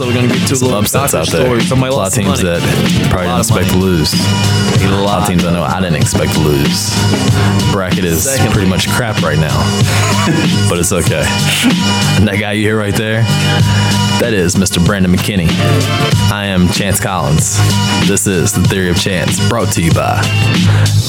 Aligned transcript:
also 0.00 0.08
we're 0.08 0.14
going 0.20 0.28
to 0.28 0.38
get 0.38 0.46
to 0.48 0.54
Some 0.54 0.68
little 0.68 0.80
upsets 0.80 1.12
out 1.14 1.26
there. 1.28 1.60
Somebody 1.60 1.92
a 1.92 1.96
lot 1.96 2.06
of 2.08 2.14
teams 2.14 2.28
money. 2.28 2.42
that 2.44 2.60
probably 3.10 3.26
A 3.26 3.30
lot 3.30 3.42
didn't 3.42 3.56
expect 3.58 3.70
to 3.70 3.78
lose. 3.78 4.14
A 4.14 5.02
lot 5.02 5.22
of 5.22 5.26
teams 5.28 5.44
I 5.44 5.52
know 5.52 5.64
I 5.64 5.80
didn't 5.80 5.96
expect 5.96 6.34
to 6.34 6.40
lose. 6.40 6.94
Bracket 7.72 8.04
is 8.04 8.22
Secondly- 8.24 8.52
pretty 8.52 8.68
much 8.70 8.88
crap 8.90 9.20
right 9.22 9.38
now, 9.38 9.58
but 10.68 10.78
it's 10.78 10.92
okay. 10.92 11.24
And 12.16 12.28
that 12.28 12.38
guy 12.38 12.52
you 12.52 12.62
hear 12.62 12.78
right 12.78 12.94
there, 12.94 13.22
that 14.20 14.32
is 14.34 14.54
Mr. 14.54 14.84
Brandon 14.84 15.10
McKinney. 15.12 15.48
I 16.30 16.46
am 16.46 16.68
Chance 16.68 17.00
Collins. 17.00 17.58
This 18.06 18.26
is 18.28 18.52
the 18.52 18.62
Theory 18.62 18.90
of 18.90 18.96
Chance, 19.00 19.48
brought 19.48 19.72
to 19.72 19.82
you 19.82 19.90
by 19.92 20.20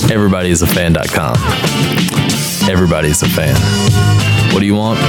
EverybodyIsAFan.com. 0.09 1.35
Everybody 2.71 3.09
is 3.09 3.21
a 3.21 3.29
fan. 3.29 3.55
What 4.59 4.63
do 4.63 4.67
you 4.67 4.75
want? 4.75 4.99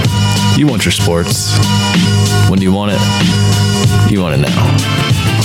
You 0.57 0.69
want 0.69 0.85
your 0.85 0.93
sports. 0.93 1.59
When 2.49 2.61
do 2.61 2.65
you 2.65 2.73
want 2.73 2.93
it? 2.95 3.01
You 4.09 4.23
want 4.23 4.37
it 4.37 4.43
now. 4.43 4.77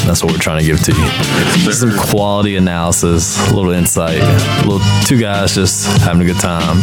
That's 0.05 0.23
what 0.23 0.31
we're 0.31 0.37
trying 0.37 0.59
to 0.59 0.63
give 0.63 0.79
to 0.83 0.91
you. 0.91 1.71
Some 1.73 1.97
quality 1.97 2.55
analysis, 2.55 3.35
a 3.49 3.55
little 3.55 3.71
insight, 3.71 4.21
a 4.21 4.67
little 4.67 4.87
two 5.05 5.19
guys 5.19 5.55
just 5.55 5.87
having 6.03 6.21
a 6.21 6.25
good 6.25 6.39
time, 6.39 6.77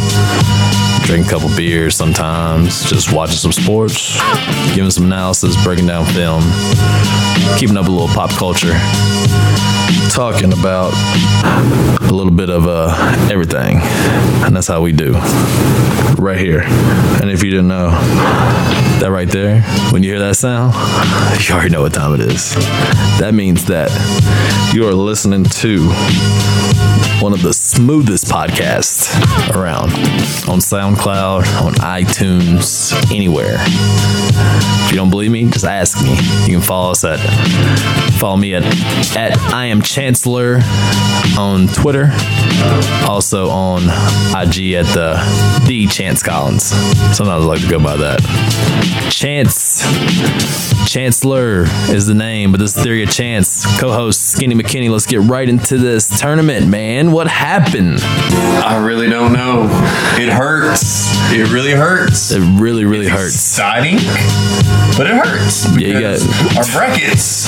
drinking 1.03 1.27
a 1.27 1.29
couple 1.29 1.49
beers 1.55 1.95
sometimes, 1.95 2.89
just 2.89 3.13
watching 3.13 3.37
some 3.37 3.51
sports, 3.51 4.19
giving 4.73 4.91
some 4.91 5.05
analysis, 5.05 5.61
breaking 5.63 5.87
down 5.87 6.05
film, 6.05 6.41
keeping 7.57 7.77
up 7.77 7.87
a 7.87 7.91
little 7.91 8.07
pop 8.07 8.31
culture, 8.31 8.73
talking 10.09 10.53
about 10.53 10.93
a 12.01 12.13
little 12.13 12.31
bit 12.31 12.49
of 12.49 12.67
uh, 12.67 12.93
everything, 13.31 13.79
and 14.43 14.55
that's 14.55 14.67
how 14.67 14.81
we 14.81 14.91
do. 14.91 15.13
Right 16.17 16.39
here. 16.39 16.61
And 16.63 17.29
if 17.29 17.43
you 17.43 17.51
didn't 17.51 17.67
know, 17.67 17.89
that 18.99 19.11
right 19.11 19.27
there, 19.27 19.61
when 19.91 20.03
you 20.03 20.11
hear 20.11 20.19
that 20.19 20.35
sound, 20.35 20.73
you 21.43 21.53
already 21.53 21.69
know 21.69 21.81
what 21.81 21.93
time 21.93 22.13
it 22.13 22.21
is. 22.21 22.53
That 23.19 23.33
means 23.33 23.65
that 23.65 23.91
you 24.73 24.87
are 24.87 24.93
listening 24.93 25.43
to 25.43 25.89
one 27.21 27.33
of 27.33 27.41
the 27.41 27.53
smoothest 27.53 28.25
podcasts 28.25 29.13
around 29.55 29.91
on 30.49 30.59
SoundCloud, 30.59 30.92
on 30.97 31.73
iTunes, 31.75 32.93
anywhere. 33.13 33.57
If 33.59 34.91
you 34.91 34.97
don't 34.97 35.09
believe 35.09 35.31
me, 35.31 35.49
just 35.49 35.65
ask 35.65 36.03
me. 36.03 36.11
You 36.45 36.57
can 36.57 36.61
follow 36.61 36.91
us 36.91 37.03
at 37.03 37.19
follow 38.19 38.37
me 38.37 38.53
at 38.55 38.63
at 39.15 39.37
I 39.53 39.65
am 39.65 39.81
Chancellor 39.81 40.59
on 41.37 41.67
Twitter. 41.67 42.11
Also 43.07 43.49
on 43.49 43.83
IG 43.83 44.73
at 44.73 44.85
the 44.93 45.63
the 45.67 45.87
Chance 45.87 46.23
Collins. 46.23 46.63
Sometimes 46.63 47.29
I 47.29 47.47
like 47.47 47.61
to 47.61 47.69
go 47.69 47.79
by 47.79 47.97
that. 47.97 48.21
Chance 49.11 50.72
Chancellor 50.85 51.63
is 51.89 52.05
the 52.05 52.13
name, 52.13 52.51
but 52.51 52.59
this 52.59 52.75
is 52.77 52.83
Theory 52.83 53.03
of 53.03 53.09
Chance. 53.09 53.79
Co-host 53.79 54.29
Skinny 54.31 54.53
McKinney. 54.53 54.89
Let's 54.91 55.05
get 55.07 55.21
right 55.21 55.47
into 55.47 55.77
this 55.77 56.19
tournament, 56.19 56.67
man. 56.67 57.11
What 57.11 57.27
happened? 57.27 57.99
I 58.01 58.77
really 58.85 59.09
don't 59.09 59.33
know. 59.33 59.63
It 60.19 60.29
hurts. 60.31 61.11
It 61.31 61.51
really 61.51 61.71
hurts. 61.71 62.31
It 62.31 62.41
really, 62.59 62.85
really 62.85 63.07
hurts. 63.07 63.33
Exciting, 63.33 63.95
but 64.97 65.07
it 65.07 65.15
hurts. 65.15 65.65
Yeah, 65.77 65.87
you 65.87 65.99
got- 66.01 66.57
our 66.57 66.63
brackets. 66.77 67.47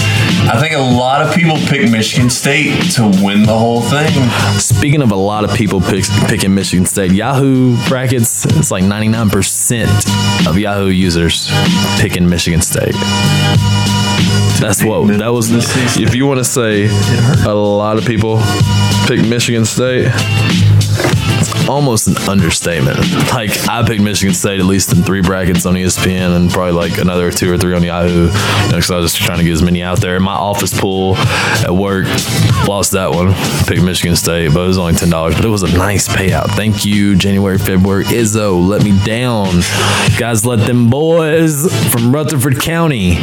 I 0.50 0.60
think 0.60 0.74
a 0.74 0.80
lot 0.80 1.22
of 1.22 1.36
people 1.36 1.58
pick 1.68 1.90
Michigan 1.92 2.30
State 2.30 2.92
to 2.94 3.04
win 3.24 3.44
the 3.44 3.58
whole 3.58 3.82
thing. 3.82 4.12
Speaking 4.60 5.02
of 5.02 5.12
a 5.12 5.16
lot 5.16 5.44
of 5.44 5.54
people 5.56 5.82
pick, 5.82 6.04
picking 6.28 6.54
Michigan 6.56 6.86
State, 6.86 7.12
Yahoo 7.12 7.78
brackets, 7.88 8.46
it's 8.46 8.72
like 8.72 8.84
99% 8.84 10.48
of 10.48 10.58
Yahoo 10.58 10.88
users 10.88 11.50
picking 12.00 12.28
Michigan 12.28 12.62
State. 12.62 12.96
That's 14.60 14.84
what 14.84 15.08
that 15.20 15.30
was. 15.30 15.52
If 15.98 16.16
you 16.16 16.26
want 16.26 16.40
to 16.40 16.44
say 16.44 16.88
a 17.46 17.54
lot 17.54 17.98
of 17.98 18.06
people 18.06 18.42
pick 19.06 19.24
Michigan 19.28 19.66
State, 19.66 20.12
almost 21.70 22.08
an 22.08 22.18
understatement. 22.30 23.00
Like 23.32 23.68
I 23.68 23.84
picked 23.86 24.02
Michigan 24.02 24.34
State 24.34 24.60
at 24.60 24.66
least 24.66 24.94
in 24.94 25.04
three 25.04 25.22
brackets 25.22 25.66
on 25.66 25.76
ESPN 25.76 26.36
and 26.36 26.50
probably 26.50 26.74
like 26.74 26.98
another 26.98 27.32
two 27.32 27.52
or 27.52 27.58
three 27.58 27.74
on 27.74 27.84
Yahoo. 27.84 28.28
Because 28.68 28.92
I 28.92 28.98
was 28.98 29.14
just 29.14 29.26
trying 29.26 29.40
to 29.40 29.44
get 29.44 29.54
as 29.54 29.62
many 29.62 29.82
out 29.82 30.00
there. 30.00 30.20
My 30.20 30.34
office 30.34 30.78
pool 30.80 31.16
at 31.18 31.74
work 31.74 32.06
lost 32.68 32.92
that 32.92 33.12
one. 33.12 33.34
Picked 33.66 33.84
Michigan 33.84 34.16
State, 34.16 34.54
but 34.54 34.64
it 34.64 34.68
was 34.68 34.78
only 34.78 34.94
ten 34.94 35.10
dollars. 35.10 35.36
But 35.36 35.46
it 35.46 35.50
was 35.50 35.64
a 35.64 35.78
nice 35.78 36.08
payout. 36.08 36.52
Thank 36.52 36.86
you, 36.86 37.16
January, 37.16 37.58
February. 37.58 38.06
Izzo 38.06 38.66
let 38.66 38.84
me 38.84 38.98
down. 39.04 39.62
Guys, 40.18 40.46
let 40.46 40.66
them 40.66 40.90
boys 40.90 41.68
from 41.92 42.14
Rutherford 42.14 42.60
County. 42.62 43.18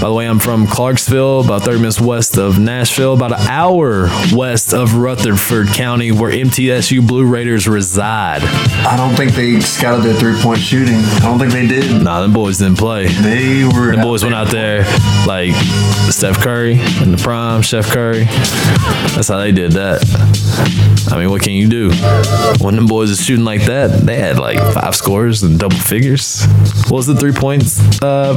By 0.00 0.08
the 0.08 0.14
way, 0.14 0.26
I'm 0.26 0.38
from 0.38 0.66
Clarksville, 0.66 1.40
about 1.40 1.62
30 1.62 1.78
minutes 1.78 2.00
west 2.00 2.38
of 2.38 2.58
Nashville, 2.58 3.12
about 3.12 3.32
an 3.32 3.46
hour 3.48 4.08
west 4.32 4.72
of 4.72 4.94
Rutherford 4.94 5.68
County, 5.68 6.10
where 6.10 6.32
MTSU 6.32 7.06
Blue 7.06 7.26
Raiders 7.26 7.68
reside. 7.68 8.42
I 8.42 8.96
don't 8.96 9.14
think 9.14 9.32
they 9.32 9.60
scouted 9.60 10.02
their 10.02 10.14
three 10.14 10.40
point 10.40 10.58
shooting. 10.60 10.94
I 10.94 11.18
don't 11.20 11.38
think 11.38 11.52
they 11.52 11.66
did. 11.66 12.02
Nah, 12.02 12.22
them 12.22 12.32
boys 12.32 12.56
didn't 12.56 12.78
play. 12.78 13.08
They 13.08 13.64
were. 13.64 13.94
The 13.94 14.00
boys 14.00 14.22
went 14.22 14.34
out 14.34 14.50
there 14.50 14.84
like 15.26 15.52
Steph 16.10 16.38
Curry 16.38 16.80
in 17.02 17.12
the 17.12 17.20
prime, 17.22 17.60
Chef 17.60 17.86
Curry. 17.90 18.24
That's 18.24 19.28
how 19.28 19.36
they 19.36 19.52
did 19.52 19.72
that. 19.72 20.00
I 21.08 21.18
mean, 21.18 21.30
what 21.30 21.42
can 21.42 21.52
you 21.52 21.68
do? 21.68 21.90
When 22.60 22.76
them 22.76 22.86
boys 22.86 23.10
is 23.10 23.24
shooting 23.24 23.44
like 23.44 23.62
that, 23.62 24.06
they 24.06 24.16
had 24.16 24.38
like 24.38 24.58
five 24.74 24.94
scores 24.94 25.42
and 25.42 25.58
double 25.58 25.76
figures. 25.76 26.44
What 26.84 26.92
was 26.92 27.06
the 27.06 27.14
three 27.14 27.32
points 27.32 27.80
uh, 28.02 28.34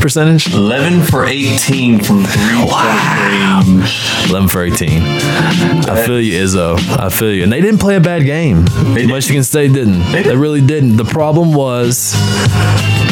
percentage? 0.00 0.52
11 0.52 1.02
for 1.02 1.26
18 1.26 2.02
from 2.02 2.24
three 2.24 2.56
point 2.58 3.84
range. 3.84 4.30
11 4.30 4.48
for 4.48 4.62
18. 4.62 5.02
I 5.88 6.04
feel 6.06 6.20
you, 6.20 6.42
Izzo. 6.42 6.78
I 6.98 7.08
feel 7.08 7.32
you. 7.32 7.42
And 7.42 7.52
they 7.52 7.60
didn't 7.60 7.80
play 7.80 7.96
a 7.96 8.00
bad 8.00 8.24
game. 8.24 8.64
didn't. 8.64 9.08
Michigan 9.08 9.44
State 9.44 9.72
didn't. 9.72 10.00
They, 10.12 10.22
didn't. 10.22 10.40
really 10.40 10.60
didn't. 10.60 10.96
The 10.96 11.04
problem 11.04 11.54
was 11.54 12.14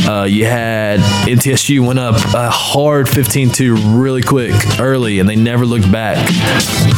uh, 0.06 0.26
you 0.28 0.44
had 0.44 1.00
MTSU 1.26 1.86
went 1.86 1.98
up 1.98 2.16
a 2.34 2.50
hard 2.50 3.08
15 3.08 3.50
2 3.50 3.76
really 3.98 4.22
quick 4.22 4.52
early, 4.78 5.18
and 5.18 5.28
they 5.28 5.36
never 5.36 5.64
looked 5.64 5.90
back. 5.90 6.28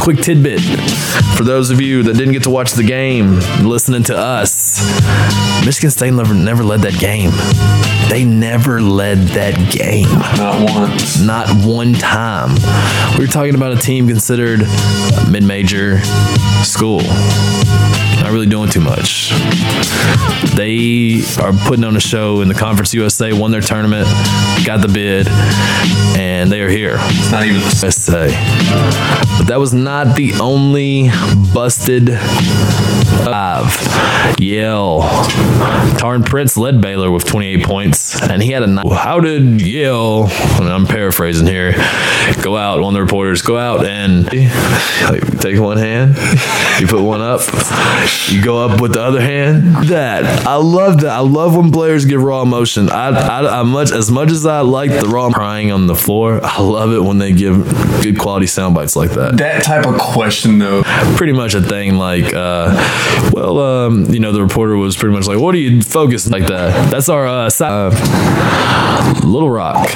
Quick 0.00 0.20
tidbit 0.20 0.60
for 1.36 1.44
those 1.44 1.70
of 1.70 1.75
you 1.80 2.02
that 2.04 2.14
didn't 2.14 2.32
get 2.32 2.44
to 2.44 2.50
watch 2.50 2.72
the 2.72 2.82
game, 2.82 3.38
listening 3.62 4.02
to 4.04 4.16
us 4.16 4.76
Michigan 5.66 5.90
State 5.90 6.12
never, 6.12 6.32
never 6.32 6.62
led 6.62 6.82
that 6.82 6.98
game. 7.00 7.30
They 8.08 8.24
never 8.24 8.80
led 8.80 9.18
that 9.34 9.72
game. 9.72 10.06
Not 10.38 10.70
once. 10.70 11.20
Not 11.20 11.48
one 11.66 11.92
time. 11.92 12.54
We 13.18 13.24
were 13.26 13.32
talking 13.32 13.56
about 13.56 13.72
a 13.72 13.76
team 13.76 14.06
considered 14.06 14.60
a 14.62 15.28
mid 15.28 15.42
major 15.42 16.00
school. 16.62 17.00
Not 18.26 18.32
really 18.32 18.46
doing 18.46 18.68
too 18.68 18.80
much. 18.80 19.30
They 20.56 21.22
are 21.40 21.52
putting 21.68 21.84
on 21.84 21.94
a 21.96 22.00
show 22.00 22.40
in 22.40 22.48
the 22.48 22.54
Conference 22.54 22.92
USA, 22.92 23.32
won 23.32 23.52
their 23.52 23.60
tournament, 23.60 24.08
got 24.66 24.80
the 24.82 24.88
bid, 24.92 25.28
and 26.18 26.50
they 26.50 26.60
are 26.60 26.68
here. 26.68 26.96
It's 26.98 27.30
not 27.30 27.44
even 27.44 27.60
the 27.60 27.78
USA. 27.82 28.26
But 29.38 29.46
that 29.46 29.58
was 29.60 29.72
not 29.72 30.16
the 30.16 30.32
only 30.40 31.08
busted 31.54 32.08
five. 33.24 33.66
Yale. 34.40 35.02
Taurean 35.98 36.24
Prince 36.26 36.56
led 36.56 36.80
Baylor 36.80 37.10
with 37.12 37.24
28 37.26 37.64
points, 37.64 38.20
and 38.22 38.42
he 38.42 38.50
had 38.50 38.62
a. 38.64 38.66
ni- 38.66 38.82
How 38.94 39.20
did 39.20 39.62
Yale? 39.62 40.24
And 40.58 40.68
I'm 40.68 40.86
paraphrasing 40.86 41.46
here. 41.46 41.72
Go 42.42 42.56
out. 42.56 42.80
One 42.80 42.94
of 42.94 42.98
the 42.98 43.02
reporters 43.02 43.42
go 43.42 43.56
out 43.56 43.86
and 43.86 44.24
like, 44.24 45.38
take 45.38 45.60
one 45.60 45.76
hand. 45.78 46.16
You 46.80 46.86
put 46.86 47.02
one 47.02 47.20
up. 47.20 47.40
You 48.28 48.42
go 48.42 48.64
up 48.64 48.80
with 48.80 48.94
the 48.94 49.02
other 49.02 49.20
hand. 49.20 49.88
That 49.88 50.46
I 50.46 50.56
love 50.56 51.00
that. 51.02 51.10
I 51.10 51.20
love 51.20 51.56
when 51.56 51.70
players 51.70 52.04
give 52.04 52.22
raw 52.22 52.42
emotion. 52.42 52.90
I, 52.90 53.08
I, 53.10 53.60
I 53.60 53.62
much 53.62 53.92
as 53.92 54.10
much 54.10 54.30
as 54.32 54.44
I 54.44 54.60
like 54.60 54.90
the 54.90 55.06
raw 55.08 55.30
crying 55.30 55.70
on 55.70 55.86
the 55.86 55.94
floor. 55.94 56.40
I 56.42 56.60
love 56.60 56.92
it 56.92 57.00
when 57.04 57.18
they 57.18 57.32
give 57.32 57.64
good 58.02 58.18
quality 58.18 58.46
sound 58.46 58.74
bites 58.74 58.96
like 58.96 59.10
that 59.12 59.36
that 59.38 59.62
type 59.62 59.86
of 59.86 59.98
question 59.98 60.58
though. 60.58 60.82
pretty 61.16 61.32
much 61.32 61.54
a 61.54 61.60
thing 61.62 61.96
like 61.96 62.32
uh 62.34 63.30
well 63.32 63.58
um 63.58 64.04
you 64.12 64.18
know 64.20 64.32
the 64.32 64.42
reporter 64.42 64.76
was 64.76 64.96
pretty 64.96 65.14
much 65.14 65.26
like 65.26 65.38
what 65.38 65.54
are 65.54 65.58
you 65.58 65.80
focusing 65.82 66.32
like 66.32 66.46
that 66.46 66.90
that's 66.90 67.08
our 67.08 67.26
uh, 67.26 67.50
si- 67.50 67.64
uh 67.64 67.90
little 69.24 69.50
rock 69.50 69.88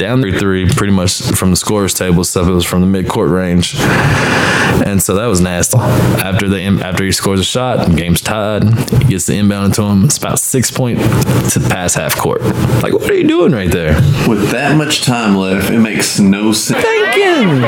down 0.00 0.22
three 0.22 0.36
three 0.38 0.66
pretty 0.66 0.94
much 0.94 1.20
from 1.32 1.50
the 1.50 1.56
scorers 1.56 1.92
table 1.92 2.24
stuff 2.24 2.48
it 2.48 2.52
was 2.52 2.64
from 2.64 2.80
the 2.80 2.86
mid 2.86 3.06
court 3.06 3.28
range. 3.28 3.76
And 3.78 5.02
so 5.02 5.14
that 5.16 5.26
was 5.26 5.42
nasty. 5.42 5.76
After 5.78 6.48
the 6.48 6.62
after 6.82 7.04
he 7.04 7.12
scores 7.12 7.38
a 7.38 7.44
shot 7.44 7.94
game's 7.94 8.22
tied. 8.22 8.64
He 9.02 9.10
gets 9.10 9.26
the 9.26 9.36
inbound 9.36 9.66
into 9.66 9.82
him. 9.82 10.04
It's 10.04 10.16
about 10.16 10.38
six 10.38 10.70
point 10.70 10.98
to 11.00 11.60
pass 11.68 11.94
half 11.94 12.16
court. 12.16 12.40
Like 12.82 12.94
what 12.94 13.10
are 13.10 13.14
you 13.14 13.28
doing 13.28 13.52
right 13.52 13.70
there? 13.70 13.94
With 14.26 14.50
that 14.52 14.76
much 14.78 15.02
time 15.02 15.36
left, 15.36 15.70
it 15.70 15.78
makes 15.78 16.18
no 16.18 16.52
sense. 16.52 16.82
thinking 16.82 17.62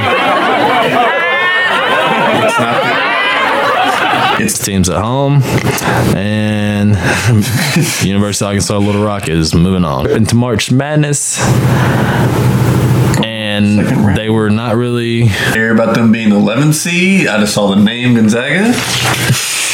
It's 2.45 2.59
not. 2.59 3.13
It's 4.41 4.52
teams 4.63 4.89
at 4.89 5.01
home, 5.03 5.43
and 6.17 6.91
University 8.03 8.45
of 8.45 8.49
Arkansas 8.49 8.79
Little 8.79 9.05
Rock 9.05 9.29
is 9.29 9.55
moving 9.55 9.85
on 9.85 10.09
into 10.11 10.35
March 10.35 10.71
Madness. 10.71 11.41
And 13.25 14.17
they 14.17 14.31
were 14.31 14.51
not 14.51 14.77
really 14.77 15.27
hear 15.27 15.73
about 15.73 15.95
them 15.95 16.13
being 16.13 16.31
the 16.31 16.37
11th 16.37 16.75
seed. 16.75 17.27
I 17.27 17.39
just 17.41 17.55
saw 17.55 17.75
the 17.75 17.83
name 17.83 18.15
Gonzaga. 18.15 18.73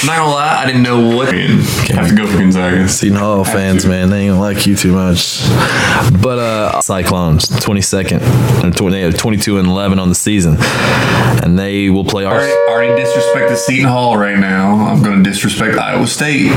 I'm 0.00 0.06
not 0.06 0.16
gonna 0.18 0.30
lie, 0.30 0.62
I 0.62 0.66
didn't 0.66 0.82
know 0.82 1.16
what. 1.16 1.34
Have 1.34 2.08
to 2.08 2.14
go 2.14 2.26
for 2.28 2.38
Gonzaga. 2.38 2.88
Seton 2.88 3.18
Hall 3.18 3.42
fans, 3.44 3.84
man, 3.84 4.10
they 4.10 4.28
ain't 4.28 4.38
like 4.38 4.64
you 4.64 4.76
too 4.76 4.92
much. 4.92 5.40
But 6.22 6.38
uh 6.38 6.80
Cyclones, 6.80 7.48
22nd, 7.48 8.20
and 8.62 8.76
20, 8.76 8.94
they 8.96 9.02
have 9.02 9.16
22 9.16 9.58
and 9.58 9.66
11 9.66 9.98
on 9.98 10.08
the 10.08 10.14
season, 10.14 10.56
and 10.60 11.58
they 11.58 11.90
will 11.90 12.04
play 12.04 12.24
Already, 12.24 12.52
our. 12.52 12.68
already 12.68 13.02
disrespected 13.02 13.56
Seton 13.56 13.88
Hall 13.88 14.16
right 14.16 14.38
now. 14.38 14.86
I'm 14.86 15.02
gonna 15.18 15.30
disrespect 15.30 15.76
Iowa 15.76 16.06
State. 16.06 16.52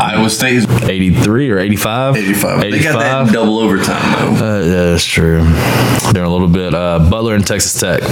Iowa 0.00 0.28
State 0.28 0.56
is 0.56 0.66
83 0.66 1.50
or 1.50 1.58
85? 1.58 2.16
85. 2.16 2.60
They 2.60 2.82
got 2.82 2.98
that 2.98 3.28
in 3.28 3.32
double 3.32 3.58
overtime 3.58 4.36
though. 4.36 4.44
Uh, 4.44 4.58
yeah, 4.60 4.84
that's 4.90 5.04
true. 5.04 5.42
They're 6.12 6.24
a 6.24 6.28
little 6.28 6.48
bit. 6.48 6.74
Uh, 6.74 7.08
Butler 7.10 7.34
and 7.34 7.46
Texas 7.46 7.78
Tech. 7.78 8.02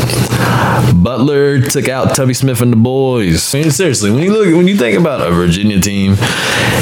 Butler 0.95 1.61
took 1.61 1.89
out 1.89 2.15
Tubby 2.15 2.35
Smith 2.35 2.61
and 2.61 2.73
the 2.73 2.77
boys. 2.77 3.55
I 3.55 3.61
mean, 3.61 3.71
seriously, 3.71 4.11
when 4.11 4.23
you 4.23 4.33
look, 4.33 4.47
when 4.55 4.69
you 4.69 4.77
think 4.77 4.99
about 4.99 5.27
a 5.27 5.33
Virginia 5.33 5.81
team 5.81 6.17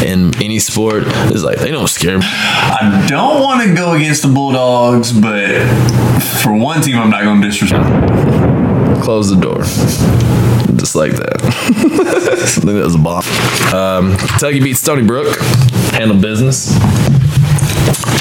in 0.04 0.34
any 0.42 0.58
sport, 0.58 1.04
it's 1.06 1.42
like 1.42 1.58
they 1.58 1.70
don't 1.70 1.88
scare 1.88 2.18
me. 2.18 2.24
I 2.26 3.06
don't 3.08 3.42
want 3.42 3.66
to 3.66 3.74
go 3.74 3.92
against 3.92 4.22
the 4.22 4.28
Bulldogs, 4.28 5.12
but 5.12 5.62
for 6.42 6.54
one 6.54 6.82
team, 6.82 6.96
I'm 6.98 7.10
not 7.10 7.22
gonna 7.22 7.46
disrespect. 7.46 8.67
Close 9.02 9.30
the 9.30 9.36
door. 9.40 9.58
Just 10.76 10.94
like 10.94 11.12
that. 11.12 11.40
I 11.42 12.46
think 12.46 12.66
that 12.66 12.84
was 12.84 12.94
a 12.94 12.98
bomb. 12.98 13.24
Um, 13.74 14.16
Kentucky 14.16 14.60
beat 14.60 14.74
Stony 14.76 15.04
Brook. 15.06 15.36
Handle 15.92 16.20
business. 16.20 16.68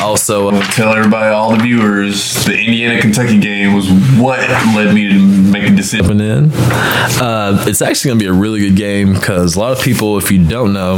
Also, 0.01 0.49
uh, 0.49 0.61
Tell 0.71 0.93
everybody, 0.93 1.27
all 1.33 1.55
the 1.55 1.63
viewers, 1.63 2.45
the 2.45 2.57
Indiana 2.57 3.01
Kentucky 3.01 3.39
game 3.39 3.73
was 3.73 3.89
what 4.19 4.39
led 4.75 4.93
me 4.93 5.09
to 5.09 5.19
make 5.19 5.63
a 5.69 5.75
decision. 5.75 6.21
in. 6.21 6.51
Uh, 6.53 7.63
it's 7.67 7.81
actually 7.81 8.09
going 8.09 8.19
to 8.19 8.23
be 8.23 8.29
a 8.29 8.33
really 8.33 8.59
good 8.59 8.75
game 8.75 9.13
because 9.13 9.55
a 9.55 9.59
lot 9.59 9.71
of 9.77 9.83
people, 9.83 10.17
if 10.17 10.31
you 10.31 10.43
don't 10.45 10.71
know, 10.71 10.97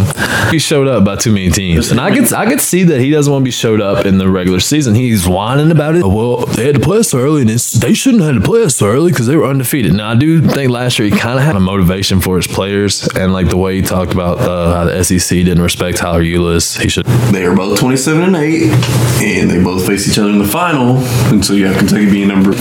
he 0.52 0.60
showed 0.60 0.88
up 0.88 1.06
by 1.06 1.16
too 1.16 1.32
many 1.32 1.50
teams, 1.50 1.92
and 1.92 2.00
I 2.00 2.14
could 2.14 2.32
I 2.34 2.46
could 2.48 2.60
see 2.62 2.84
that 2.84 3.00
he 3.00 3.10
doesn't 3.10 3.32
want 3.32 3.44
to 3.44 3.46
be 3.46 3.52
showed 3.52 3.82
up 3.82 4.06
in 4.06 4.18
the 4.18 4.30
regular 4.30 4.60
season. 4.60 4.96
He's 4.96 5.28
whining 5.28 5.72
about 5.72 5.96
it. 5.96 6.04
Well, 6.04 6.46
they 6.46 6.66
had 6.66 6.76
to 6.76 6.82
play 6.82 7.00
us 7.00 7.10
so 7.10 7.20
early, 7.20 7.42
and 7.42 7.50
it's, 7.50 7.74
they 7.74 7.94
shouldn't 7.94 8.24
have 8.24 8.34
had 8.36 8.42
to 8.42 8.46
play 8.46 8.64
us 8.64 8.76
so 8.76 8.88
early 8.88 9.12
because 9.12 9.28
they 9.28 9.36
were 9.36 9.46
undefeated. 9.46 9.94
Now 9.94 10.12
I 10.12 10.16
do 10.16 10.42
think 10.42 10.72
last 10.72 11.00
year 11.00 11.10
he 11.10 11.18
kind 11.18 11.40
of 11.40 11.46
had 11.46 11.56
a 11.56 11.60
motivation 11.60 12.20
for 12.22 12.36
his 12.36 12.48
players, 12.48 13.08
and 13.16 13.32
like 13.34 13.50
the 13.50 13.58
way 13.58 13.76
he 13.78 13.82
talked 13.82 14.12
about 14.12 14.40
uh, 14.40 14.74
how 14.74 14.86
the 14.86 15.04
SEC 15.04 15.38
didn't 15.38 15.62
respect 15.62 15.98
Tyler 15.98 16.24
Ulis. 16.24 16.80
He 16.80 16.90
should. 16.90 17.06
They 17.06 17.46
are 17.46 17.56
both 17.56 17.80
27 17.80 18.22
and 18.24 18.36
8, 18.36 18.49
and 18.57 19.50
they 19.50 19.63
both 19.63 19.86
face 19.86 20.07
each 20.10 20.18
other 20.18 20.30
in 20.30 20.40
the 20.40 20.48
final. 20.48 20.98
And 21.31 21.44
so 21.44 21.54
you 21.54 21.68
have 21.68 21.78
Kentucky 21.78 22.10
being 22.10 22.28
number 22.28 22.54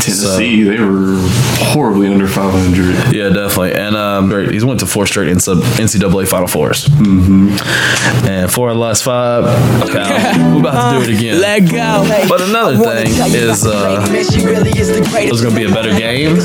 Tennessee. 0.00 0.62
they 0.62 0.80
were 0.80 1.16
horribly 1.72 2.08
under 2.08 2.26
500. 2.26 3.14
Yeah, 3.14 3.28
definitely. 3.30 3.74
And 3.74 3.96
um, 3.96 4.28
great. 4.28 4.50
He's 4.50 4.64
went 4.64 4.80
to 4.80 4.86
four 4.86 5.06
straight 5.06 5.28
NCAA 5.34 6.28
Final 6.28 6.46
4s 6.48 6.88
Mm-hmm. 6.88 8.26
And 8.26 8.50
four 8.52 8.68
of 8.70 8.76
the 8.76 8.80
last 8.80 9.02
five. 9.04 9.44
Okay, 9.88 10.52
we're 10.52 10.60
about 10.60 10.92
to 10.92 11.04
do 11.04 11.10
it 11.10 11.18
again. 11.18 11.40
Let 11.40 11.60
go. 11.70 12.26
But 12.28 12.40
another 12.42 12.76
thing 12.76 13.08
is, 13.34 13.66
uh, 13.66 14.04
it 14.08 15.30
was 15.30 15.42
gonna 15.42 15.54
be 15.56 15.64
a 15.64 15.72
better 15.72 15.96
game 15.96 16.36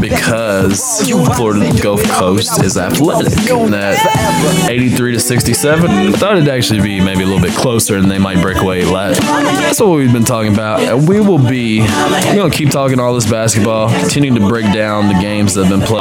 because 0.00 1.08
Florida 1.36 1.72
Gulf 1.82 2.02
Coast 2.04 2.62
is 2.62 2.76
athletic. 2.76 3.32
And 3.50 3.72
that 3.72 4.68
83 4.70 5.12
to 5.12 5.20
67, 5.20 5.90
I 5.90 6.12
thought 6.12 6.36
it'd 6.36 6.48
actually 6.48 6.80
be 6.80 7.00
maybe 7.00 7.22
a 7.22 7.26
little 7.26 7.40
bit 7.42 7.55
closer 7.56 7.96
and 7.96 8.10
they 8.10 8.18
might 8.18 8.40
break 8.40 8.58
away. 8.58 8.84
Last. 8.84 9.20
That's 9.20 9.80
what 9.80 9.96
we've 9.96 10.12
been 10.12 10.24
talking 10.24 10.52
about. 10.52 10.80
And 10.80 11.08
we 11.08 11.20
will 11.20 11.38
be, 11.38 11.80
we're 11.80 12.36
gonna 12.36 12.50
keep 12.50 12.70
talking 12.70 13.00
all 13.00 13.14
this 13.14 13.28
basketball, 13.28 13.88
continuing 13.88 14.40
to 14.40 14.48
break 14.48 14.72
down 14.72 15.08
the 15.08 15.14
games 15.20 15.54
that 15.54 15.64
have 15.66 15.78
been 15.78 15.86
played. 15.86 15.96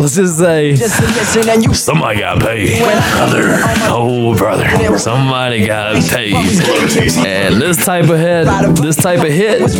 Let's 0.00 0.16
just 0.16 0.38
say 0.38 0.74
somebody 0.76 2.18
got 2.20 2.40
paid. 2.40 2.78
Brother. 2.78 3.60
Oh, 3.90 4.34
brother, 4.36 4.98
somebody 4.98 5.66
got 5.66 6.02
paid. 6.10 6.34
And 7.26 7.60
this 7.60 7.84
type 7.84 8.08
of 8.08 8.18
head, 8.18 8.46
this 8.76 8.96
type 8.96 9.20
of 9.20 9.30
hit, 9.30 9.70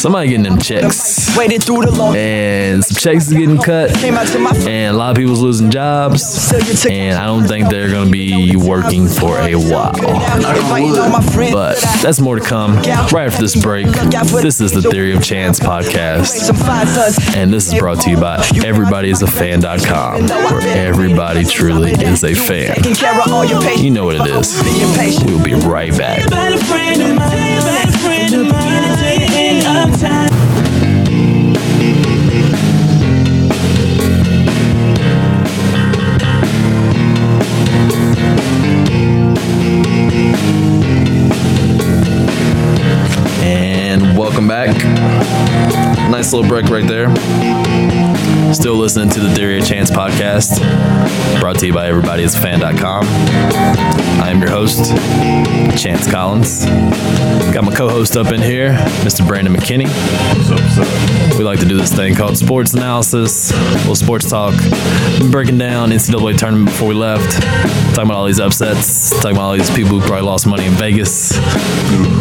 somebody 0.00 0.28
getting 0.28 0.44
them 0.44 0.58
checks. 0.58 1.36
And 1.38 2.84
some 2.84 2.96
checks 2.96 3.26
is 3.28 3.34
getting 3.34 3.58
cut. 3.58 3.96
And 4.02 4.94
a 4.94 4.98
lot 4.98 5.10
of 5.10 5.16
people's 5.16 5.42
losing 5.42 5.70
jobs. 5.70 6.52
And 6.86 7.18
I 7.18 7.26
don't 7.26 7.46
think 7.46 7.68
they're 7.68 7.88
to 7.90 8.10
be 8.10 8.56
working 8.56 9.06
for 9.06 9.38
a 9.40 9.54
while. 9.54 9.89
But 11.52 11.78
that's 12.02 12.20
more 12.20 12.38
to 12.38 12.44
come 12.44 12.76
right 12.76 13.26
after 13.26 13.40
this 13.40 13.60
break. 13.60 13.86
This 14.42 14.60
is 14.60 14.72
the 14.72 14.82
Theory 14.82 15.14
of 15.14 15.22
Chance 15.22 15.60
podcast. 15.60 16.26
some 16.26 16.56
five 16.56 16.88
sons. 16.88 17.18
And 17.36 17.52
this 17.52 17.72
is 17.72 17.78
brought 17.78 18.00
to 18.02 18.10
you 18.10 18.16
by 18.16 18.38
everybodyisafan.com, 18.38 20.26
where 20.28 20.60
everybody 20.76 21.44
truly 21.44 21.92
is 21.92 22.24
a 22.24 22.34
fan. 22.34 22.76
Taking 22.76 22.94
care 22.94 23.20
of 23.20 23.32
all 23.32 23.44
your 23.44 23.60
patients. 23.60 23.82
You 23.82 23.90
know 23.90 24.04
what 24.06 24.16
it 24.16 24.26
is. 24.26 24.62
Being 24.62 24.94
patient. 24.94 25.26
We'll 25.26 25.42
be 25.44 25.54
right 25.54 25.96
back. 25.96 26.20
Welcome 44.40 44.48
back. 44.48 46.10
Nice 46.10 46.32
little 46.32 46.48
break 46.48 46.66
right 46.66 46.86
there. 46.86 47.99
Still 48.52 48.74
listening 48.74 49.08
to 49.10 49.20
the 49.20 49.32
Theory 49.34 49.58
of 49.58 49.66
Chance 49.66 49.90
podcast, 49.90 50.60
brought 51.40 51.58
to 51.60 51.66
you 51.66 51.72
by 51.72 51.88
everybodyisfan.com. 51.88 53.04
I 53.06 54.28
am 54.28 54.40
your 54.40 54.50
host, 54.50 54.90
Chance 55.80 56.10
Collins. 56.10 56.64
Got 57.54 57.64
my 57.64 57.74
co-host 57.74 58.16
up 58.16 58.32
in 58.32 58.40
here, 58.42 58.72
Mr. 59.02 59.26
Brandon 59.26 59.54
McKinney. 59.54 59.86
We 61.38 61.44
like 61.44 61.60
to 61.60 61.66
do 61.66 61.76
this 61.76 61.94
thing 61.94 62.14
called 62.14 62.36
sports 62.36 62.74
analysis, 62.74 63.52
a 63.52 63.74
little 63.78 63.94
sports 63.94 64.28
talk, 64.28 64.54
breaking 65.30 65.58
down 65.58 65.90
NCAA 65.90 66.36
tournament 66.36 66.70
before 66.70 66.88
we 66.88 66.94
left, 66.94 67.40
talking 67.94 68.04
about 68.04 68.16
all 68.16 68.26
these 68.26 68.40
upsets, 68.40 69.10
talking 69.10 69.32
about 69.32 69.42
all 69.42 69.56
these 69.56 69.70
people 69.70 69.98
who 69.98 70.06
probably 70.06 70.26
lost 70.26 70.46
money 70.46 70.66
in 70.66 70.72
Vegas, 70.72 71.38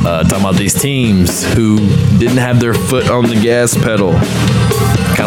uh, 0.06 0.24
talking 0.24 0.40
about 0.40 0.56
these 0.56 0.74
teams 0.74 1.44
who 1.54 1.78
didn't 2.18 2.38
have 2.38 2.60
their 2.60 2.74
foot 2.74 3.10
on 3.10 3.26
the 3.28 3.36
gas 3.36 3.76
pedal, 3.76 4.14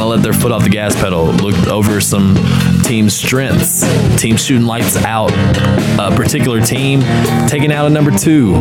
kind 0.03 0.15
of 0.15 0.19
let 0.19 0.25
their 0.25 0.41
foot 0.41 0.51
off 0.51 0.65
the 0.65 0.69
gas 0.69 0.97
pedal, 0.97 1.27
looked 1.27 1.69
over 1.69 2.01
some 2.01 2.35
team 2.93 3.09
strengths, 3.09 3.81
team 4.21 4.37
shooting 4.37 4.67
lights 4.67 4.99
out, 4.99 5.33
a 5.99 6.15
particular 6.15 6.61
team 6.61 7.01
taking 7.49 7.73
out 7.73 7.87
a 7.87 7.89
number 7.89 8.11
two. 8.11 8.53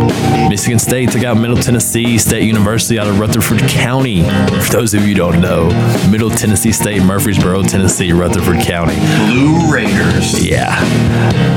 Michigan 0.48 0.80
State 0.80 1.12
took 1.12 1.26
out 1.26 1.36
Middle 1.36 1.58
Tennessee 1.58 2.18
State 2.18 2.44
University 2.44 2.98
out 2.98 3.08
of 3.08 3.20
Rutherford 3.20 3.60
County. 3.68 4.24
For 4.24 4.72
those 4.72 4.94
of 4.94 5.02
you 5.02 5.10
who 5.10 5.16
don't 5.16 5.42
know, 5.42 5.68
Middle 6.10 6.30
Tennessee 6.30 6.72
State, 6.72 7.04
Murfreesboro, 7.04 7.64
Tennessee, 7.64 8.14
Rutherford 8.14 8.62
County. 8.62 8.96
Blue 9.26 9.70
Raiders. 9.70 10.48
Yeah, 10.48 10.82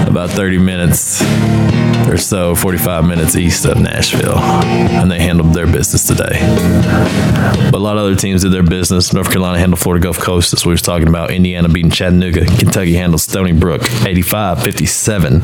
about 0.09 0.31
30 0.31 0.59
minutes 0.59 1.23
or 2.09 2.17
so, 2.17 2.55
45 2.55 3.05
minutes 3.07 3.37
east 3.37 3.65
of 3.65 3.79
Nashville. 3.79 4.39
And 4.39 5.11
they 5.11 5.21
handled 5.21 5.55
their 5.55 5.67
business 5.67 6.07
today. 6.07 6.39
But 7.71 7.75
a 7.75 7.79
lot 7.79 7.97
of 7.97 8.05
other 8.05 8.15
teams 8.15 8.43
did 8.43 8.53
their 8.53 8.63
business. 8.63 9.13
North 9.13 9.29
Carolina 9.29 9.59
handled 9.59 9.81
Florida 9.81 10.03
Gulf 10.03 10.19
Coast, 10.19 10.53
as 10.53 10.67
we 10.67 10.73
were 10.73 10.77
talking 10.77 11.09
about. 11.09 11.31
Indiana 11.31 11.69
beating 11.69 11.91
Chattanooga. 11.91 12.45
Kentucky 12.65 12.95
handled 12.95 13.21
Stony 13.21 13.53
Brook 13.53 13.83
85 14.07 14.63
57. 14.63 15.43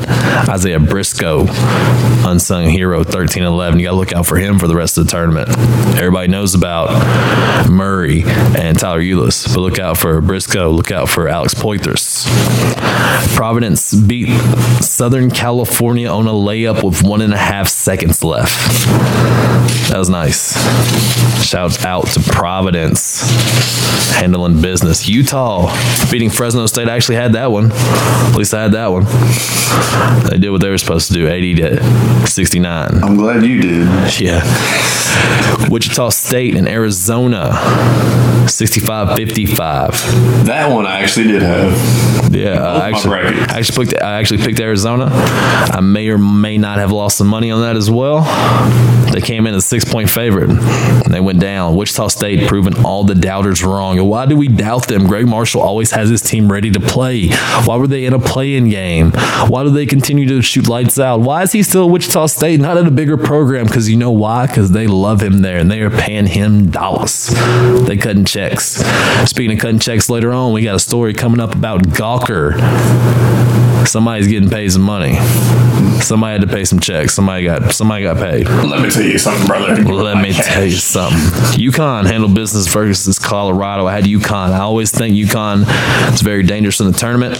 Isaiah 0.49 0.79
Briscoe, 0.79 1.45
unsung 2.27 2.67
hero, 2.67 3.03
13 3.03 3.43
11. 3.43 3.79
You 3.79 3.85
got 3.85 3.91
to 3.91 3.95
look 3.95 4.13
out 4.13 4.25
for 4.25 4.37
him 4.37 4.57
for 4.57 4.67
the 4.67 4.75
rest 4.75 4.97
of 4.97 5.05
the 5.05 5.11
tournament. 5.11 5.49
Everybody 5.97 6.29
knows 6.29 6.55
about 6.55 6.89
Murray 7.69 8.23
and 8.25 8.77
Tyler 8.77 9.01
Ulis, 9.01 9.53
but 9.53 9.61
look 9.61 9.77
out 9.77 9.97
for 9.97 10.19
Briscoe. 10.19 10.71
Look 10.71 10.91
out 10.91 11.09
for 11.09 11.29
Alex 11.29 11.53
Poythress. 11.53 12.25
Providence 13.35 13.93
beat 13.93 14.29
Southern 14.81 15.29
California 15.29 16.09
on 16.09 16.25
a 16.25 16.31
layup 16.31 16.83
with 16.83 17.03
one 17.03 17.21
and 17.21 17.33
a 17.33 17.37
half 17.37 17.67
seconds 17.67 18.23
left. 18.23 18.87
That 19.89 19.97
was 19.99 20.09
nice. 20.09 20.53
Shout 21.45 21.85
out 21.85 22.07
to 22.07 22.19
Providence 22.21 23.21
handling 24.13 24.61
business. 24.61 25.09
Utah 25.09 25.75
beating 26.11 26.29
Fresno 26.29 26.65
State. 26.65 26.87
I 27.01 27.03
actually 27.03 27.15
had 27.15 27.33
that 27.33 27.51
one. 27.51 27.71
At 27.71 28.35
least 28.35 28.53
I 28.53 28.61
had 28.61 28.73
that 28.73 28.91
one. 28.91 29.05
They 30.29 30.37
did 30.37 30.51
what 30.51 30.61
they 30.61 30.69
were 30.69 30.77
supposed 30.77 31.07
to 31.07 31.13
do 31.15 31.27
80 31.27 31.55
to 31.55 32.27
69. 32.27 33.03
I'm 33.03 33.17
glad 33.17 33.43
you 33.43 33.59
did. 33.59 34.21
Yeah. 34.21 34.43
Wichita 35.67 36.09
State 36.09 36.55
and 36.55 36.69
Arizona, 36.69 37.57
65 38.47 39.15
55. 39.17 40.45
That 40.45 40.71
one 40.71 40.85
I 40.85 40.99
actually 40.99 41.25
did 41.25 41.41
have. 41.41 42.20
Yeah, 42.41 42.65
I 42.65 42.89
actually. 42.89 43.11
I 43.19 43.59
actually 43.59 43.85
picked. 43.85 44.01
I 44.01 44.19
actually 44.19 44.43
picked 44.43 44.59
Arizona. 44.59 45.09
I 45.11 45.81
may 45.81 46.09
or 46.09 46.17
may 46.17 46.57
not 46.57 46.77
have 46.79 46.91
lost 46.91 47.17
some 47.17 47.27
money 47.27 47.51
on 47.51 47.61
that 47.61 47.75
as 47.75 47.91
well. 47.91 48.21
They 49.11 49.19
came 49.19 49.45
in 49.45 49.53
as 49.53 49.65
a 49.65 49.67
six 49.67 49.83
point 49.83 50.09
favorite, 50.09 50.49
and 50.49 51.13
they 51.13 51.19
went 51.19 51.39
down. 51.41 51.75
Wichita 51.75 52.07
State 52.07 52.47
proving 52.47 52.85
all 52.85 53.03
the 53.03 53.15
doubters 53.15 53.63
wrong. 53.63 53.99
And 53.99 54.07
why 54.09 54.25
do 54.25 54.37
we 54.37 54.47
doubt 54.47 54.87
them? 54.87 55.07
Gregg 55.07 55.27
Marshall 55.27 55.61
always 55.61 55.91
has 55.91 56.09
his 56.09 56.21
team 56.21 56.49
ready 56.49 56.71
to 56.71 56.79
play. 56.79 57.29
Why 57.65 57.75
were 57.75 57.87
they 57.87 58.05
in 58.05 58.13
a 58.13 58.19
play-in 58.19 58.69
game? 58.69 59.11
Why 59.11 59.63
do 59.63 59.69
they 59.69 59.85
continue 59.85 60.27
to 60.29 60.41
shoot 60.41 60.69
lights 60.69 60.97
out? 60.97 61.19
Why 61.19 61.43
is 61.43 61.51
he 61.51 61.61
still 61.63 61.85
at 61.87 61.91
Wichita 61.91 62.27
State, 62.27 62.61
not 62.61 62.77
at 62.77 62.87
a 62.87 62.91
bigger 62.91 63.17
program? 63.17 63.65
Because 63.65 63.89
you 63.89 63.97
know 63.97 64.11
why? 64.11 64.47
Because 64.47 64.71
they 64.71 64.87
love 64.87 65.21
him 65.21 65.41
there, 65.41 65.57
and 65.57 65.69
they 65.69 65.81
are 65.81 65.89
paying 65.91 66.27
him 66.27 66.71
dollars. 66.71 67.27
They 67.85 67.97
cutting 67.97 68.25
checks. 68.25 68.81
Speaking 69.29 69.57
of 69.57 69.59
cutting 69.59 69.79
checks, 69.79 70.09
later 70.09 70.31
on 70.31 70.53
we 70.53 70.61
got 70.63 70.75
a 70.75 70.79
story 70.79 71.13
coming 71.13 71.41
up 71.41 71.53
about 71.53 71.93
Gawker. 72.21 73.70
Somebody's 73.85 74.27
getting 74.27 74.49
paid 74.49 74.71
some 74.71 74.81
money. 74.81 75.15
Somebody 76.01 76.39
had 76.39 76.41
to 76.41 76.53
pay 76.53 76.65
some 76.65 76.79
checks. 76.79 77.13
Somebody 77.13 77.45
got 77.45 77.73
somebody 77.73 78.03
got 78.03 78.17
paid. 78.17 78.47
Let 78.47 78.81
me 78.81 78.89
tell 78.89 79.03
you 79.03 79.17
something, 79.17 79.47
brother. 79.47 79.81
Let 79.83 80.21
me 80.21 80.33
tell 80.33 80.65
you 80.65 80.71
something. 80.71 81.19
UConn 81.59 82.05
handled 82.05 82.35
business 82.35 82.67
versus 82.67 83.19
Colorado. 83.19 83.85
I 83.85 83.93
had 83.93 84.05
UConn. 84.05 84.51
I 84.51 84.59
always 84.59 84.91
think 84.91 85.15
UConn 85.15 85.65
is 86.13 86.21
very 86.21 86.43
dangerous 86.43 86.79
in 86.79 86.91
the 86.91 86.97
tournament. 86.97 87.37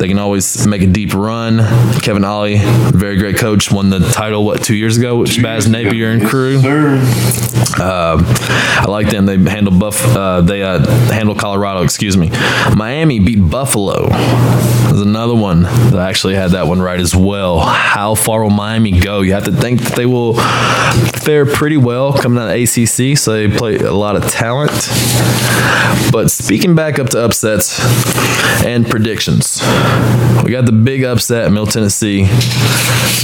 They 0.00 0.08
can 0.08 0.18
always 0.18 0.66
make 0.66 0.82
a 0.82 0.86
deep 0.86 1.14
run. 1.14 1.58
Kevin 2.00 2.24
Ollie, 2.24 2.58
very 2.58 3.16
great 3.18 3.36
coach, 3.36 3.70
won 3.70 3.90
the 3.90 4.00
title 4.00 4.44
what 4.44 4.62
two 4.62 4.74
years 4.74 4.96
ago 4.96 5.18
with 5.18 5.30
Shabazz 5.30 5.68
Napier 5.68 6.10
and 6.10 6.26
crew. 6.26 6.60
Sir. 6.60 6.96
Um, 7.80 8.24
I 8.26 8.86
like 8.88 9.10
them. 9.10 9.26
They 9.26 9.38
handle 9.38 9.76
Buff. 9.76 10.04
Uh, 10.04 10.40
they 10.40 10.62
uh, 10.62 10.84
handle 11.10 11.34
Colorado. 11.34 11.82
Excuse 11.82 12.16
me. 12.16 12.30
Miami 12.76 13.18
beat 13.20 13.38
Buffalo. 13.38 14.08
There's 14.08 15.00
another 15.00 15.34
one 15.34 15.41
that 15.42 15.98
I 15.98 16.08
actually 16.08 16.34
had 16.34 16.52
that 16.52 16.66
one 16.66 16.80
right 16.80 17.00
as 17.00 17.14
well. 17.14 17.60
How 17.60 18.14
far 18.14 18.42
will 18.42 18.50
Miami 18.50 18.98
go? 19.00 19.20
You 19.22 19.32
have 19.32 19.44
to 19.44 19.52
think 19.52 19.80
that 19.80 19.94
they 19.94 20.06
will 20.06 20.34
fare 21.22 21.46
pretty 21.46 21.76
well 21.76 22.12
coming 22.12 22.42
out 22.42 22.48
of 22.48 22.54
ACC. 22.54 23.18
So 23.18 23.32
they 23.32 23.48
play 23.48 23.76
a 23.76 23.92
lot 23.92 24.16
of 24.16 24.28
talent. 24.28 24.70
But 26.12 26.30
speaking 26.30 26.74
back 26.74 26.98
up 26.98 27.08
to 27.10 27.24
upsets 27.24 27.80
and 28.64 28.88
predictions, 28.88 29.60
we 30.44 30.52
got 30.52 30.66
the 30.66 30.72
big 30.72 31.04
upset, 31.04 31.50
Middle 31.50 31.66
Tennessee 31.66 32.28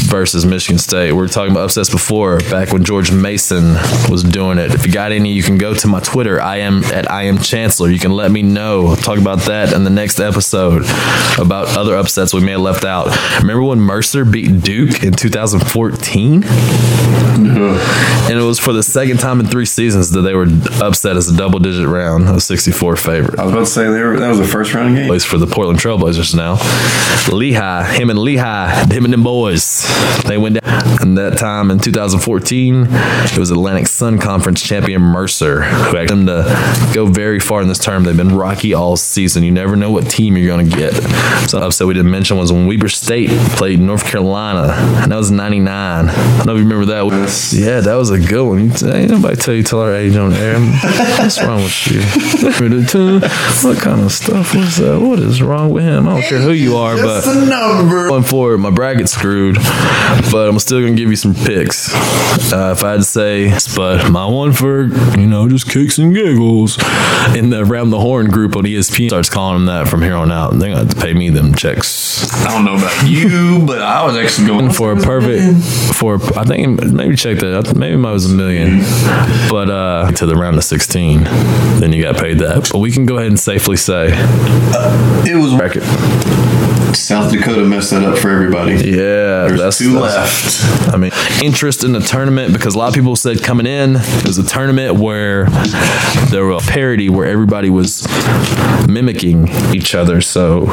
versus 0.08 0.46
Michigan 0.46 0.78
State. 0.78 1.12
We 1.12 1.18
were 1.18 1.28
talking 1.28 1.52
about 1.52 1.64
upsets 1.64 1.90
before, 1.90 2.38
back 2.50 2.72
when 2.72 2.84
George 2.84 3.12
Mason 3.12 3.75
was 4.10 4.22
doing 4.22 4.58
it. 4.58 4.75
If 4.75 4.87
you 4.87 4.92
got 4.92 5.12
any, 5.12 5.32
you 5.32 5.42
can 5.42 5.58
go 5.58 5.75
to 5.75 5.87
my 5.87 6.00
Twitter. 6.00 6.40
I 6.40 6.58
am 6.58 6.82
at 6.84 7.10
I 7.10 7.25
am 7.25 7.38
Chancellor. 7.38 7.90
You 7.90 7.98
can 7.98 8.12
let 8.12 8.30
me 8.30 8.42
know. 8.42 8.87
I'll 8.88 8.96
talk 8.96 9.18
about 9.18 9.40
that 9.40 9.72
in 9.72 9.84
the 9.84 9.90
next 9.90 10.18
episode 10.18 10.82
about 11.38 11.76
other 11.76 11.94
upsets 11.94 12.07
we 12.34 12.40
may 12.40 12.52
have 12.52 12.60
left 12.60 12.84
out. 12.84 13.06
Remember 13.40 13.62
when 13.62 13.80
Mercer 13.80 14.24
beat 14.24 14.62
Duke 14.62 15.02
in 15.02 15.12
2014? 15.12 16.44
And 17.38 18.38
it 18.38 18.42
was 18.42 18.58
for 18.58 18.72
the 18.72 18.82
second 18.82 19.18
time 19.18 19.40
in 19.40 19.46
three 19.46 19.64
seasons 19.64 20.10
that 20.10 20.22
they 20.22 20.34
were 20.34 20.46
upset 20.82 21.16
as 21.16 21.28
a 21.28 21.36
double 21.36 21.58
digit 21.58 21.86
round 21.86 22.28
of 22.28 22.42
64 22.42 22.96
favorite. 22.96 23.38
I 23.38 23.44
was 23.44 23.52
about 23.52 23.60
to 23.60 23.66
say 23.66 23.84
they 23.84 24.02
were, 24.02 24.18
that 24.18 24.28
was 24.28 24.40
a 24.40 24.46
first 24.46 24.74
round 24.74 24.96
game. 24.96 25.06
Plays 25.06 25.24
for 25.24 25.38
the 25.38 25.46
Portland 25.46 25.78
Trailblazers 25.78 26.34
now. 26.34 26.54
Lehigh, 27.34 27.84
him 27.84 28.10
and 28.10 28.18
Lehigh, 28.18 28.84
him 28.92 29.04
and 29.04 29.12
them 29.12 29.22
boys, 29.22 29.86
they 30.24 30.36
went 30.36 30.60
down. 30.60 31.00
And 31.00 31.16
that 31.16 31.38
time 31.38 31.70
in 31.70 31.78
2014, 31.78 32.86
it 32.90 33.38
was 33.38 33.50
Atlantic 33.50 33.86
Sun 33.86 34.18
Conference 34.18 34.62
champion 34.62 35.00
Mercer 35.00 35.62
who 35.62 35.96
asked 35.96 36.08
them 36.08 36.26
to 36.26 36.90
go 36.94 37.06
very 37.06 37.38
far 37.38 37.62
in 37.62 37.68
this 37.68 37.78
term. 37.78 38.04
They've 38.04 38.16
been 38.16 38.36
rocky 38.36 38.74
all 38.74 38.96
season. 38.96 39.44
You 39.44 39.52
never 39.52 39.76
know 39.76 39.90
what 39.90 40.10
team 40.10 40.36
you're 40.36 40.48
going 40.48 40.68
to 40.68 40.76
get. 40.76 40.94
So 41.48 41.58
upset 41.58 41.86
we 41.86 41.94
didn't 41.99 42.12
mention 42.12 42.37
was 42.37 42.52
when 42.52 42.67
Weber 42.69 42.88
State 42.88 43.28
played 43.57 43.81
North 43.81 44.05
Carolina, 44.07 44.73
and 45.02 45.11
that 45.11 45.17
was 45.17 45.33
99. 45.33 45.69
I 46.09 46.12
don't 46.37 46.47
know 46.47 46.52
if 46.55 46.59
you 46.59 46.64
remember 46.64 46.87
that. 46.87 47.05
Yes. 47.07 47.52
Yeah, 47.52 47.81
that 47.81 47.95
was 47.95 48.11
a 48.11 48.21
good 48.21 48.47
one. 48.47 48.71
Ain't 48.95 49.11
nobody 49.11 49.35
tell 49.35 49.55
you 49.55 49.64
tell 49.64 49.81
our 49.81 49.95
age 49.95 50.14
on 50.14 50.33
air. 50.33 50.61
What's 51.19 51.43
wrong 51.43 51.62
with 51.62 51.87
you? 51.88 52.00
what 53.69 53.78
kind 53.78 54.00
of 54.02 54.12
stuff 54.12 54.55
was 54.55 54.76
that? 54.76 55.00
What 55.00 55.19
is 55.19 55.43
wrong 55.43 55.71
with 55.71 55.83
him? 55.85 56.07
I 56.09 56.21
don't 56.21 56.28
care 56.28 56.40
who 56.40 56.52
you 56.52 56.76
are, 56.76 56.95
but 56.97 57.26
a 57.26 57.47
number. 57.47 58.09
going 58.09 58.23
forward, 58.23 58.59
my 58.59 58.71
bracket's 58.71 59.12
screwed, 59.12 59.57
but 60.31 60.49
I'm 60.49 60.59
still 60.61 60.81
gonna 60.81 60.95
give 60.95 61.11
you 61.11 61.17
some 61.17 61.35
picks. 61.35 61.93
Uh, 62.52 62.75
if 62.76 62.85
I 62.85 62.93
had 62.93 62.97
to 62.99 63.05
say, 63.05 63.52
but 63.75 64.09
my 64.11 64.25
one 64.26 64.52
for 64.52 64.85
you 65.19 65.26
know 65.26 65.49
just 65.49 65.69
kicks 65.69 65.99
and 65.99 66.14
giggles 66.14 66.78
in 67.35 67.50
the 67.50 67.64
around 67.64 67.90
the 67.90 67.99
horn 67.99 68.28
group 68.28 68.55
on 68.55 68.62
ESPN 68.62 69.09
starts 69.09 69.28
calling 69.28 69.57
them 69.57 69.67
that 69.67 69.88
from 69.88 70.02
here 70.02 70.14
on 70.14 70.31
out. 70.31 70.52
and 70.52 70.62
They're 70.62 70.71
gonna 70.71 70.85
have 70.85 70.95
to 70.95 71.00
pay 71.00 71.12
me 71.12 71.31
them 71.31 71.55
checks 71.55 71.88
I 72.45 72.50
don't 72.52 72.64
know 72.64 72.75
about 72.75 73.09
you, 73.09 73.64
but 73.66 73.80
I 73.80 74.04
was 74.04 74.16
actually 74.16 74.49
going 74.49 74.71
for 74.71 74.92
a 74.92 74.97
perfect 74.97 75.62
for 75.95 76.14
I 76.37 76.45
think 76.45 76.83
maybe 76.85 77.16
check 77.16 77.38
that 77.38 77.75
maybe 77.76 77.97
mine 77.97 78.12
was 78.12 78.30
a 78.30 78.35
million, 78.35 78.80
but 79.50 79.71
uh 79.71 80.11
to 80.12 80.26
the 80.26 80.35
round 80.37 80.57
of 80.57 80.64
16, 80.64 81.25
then 81.80 81.92
you 81.92 82.02
got 82.02 82.16
paid 82.16 82.38
that. 82.38 82.71
But 82.73 82.78
we 82.78 82.90
can 82.90 83.07
go 83.07 83.16
ahead 83.16 83.28
and 83.28 83.38
safely 83.38 83.76
say 83.76 84.09
It 84.12 85.37
was 85.37 85.54
bracket. 85.54 85.85
South 86.95 87.30
Dakota 87.33 87.64
messed 87.64 87.90
that 87.90 88.02
up 88.04 88.18
for 88.18 88.30
everybody. 88.30 88.73
Yeah, 88.75 89.47
There's 89.49 89.61
that's 89.61 89.78
two 89.78 89.92
that's- 89.95 90.64
left. 90.83 90.95
I 90.95 90.97
mean, 90.97 91.12
interest 91.42 91.85
in 91.85 91.92
the 91.92 92.00
tournament 92.00 92.52
because 92.52 92.75
a 92.75 92.78
lot 92.78 92.88
of 92.88 92.95
people 92.95 93.14
said 93.16 93.42
coming 93.42 93.66
in 93.66 93.97
it 93.97 94.26
was 94.26 94.38
a 94.38 94.45
tournament 94.45 94.95
where 94.97 95.45
there 96.30 96.45
was 96.47 96.66
a 96.66 96.71
parody 96.71 97.09
where 97.09 97.26
everybody 97.26 97.71
was 97.71 98.07
mimicking 98.88 99.49
each 99.75 99.95
other, 99.95 100.21
so 100.21 100.64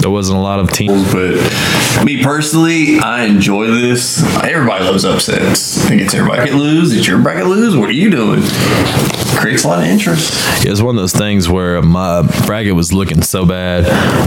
there 0.00 0.10
wasn't 0.10 0.38
a 0.38 0.42
lot 0.42 0.60
of 0.60 0.70
teams. 0.72 1.12
But 1.12 2.04
me 2.04 2.22
personally, 2.22 2.98
I 3.00 3.24
enjoy 3.24 3.66
this. 3.68 4.22
Everybody 4.44 4.84
loves 4.84 5.04
upsets. 5.04 5.84
I 5.84 5.88
think 5.88 6.02
it's 6.02 6.14
everybody 6.14 6.38
bracket 6.42 6.56
lose. 6.56 6.94
It's 6.94 7.06
your 7.06 7.18
bracket 7.20 7.46
lose. 7.46 7.76
What 7.76 7.88
are 7.88 7.92
you 7.92 8.10
doing? 8.10 8.42
Creates 9.36 9.64
a 9.64 9.68
lot 9.68 9.78
of 9.80 9.84
interest. 9.84 10.64
It 10.64 10.70
was 10.70 10.82
one 10.82 10.96
of 10.96 11.02
those 11.02 11.12
things 11.12 11.48
where 11.48 11.82
my 11.82 12.22
bracket 12.46 12.74
was 12.74 12.92
looking 12.92 13.22
so 13.22 13.44
bad, 13.44 13.84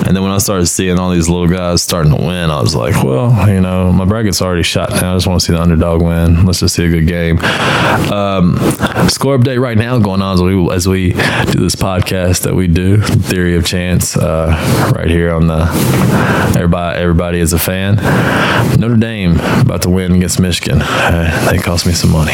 and 0.08 0.16
then 0.16 0.22
when 0.22 0.32
I 0.32 0.38
started 0.38 0.68
seeing 0.68 1.00
all 1.00 1.10
these 1.10 1.29
little 1.30 1.48
guys 1.48 1.82
starting 1.82 2.16
to 2.16 2.18
win, 2.24 2.50
I 2.50 2.62
was 2.62 2.76
like, 2.76 3.04
well, 3.04 3.48
you 3.50 3.62
know, 3.62 3.92
my 3.92 4.06
bracket's 4.06 4.42
already 4.42 4.64
shot 4.64 4.90
now. 4.90 5.14
I 5.14 5.16
just 5.16 5.28
want 5.28 5.40
to 5.40 5.46
see 5.46 5.54
the 5.54 5.62
underdog 5.62 6.02
win. 6.02 6.46
Let's 6.46 6.60
just 6.60 6.76
see 6.76 6.86
a 6.86 6.90
good 6.90 7.08
game. 7.08 7.40
Um, 8.12 8.58
score 9.10 9.38
update 9.38 9.60
right 9.62 9.78
now 9.78 10.00
going 10.00 10.22
on 10.22 10.34
as 10.34 10.42
we 10.42 10.70
as 10.72 10.88
we 10.88 11.12
do 11.12 11.60
this 11.60 11.76
podcast 11.76 12.44
that 12.44 12.56
we 12.56 12.68
do, 12.68 13.02
Theory 13.02 13.56
of 13.56 13.66
Chance, 13.66 14.18
uh, 14.18 14.94
right 14.96 15.10
here 15.10 15.34
on 15.34 15.48
the 15.48 15.66
everybody 16.56 17.00
everybody 17.00 17.40
is 17.40 17.54
a 17.54 17.60
fan. 17.60 17.96
Notre 18.80 18.98
Dame 18.98 19.40
about 19.62 19.82
to 19.84 19.90
win 19.90 20.14
against 20.14 20.40
Michigan. 20.40 20.80
Uh, 20.82 21.50
they 21.50 21.58
cost 21.58 21.86
me 21.86 21.94
some 21.94 22.12
money. 22.12 22.34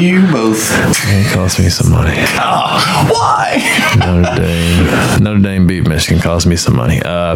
You 0.00 0.22
both. 0.30 0.70
They 1.06 1.24
cost 1.32 1.58
me 1.58 1.68
some 1.68 1.90
money. 1.90 2.16
Why? 2.26 3.94
Notre 3.98 4.36
Dame. 4.36 5.22
Notre 5.22 5.40
Dame 5.40 5.66
beat 5.66 5.88
Michigan, 5.88 6.20
cost 6.20 6.46
me 6.46 6.56
some 6.56 6.76
money. 6.76 7.00
Uh, 7.04 7.34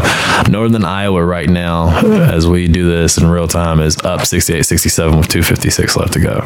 Northern 0.49 0.85
Iowa 0.85 1.00
right 1.09 1.49
now, 1.49 1.88
as 2.33 2.47
we 2.47 2.69
do 2.69 2.88
this 2.88 3.19
in 3.19 3.28
real 3.28 3.49
time, 3.49 3.80
is 3.80 3.99
up 3.99 4.26
68 4.26 4.62
67 4.62 5.19
with 5.19 5.28
256 5.28 5.97
left 5.97 6.12
to 6.14 6.21
go. 6.21 6.40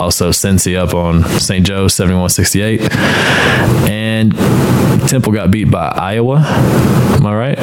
Also, 0.00 0.30
Cincy 0.30 0.76
up 0.76 0.94
on 0.94 1.24
St. 1.40 1.66
Joe 1.66 1.88
71 1.88 2.30
68. 2.30 2.92
And 3.88 4.32
Temple 5.08 5.32
got 5.32 5.50
beat 5.50 5.70
by 5.70 5.88
Iowa. 5.88 6.38
Am 6.38 7.26
I 7.26 7.34
right? 7.34 7.58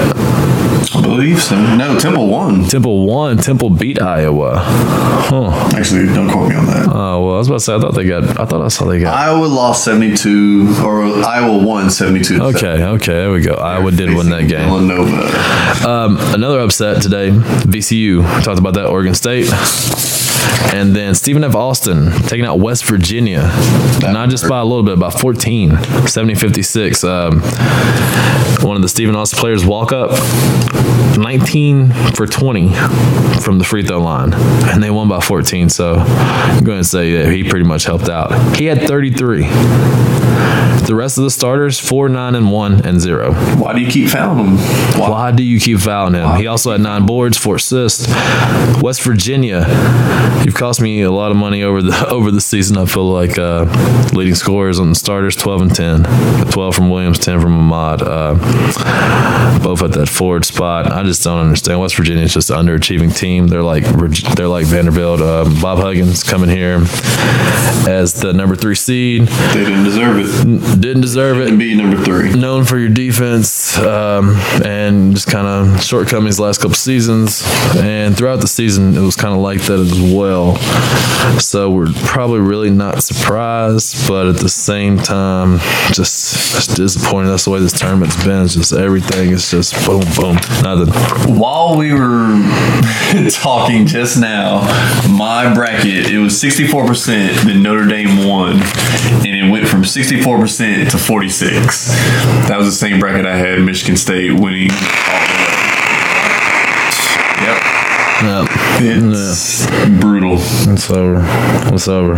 I 0.96 1.02
believe 1.02 1.42
so. 1.42 1.56
No, 1.76 1.98
Temple 1.98 2.28
won. 2.28 2.66
Temple 2.66 3.06
won. 3.08 3.38
Temple 3.38 3.70
beat 3.72 4.02
Iowa. 4.02 4.60
Huh. 4.60 5.50
Actually, 5.76 6.14
don't 6.14 6.30
quote 6.30 6.50
me 6.50 6.56
on 6.56 6.66
that. 6.68 6.88
Oh, 6.92 7.26
well, 7.26 7.36
I 7.36 7.38
was 7.38 7.48
about 7.48 7.56
to 7.56 7.60
say, 7.62 7.76
I 7.76 7.80
thought 7.80 7.96
they 7.96 8.06
got, 8.06 8.40
I 8.40 8.46
thought 8.46 8.62
I 8.62 8.68
saw 8.68 8.86
they 8.86 9.00
got. 9.00 9.16
Iowa 9.16 9.46
lost 9.46 9.84
72, 9.86 10.76
or 10.84 11.04
Iowa 11.04 11.66
won 11.66 11.90
72. 11.90 12.38
to 12.38 12.44
Okay, 12.46 12.84
okay, 12.84 13.14
there 13.14 13.32
we 13.32 13.42
go. 13.42 13.54
Iowa 13.56 13.92
did 13.92 14.14
win 14.16 14.30
that 14.30 14.48
game. 14.48 14.68
Villanova. 14.68 15.30
Um, 15.86 16.18
another 16.34 16.60
upset 16.60 17.02
today, 17.02 17.30
VCU. 17.32 18.24
Talked 18.44 18.60
about 18.60 18.76
that, 18.76 18.86
Oregon 18.86 19.14
State. 19.14 19.52
And 20.74 20.96
then 20.96 21.14
Stephen 21.14 21.44
F. 21.44 21.56
Austin 21.56 22.12
taking 22.24 22.46
out 22.46 22.60
West 22.60 22.86
Virginia. 22.86 23.42
Not 24.02 24.30
just 24.30 24.48
by 24.48 24.60
a 24.60 24.64
little 24.64 24.84
bit, 24.84 24.98
by 24.98 25.10
14, 25.10 25.78
70 26.08 26.36
56. 26.36 27.04
Um, 27.04 27.42
one 28.62 28.76
of 28.78 28.82
the 28.82 28.88
Stephen 28.88 29.16
Austin 29.16 29.40
players 29.40 29.66
walk 29.66 29.92
up 29.92 30.12
19 31.18 31.92
for 32.16 32.26
20 32.26 32.70
from 33.42 33.60
the 33.60 33.66
free 33.66 33.84
throw 33.84 34.00
line. 34.00 34.34
And 34.34 34.82
they 34.82 34.90
won 34.90 35.10
by 35.10 35.20
14. 35.20 35.70
So 35.70 35.96
I'm 35.96 36.64
going 36.64 36.80
to 36.80 36.88
say 36.88 37.24
that 37.24 37.32
he 37.32 37.44
pretty 37.44 37.66
much 37.66 37.84
helped 37.84 38.10
out. 38.10 38.56
He 38.58 38.66
had 38.66 38.82
33. 38.82 39.44
The 40.86 40.96
rest 40.96 41.18
of 41.18 41.24
the 41.24 41.32
starters, 41.32 41.80
four, 41.80 42.10
nine, 42.10 42.36
and 42.36 42.52
one, 42.52 42.86
and 42.86 43.00
zero. 43.00 43.34
Why 43.56 43.74
do 43.74 43.80
you 43.80 43.90
keep 43.90 44.10
fouling 44.10 44.46
him? 44.46 44.58
Why? 45.00 45.10
Why 45.10 45.32
do 45.32 45.42
you 45.42 45.60
keep 45.60 45.80
fouling 45.80 46.16
him? 46.16 46.36
He 46.36 46.48
also 46.48 46.72
had 46.72 46.82
nine 46.82 47.06
boards, 47.06 47.38
four 47.38 47.56
assists. 47.56 48.08
West 48.82 49.02
Virginia, 49.04 49.66
you've 50.44 50.56
cost 50.56 50.82
me 50.82 51.02
a 51.02 51.12
lot 51.12 51.32
of 51.32 51.38
money 51.38 51.64
over 51.64 51.82
the 51.82 52.08
over 52.10 52.32
the 52.32 52.42
season. 52.42 52.78
I 52.78 52.86
feel 52.86 53.10
like 53.10 53.38
uh, 53.38 53.64
leading 54.14 54.36
scorers 54.36 54.78
on 54.80 54.90
the 54.90 54.96
starters, 54.96 55.36
twelve 55.36 55.62
and 55.62 55.74
ten. 55.74 56.04
Twelve 56.52 56.76
from 56.76 56.90
Williams, 56.90 57.18
ten 57.18 57.40
from 57.40 57.58
Ahmad. 57.58 58.02
Uh, 58.02 59.60
both 59.64 59.82
at 59.84 59.94
that 59.94 60.10
forward 60.10 60.44
spot. 60.44 60.92
I 60.92 61.04
just 61.04 61.24
don't 61.24 61.40
understand. 61.40 61.80
West 61.80 61.96
Virginia 61.96 62.24
is 62.24 62.34
just 62.34 62.50
an 62.50 62.58
underachieving 62.58 63.16
team. 63.16 63.48
They're 63.48 63.64
like 63.64 63.86
they're 64.36 64.48
like 64.50 64.66
Vanderbilt. 64.66 65.22
Um, 65.22 65.60
Bob 65.62 65.80
Huggins 65.80 66.24
coming 66.24 66.50
here 66.50 66.84
as 67.88 68.14
the 68.14 68.34
number 68.34 68.56
three 68.56 68.76
seed. 68.76 69.28
They 69.28 69.64
didn't 69.64 69.84
deserve 69.84 70.13
it. 70.20 70.82
Didn't 70.82 71.02
deserve 71.02 71.40
it 71.40 71.50
And 71.50 71.60
be 71.60 71.76
number 71.76 72.02
three. 72.04 72.34
known 72.34 72.66
for 72.66 72.78
your 72.78 72.90
defense 72.90 73.78
um, 73.80 74.36
and 74.64 75.14
just 75.14 75.28
kind 75.28 75.48
of 75.48 75.84
shortcomings 75.84 76.40
last 76.40 76.60
couple 76.60 76.76
seasons. 76.76 77.44
And 77.78 78.18
throughout 78.18 78.42
the 78.42 78.48
season, 78.48 78.96
it 78.96 79.02
was 79.02 79.16
kind 79.16 79.34
of 79.34 79.40
like 79.40 79.62
that 79.64 79.80
as 79.80 80.00
well. 80.14 80.58
So 81.40 81.72
we're 81.72 81.92
probably 82.06 82.40
really 82.40 82.70
not 82.70 83.02
surprised, 83.04 84.08
but 84.08 84.28
at 84.28 84.38
the 84.38 84.50
same 84.50 84.98
time, 84.98 85.60
just, 85.92 86.56
just 86.56 86.76
disappointed. 86.76 87.30
That's 87.30 87.46
the 87.46 87.52
way 87.52 87.60
this 87.60 87.74
tournament's 87.74 88.22
been. 88.24 88.44
It's 88.44 88.56
just 88.56 88.74
everything 88.74 89.32
is 89.32 89.50
just 89.50 89.74
boom, 89.86 90.04
boom, 90.18 90.36
nothing. 90.64 90.94
While 91.38 91.78
we 91.78 91.94
were 91.94 92.40
talking 93.32 93.86
just 93.86 94.20
now, 94.20 94.62
my 95.10 95.54
bracket 95.54 96.12
it 96.12 96.20
was 96.20 96.40
sixty 96.40 96.68
four 96.68 96.86
percent. 96.86 97.36
that 97.48 97.56
Notre 97.56 97.86
Dame 97.88 98.28
won, 98.28 98.54
and 99.26 99.26
it 99.48 99.52
went 99.52 99.68
from 99.68 99.84
sixty 99.84 100.22
four 100.22 100.40
percent 100.40 100.92
to 100.92 100.98
forty 100.98 101.30
six. 101.30 101.88
That 102.48 102.58
was 102.58 102.68
the 102.68 102.72
same 102.72 103.00
bracket 103.00 103.26
I 103.26 103.36
had 103.38 103.60
Michigan 103.62 103.98
State 103.98 104.32
winning. 104.34 104.70
all 104.72 104.78
the 104.78 105.34
way. 105.40 105.50
Yep, 107.44 107.58
Yep. 108.24 108.98
it's 109.14 109.66
brutal. 110.00 110.36
It's 110.40 110.90
over. 110.90 111.22
It's 111.74 111.88
over. 111.90 112.16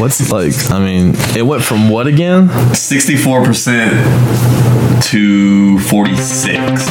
What's 0.00 0.30
like? 0.30 0.52
I 0.70 0.78
mean, 0.84 1.14
it 1.36 1.42
went 1.46 1.62
from 1.62 1.88
what 1.88 2.06
again? 2.06 2.50
Sixty 2.74 3.16
four 3.16 3.42
percent 3.44 3.94
to 5.04 5.78
forty 5.80 6.16
six. 6.16 6.86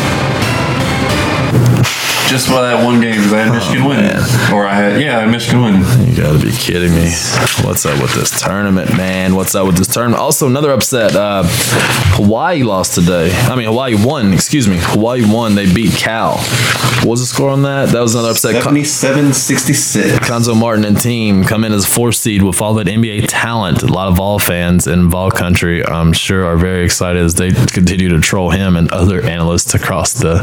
Just 2.34 2.50
by 2.50 2.64
that 2.64 2.84
one 2.84 3.00
game, 3.00 3.12
because 3.12 3.32
I 3.32 3.44
had 3.44 3.54
Michigan 3.54 3.86
win, 3.86 4.06
or 4.52 4.66
I 4.66 4.74
had 4.74 5.00
yeah, 5.00 5.20
I 5.20 5.22
had 5.22 5.30
Michigan 5.30 5.62
win. 5.62 5.74
You 6.08 6.18
gotta 6.18 6.44
be 6.44 6.52
kidding 6.52 6.90
me. 6.90 7.12
What's 7.64 7.86
up 7.86 8.02
with 8.02 8.16
this 8.16 8.42
tournament, 8.42 8.98
man? 8.98 9.36
What's 9.36 9.54
up 9.54 9.68
with 9.68 9.78
this 9.78 9.88
tournament? 9.88 10.20
Also, 10.20 10.48
another 10.48 10.72
upset. 10.72 11.16
Uh, 11.16 11.44
Hawaii 12.16 12.64
lost 12.64 12.96
today. 12.96 13.32
I 13.32 13.56
mean, 13.56 13.68
Hawaii 13.68 13.94
won, 13.94 14.34
excuse 14.34 14.68
me. 14.68 14.78
Hawaii 14.80 15.22
won. 15.24 15.54
They 15.54 15.72
beat 15.72 15.94
Cal. 15.94 16.38
What 17.04 17.12
was 17.12 17.20
the 17.20 17.28
score 17.28 17.50
on 17.52 17.62
that? 17.64 17.90
That 17.90 18.02
was 18.02 18.16
another 18.16 18.32
upset. 18.32 18.64
Con- 18.64 18.74
77-66. 18.74 20.20
Cuonzo 20.20 20.58
Martin 20.60 20.86
and 20.86 21.00
team 21.00 21.44
come 21.44 21.64
in 21.64 21.72
as 21.72 21.86
four 21.86 22.12
seed 22.12 22.42
with 22.42 22.62
all 22.62 22.74
that 22.76 22.88
NBA 22.88 23.26
talent. 23.28 23.84
A 23.84 23.88
lot 23.88 24.08
of 24.08 24.18
Vol 24.18 24.40
fans 24.40 24.88
in 24.88 25.10
Vol 25.10 25.30
country, 25.30 25.86
I'm 25.86 26.14
sure, 26.14 26.46
are 26.46 26.58
very 26.58 26.84
excited 26.86 27.22
as 27.22 27.36
they 27.36 27.52
continue 27.52 28.10
to 28.10 28.20
troll 28.20 28.50
him 28.50 28.76
and 28.76 28.90
other 28.92 29.22
analysts 29.22 29.76
across 29.76 30.14
the 30.14 30.40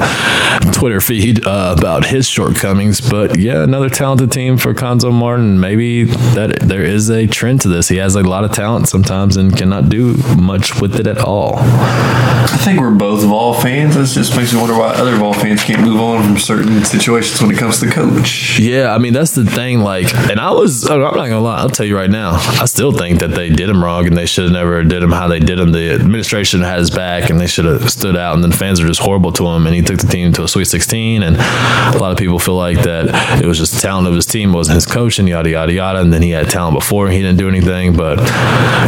Twitter 0.73 1.01
feed 1.01 1.47
uh, 1.47 1.77
about 1.81 2.05
his 2.05 2.29
shortcomings. 2.29 3.01
But 3.01 3.39
yeah, 3.39 3.63
another 3.63 3.89
talented 3.89 4.31
team 4.31 4.59
for 4.59 4.75
Cuonzo 4.75 5.11
Martin. 5.11 5.59
Maybe 5.59 6.05
that 6.05 6.61
there 6.61 6.85
is 6.85 7.11
a 7.11 7.27
trend 7.27 7.63
to 7.63 7.69
this. 7.69 7.89
He 7.89 7.97
has 7.97 8.17
a 8.17 8.23
lot 8.23 8.45
of 8.45 8.53
talent 8.53 8.89
sometimes 8.89 9.39
and 9.39 9.57
cannot 9.57 9.89
do 9.89 10.15
much 10.37 10.79
with 10.81 11.01
it 11.01 11.07
at 11.07 11.19
all. 11.19 11.55
I 11.57 12.63
think 12.63 12.81
we're 12.81 12.91
both 12.91 13.25
Vol 13.25 13.55
fans. 13.55 13.95
This 13.95 14.15
just 14.15 14.37
makes 14.37 14.53
me 14.53 14.61
wonder 14.61 14.77
why 14.77 14.89
other 14.89 15.17
Vol 15.17 15.33
fans 15.33 15.63
can't 15.63 15.81
move 15.83 16.01
on 16.01 16.23
from 16.23 16.37
certain 16.37 16.85
situations 16.85 17.41
when 17.41 17.51
it 17.51 17.59
comes 17.59 17.81
to 17.81 17.91
coach. 17.91 18.59
Yeah, 18.59 18.95
I 18.95 18.99
mean 18.99 19.15
that's 19.15 19.35
the 19.35 19.47
thing. 19.47 19.81
Like, 19.81 20.15
and 20.15 20.39
I 20.39 20.51
was, 20.51 20.89
I'm 20.89 21.01
not 21.01 21.15
gonna 21.15 21.41
lie. 21.41 21.61
I'll 21.61 21.71
tell 21.71 21.87
you 21.87 21.97
right 21.97 22.11
now. 22.11 22.33
I 22.61 22.67
still 22.67 22.93
think 22.93 23.21
that 23.21 23.31
they 23.31 23.49
did 23.49 23.71
him 23.71 23.83
wrong, 23.83 24.07
and 24.07 24.17
they 24.17 24.27
should 24.27 24.45
have 24.45 24.53
never 24.53 24.83
did 24.85 25.03
him 25.03 25.13
how 25.13 25.29
they 25.29 25.39
did 25.39 25.59
him. 25.59 25.73
The 25.73 25.93
administration 25.93 26.61
had 26.61 26.79
his 26.79 26.91
back, 26.91 27.31
and 27.31 27.41
they 27.41 27.47
should 27.47 27.65
have 27.65 27.91
stood 27.91 28.17
out. 28.17 28.35
And 28.35 28.45
then 28.45 28.53
fans 28.53 28.81
are 28.81 28.87
just 28.87 29.01
horrible 29.01 29.33
to 29.33 29.47
him, 29.47 29.67
and 29.67 29.75
he 29.75 29.81
took 29.81 29.99
the 29.99 30.07
team 30.07 30.33
to 30.35 30.45
a 30.45 30.49
Sweet 30.49 30.67
16. 30.67 31.23
And 31.23 31.37
a 31.95 31.99
lot 31.99 32.13
of 32.13 32.19
people 32.19 32.39
feel 32.39 32.57
like 32.57 32.83
that 32.83 33.43
it 33.43 33.47
was 33.47 33.59
just 33.59 33.75
the 33.75 33.81
talent 33.81 34.09
of 34.09 34.15
his 34.15 34.27
team, 34.27 34.53
wasn't 34.53 34.75
his 34.75 34.87
coaching, 34.87 35.27
yada 35.27 35.51
yada 35.51 35.73
yada. 35.73 36.01
And 36.01 36.13
then 36.13 36.23
he 36.23 36.31
had 36.31 36.49
talent 36.51 36.79
before, 36.79 37.07
and 37.07 37.15
he 37.15 37.21
didn't 37.21 37.39
do 37.39 37.49
anything. 37.49 37.97
But 37.97 38.19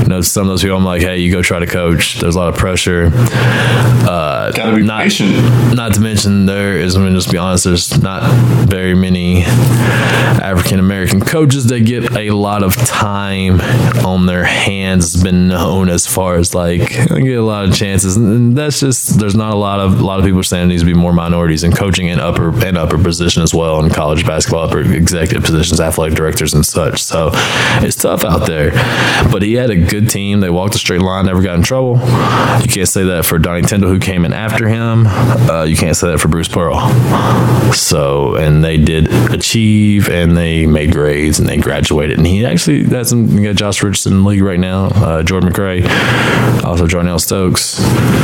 you 0.03 0.09
know, 0.09 0.21
some 0.21 0.43
of 0.43 0.49
those 0.49 0.63
people, 0.63 0.77
I'm 0.77 0.85
like, 0.85 1.03
hey, 1.03 1.19
you 1.19 1.33
go 1.33 1.43
try 1.43 1.59
to 1.59 1.67
coach. 1.67 2.21
There's 2.21 2.37
a 2.37 2.39
lot 2.39 2.49
of 2.49 2.57
pressure. 2.57 3.11
Uh, 3.15 4.51
Gotta 4.53 4.77
be 4.77 4.83
not, 4.83 5.03
patient. 5.03 5.75
not 5.75 5.95
to 5.95 6.01
mention 6.01 6.47
there 6.47 6.77
is, 6.77 6.97
I'm 6.97 7.03
gonna 7.03 7.15
just 7.15 7.31
be 7.31 7.39
honest, 7.39 7.65
there's 7.65 8.03
not 8.03 8.23
very 8.67 8.95
many 8.95 9.43
African 9.43 10.79
American 10.79 11.21
coaches 11.21 11.67
that 11.67 11.81
get 11.81 12.17
a 12.17 12.31
lot 12.31 12.63
of 12.63 12.75
time 12.77 13.61
on 14.05 14.27
their 14.27 14.45
hands. 14.45 15.15
It's 15.15 15.23
been 15.23 15.49
known 15.49 15.89
as 15.89 16.07
far 16.07 16.37
as 16.37 16.55
like 16.55 16.89
get 16.89 17.39
a 17.39 17.43
lot 17.43 17.65
of 17.69 17.75
chances, 17.75 18.17
and 18.17 18.57
that's 18.57 18.81
just 18.81 19.19
there's 19.19 19.37
not 19.37 19.53
a 19.53 19.57
lot 19.57 19.81
of 19.81 20.01
a 20.01 20.05
lot 20.05 20.19
of 20.19 20.25
people 20.25 20.43
saying 20.43 20.63
there 20.63 20.69
needs 20.69 20.83
to 20.83 20.87
be 20.87 20.95
more 20.95 21.13
minorities 21.13 21.65
in 21.65 21.73
coaching 21.73 22.09
and 22.11 22.21
upper 22.21 22.49
and 22.65 22.72
upper 22.77 22.99
position 22.99 23.43
as 23.43 23.55
well 23.55 23.83
in 23.85 23.91
college 23.91 24.27
basketball, 24.27 24.65
upper 24.65 24.81
executive 24.81 25.45
positions, 25.45 25.81
athletic 25.81 26.17
directors 26.17 26.55
and 26.55 26.65
such. 26.65 27.03
So 27.03 27.31
it's 27.35 27.97
tough 27.97 28.25
out 28.25 28.47
there, 28.47 28.71
but 29.31 29.43
he 29.43 29.55
had 29.55 29.71
a 29.71 29.77
good 29.77 30.09
team. 30.11 30.41
They 30.41 30.51
walked 30.51 30.75
a 30.75 30.79
straight 30.79 31.01
line, 31.03 31.27
never 31.27 31.43
got 31.43 31.57
in 31.57 31.63
trouble. 31.63 31.97
You 32.63 32.69
can't 32.69 32.89
say 32.89 33.05
that 33.05 33.25
for 33.25 33.39
Donnie 33.39 33.63
Tyndall, 33.63 33.91
who 33.91 33.99
came 34.01 34.25
in 34.25 34.33
after 34.33 34.69
him. 34.69 35.07
Uh, 35.07 35.65
you 35.65 35.77
can't 35.77 35.97
say 35.97 36.09
that 36.11 36.19
for 36.19 36.29
Bruce 36.29 36.49
Pearl. 36.49 36.79
So, 37.73 38.35
and 38.37 38.63
they 38.65 38.77
did 38.77 39.09
achieve, 39.33 40.09
and 40.09 40.37
they 40.37 40.67
made 40.67 40.93
grades, 40.93 41.39
and 41.39 41.49
they 41.49 41.57
graduated. 41.57 42.19
And 42.19 42.27
he 42.27 42.45
actually 42.45 42.85
got 42.85 43.07
some. 43.07 43.29
You 43.39 43.45
got 43.49 43.57
Josh 43.57 43.83
Richardson 43.83 44.13
in 44.15 44.23
the 44.23 44.29
league 44.29 44.43
right 44.43 44.61
now. 44.61 44.87
Uh, 44.87 45.23
Jordan 45.23 45.53
McRae, 45.53 45.85
also 46.65 46.87
Jarnell 46.87 47.21
Stokes. 47.21 47.79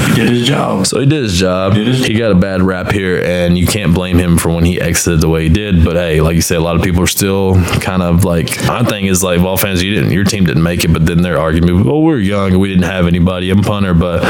He 0.09 0.15
did 0.15 0.31
his 0.31 0.47
job. 0.47 0.87
So 0.87 1.01
he 1.01 1.07
did 1.07 1.23
his 1.23 1.39
job. 1.39 1.75
Did 1.75 1.87
his- 1.87 2.05
he 2.07 2.15
got 2.15 2.31
a 2.33 2.35
bad 2.35 2.63
rap 2.63 2.91
here, 2.93 3.23
and 3.23 3.57
you 3.59 3.67
can't 3.67 3.95
blame 3.95 4.19
him 4.19 4.38
for 4.39 4.51
when 4.53 4.65
he 4.65 4.81
exited 4.81 5.21
the 5.21 5.29
way 5.29 5.45
he 5.45 5.49
did. 5.49 5.85
But 5.85 5.97
hey, 5.97 6.21
like 6.21 6.35
you 6.35 6.41
said, 6.43 6.59
a 6.59 6.61
lot 6.61 6.77
of 6.77 6.83
people 6.83 7.03
are 7.03 7.07
still 7.07 7.55
kind 7.81 8.03
of 8.03 8.25
like 8.25 8.65
my 8.67 8.83
thing 8.83 9.07
is 9.07 9.23
like, 9.23 9.41
well, 9.41 9.57
fans, 9.57 9.83
you 9.83 9.95
didn't, 9.95 10.11
your 10.13 10.25
team 10.25 10.45
didn't 10.45 10.63
make 10.63 10.85
it, 10.85 10.93
but 10.93 11.07
then 11.07 11.23
they're 11.23 11.39
arguing, 11.39 11.85
well, 11.85 11.97
oh, 11.97 12.01
we're 12.01 12.19
young, 12.19 12.59
we 12.59 12.69
didn't 12.69 12.85
have 12.85 13.07
anybody. 13.07 13.51
I'm 13.51 13.63
punter, 13.63 13.95
but 13.95 14.23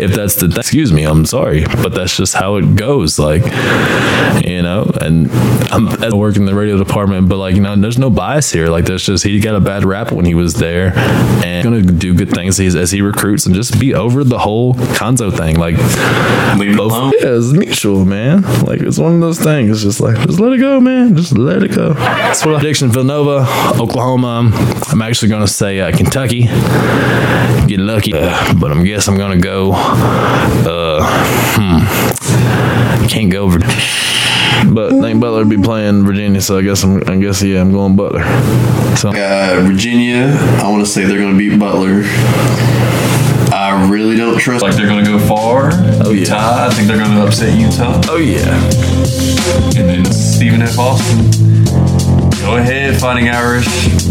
if 0.00 0.12
that's 0.12 0.36
the, 0.36 0.46
excuse 0.56 0.92
me, 0.92 1.04
I'm 1.04 1.26
sorry, 1.26 1.64
but 1.64 1.94
that's 1.94 2.16
just 2.16 2.34
how 2.34 2.56
it 2.56 2.76
goes. 2.76 3.18
Like, 3.18 3.42
you 4.44 4.62
know, 4.62 4.90
and 5.00 5.30
I'm 5.70 5.88
I 6.02 6.14
work 6.14 6.36
in 6.36 6.44
the 6.46 6.54
radio 6.54 6.78
department, 6.78 7.28
but 7.28 7.36
like, 7.36 7.54
you 7.54 7.60
know, 7.60 7.76
there's 7.76 7.98
no 7.98 8.10
bias 8.10 8.50
here. 8.50 8.68
Like, 8.68 8.84
there's 8.86 9.04
just 9.04 9.24
he 9.24 9.40
got 9.40 9.54
a 9.54 9.60
bad 9.60 9.84
rap 9.84 10.12
when 10.12 10.24
he 10.24 10.34
was 10.34 10.54
there, 10.54 10.96
and 10.96 11.62
gonna 11.64 11.82
do 11.82 12.14
good 12.14 12.30
things 12.30 12.58
as, 12.60 12.74
as 12.74 12.90
he 12.90 13.02
recruits 13.02 13.46
and 13.46 13.54
just 13.54 13.78
be 13.78 13.94
over 13.94 14.24
the 14.24 14.38
whole 14.38 14.74
Cuonzo 14.74 15.36
thing. 15.36 15.56
Like, 15.58 15.76
Leave 16.58 16.72
it 16.72 16.76
both, 16.76 16.92
alone. 16.92 17.12
yeah, 17.20 17.36
it's 17.36 17.52
mutual, 17.52 18.04
man. 18.04 18.42
Like 18.64 18.80
it's 18.80 18.98
one 18.98 19.14
of 19.14 19.20
those 19.20 19.27
things. 19.34 19.70
It's 19.70 19.82
just 19.82 20.00
like 20.00 20.16
just 20.26 20.40
let 20.40 20.52
it 20.52 20.58
go, 20.58 20.80
man. 20.80 21.16
Just 21.16 21.36
let 21.36 21.62
it 21.62 21.74
go. 21.74 21.94
That's 21.94 22.44
what 22.44 22.54
I 22.54 22.58
prediction. 22.58 22.90
Villanova, 22.90 23.46
Oklahoma. 23.80 24.50
I'm 24.88 25.02
actually 25.02 25.28
gonna 25.28 25.46
say 25.46 25.80
uh, 25.80 25.96
Kentucky. 25.96 26.42
Get 27.66 27.80
lucky, 27.80 28.14
uh, 28.14 28.54
but 28.54 28.70
I'm 28.70 28.84
guess 28.84 29.08
I'm 29.08 29.18
gonna 29.18 29.38
go. 29.38 29.72
Uh, 29.74 31.04
hmm. 31.56 33.06
Can't 33.08 33.30
go 33.30 33.42
over. 33.42 33.58
But 34.66 34.92
I 34.92 35.00
think 35.00 35.20
Butler 35.20 35.44
would 35.44 35.48
be 35.48 35.62
playing 35.62 36.04
Virginia, 36.04 36.40
so 36.40 36.58
I 36.58 36.62
guess 36.62 36.82
I'm. 36.82 37.02
I 37.08 37.16
guess 37.16 37.42
yeah, 37.42 37.60
I'm 37.60 37.72
going 37.72 37.96
Butler. 37.96 38.22
So 38.96 39.10
Uh, 39.10 39.62
Virginia, 39.62 40.36
I 40.62 40.68
want 40.70 40.84
to 40.84 40.90
say 40.90 41.04
they're 41.04 41.18
going 41.18 41.32
to 41.32 41.38
beat 41.38 41.58
Butler. 41.58 42.02
I 43.52 43.88
really 43.90 44.16
don't 44.16 44.38
trust. 44.38 44.62
Like 44.62 44.74
they're 44.76 44.86
going 44.86 45.04
to 45.04 45.10
go 45.10 45.18
far. 45.18 45.70
Oh, 46.04 46.10
yeah. 46.10 46.20
Utah, 46.20 46.66
I 46.66 46.70
think 46.70 46.88
they're 46.88 46.98
going 46.98 47.10
to 47.10 47.24
upset 47.24 47.58
Utah. 47.58 48.00
oh 48.08 48.16
yeah. 48.16 48.54
And 49.78 49.88
then 49.88 50.04
Stephen 50.12 50.62
F. 50.62 50.78
Austin. 50.78 51.87
Go 52.40 52.56
ahead, 52.56 52.98
Fighting 53.00 53.28
Irish. 53.28 53.66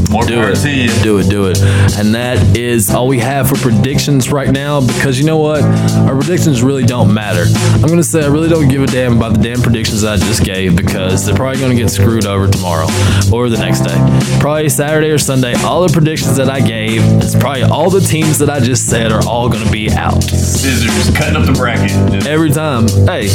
More 0.09 0.23
Do 0.25 0.41
it. 0.41 1.03
Do 1.03 1.17
it, 1.17 1.29
do 1.29 1.47
it. 1.47 1.61
And 1.97 2.13
that 2.15 2.55
is 2.57 2.89
all 2.93 3.07
we 3.07 3.19
have 3.19 3.49
for 3.49 3.55
predictions 3.55 4.31
right 4.31 4.49
now 4.51 4.79
because 4.85 5.19
you 5.19 5.25
know 5.25 5.37
what? 5.37 5.63
Our 5.63 6.15
predictions 6.15 6.61
really 6.61 6.85
don't 6.85 7.13
matter. 7.13 7.45
I'm 7.75 7.81
going 7.81 7.97
to 7.97 8.03
say 8.03 8.23
I 8.23 8.27
really 8.27 8.47
don't 8.47 8.67
give 8.67 8.83
a 8.83 8.87
damn 8.87 9.17
about 9.17 9.33
the 9.35 9.41
damn 9.41 9.61
predictions 9.61 10.03
I 10.03 10.17
just 10.17 10.43
gave 10.43 10.75
because 10.75 11.25
they're 11.25 11.35
probably 11.35 11.59
going 11.59 11.75
to 11.75 11.81
get 11.81 11.89
screwed 11.89 12.25
over 12.25 12.47
tomorrow 12.47 12.85
or 13.33 13.49
the 13.49 13.57
next 13.57 13.81
day. 13.81 14.37
Probably 14.39 14.69
Saturday 14.69 15.09
or 15.09 15.17
Sunday. 15.17 15.53
All 15.63 15.85
the 15.85 15.91
predictions 15.91 16.37
that 16.37 16.49
I 16.49 16.61
gave, 16.61 17.01
it's 17.21 17.35
probably 17.35 17.63
all 17.63 17.89
the 17.89 18.01
teams 18.01 18.37
that 18.39 18.49
I 18.49 18.59
just 18.59 18.87
said 18.89 19.11
are 19.11 19.25
all 19.25 19.49
going 19.49 19.65
to 19.65 19.71
be 19.71 19.91
out. 19.91 20.21
Scissors, 20.23 21.15
cutting 21.17 21.35
up 21.35 21.45
the 21.45 21.53
bracket. 21.53 21.89
Just- 22.13 22.27
Every 22.27 22.51
time. 22.51 22.87
Hey, 23.07 23.25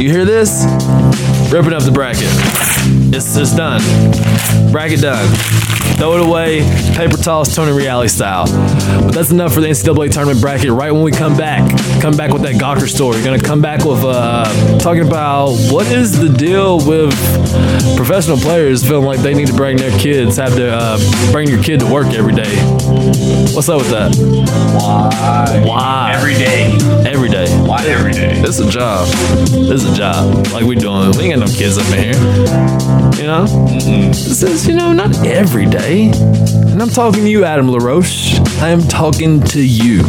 you 0.00 0.10
hear 0.10 0.24
this? 0.24 0.64
Ripping 1.52 1.72
up 1.74 1.82
the 1.82 1.92
bracket. 1.92 2.28
It's 3.14 3.36
just 3.36 3.56
done. 3.56 3.80
Bracket 4.70 5.00
done. 5.00 5.28
Throw 5.96 6.14
it 6.14 6.26
away. 6.26 6.60
Paper 6.96 7.16
toss, 7.16 7.54
Tony 7.54 7.70
Reali 7.70 8.10
style. 8.10 8.46
But 9.02 9.12
that's 9.12 9.30
enough 9.30 9.52
for 9.54 9.60
the 9.60 9.68
NCAA 9.68 10.10
tournament 10.10 10.40
bracket. 10.40 10.70
Right 10.70 10.90
when 10.90 11.02
we 11.02 11.12
come 11.12 11.36
back, 11.36 11.62
come 12.00 12.16
back 12.16 12.32
with 12.32 12.42
that 12.42 12.54
Gawker 12.54 12.88
story. 12.88 13.18
We're 13.18 13.24
gonna 13.24 13.42
come 13.42 13.60
back 13.60 13.84
with 13.84 14.02
uh, 14.02 14.78
talking 14.78 15.06
about 15.06 15.50
what 15.70 15.86
is 15.86 16.18
the 16.18 16.28
deal 16.28 16.78
with 16.86 17.12
professional 17.96 18.36
players 18.36 18.82
feeling 18.82 19.04
like 19.04 19.20
they 19.20 19.34
need 19.34 19.46
to 19.48 19.54
bring 19.54 19.76
their 19.76 19.96
kids, 19.98 20.36
have 20.38 20.54
to 20.56 20.72
uh, 20.72 21.30
bring 21.30 21.48
your 21.48 21.62
kid 21.62 21.80
to 21.80 21.86
work 21.86 22.08
every 22.14 22.34
day. 22.34 22.56
What's 23.54 23.68
up 23.68 23.78
with 23.78 23.90
that? 23.90 24.16
Why? 24.82 25.62
Why? 25.64 26.12
Every 26.14 26.34
day. 26.34 26.76
Every 27.84 27.90
day. 27.90 27.92
Why 27.94 27.98
every 27.98 28.12
day? 28.12 28.40
This 28.42 28.58
is 28.58 28.66
a 28.66 28.70
job. 28.70 29.08
It's 29.10 29.84
a 29.84 29.94
job. 29.94 30.46
Like 30.52 30.64
we 30.64 30.76
doing. 30.76 31.10
We 31.16 31.24
ain't 31.24 31.40
got 31.40 31.48
no 31.48 31.52
kids 31.52 31.78
up 31.78 31.86
in 31.86 32.14
here. 32.14 32.22
You 33.20 33.26
know? 33.28 33.46
This 34.12 34.42
is, 34.42 34.66
you 34.66 34.74
know, 34.74 34.92
not 34.92 35.16
every 35.26 35.66
day. 35.66 36.10
And 36.72 36.80
I'm 36.80 36.88
talking 36.88 37.24
to 37.24 37.28
you, 37.28 37.44
Adam 37.44 37.70
LaRoche. 37.70 38.40
I 38.60 38.68
am 38.68 38.80
talking 38.82 39.40
to 39.42 39.60
you. 39.62 40.02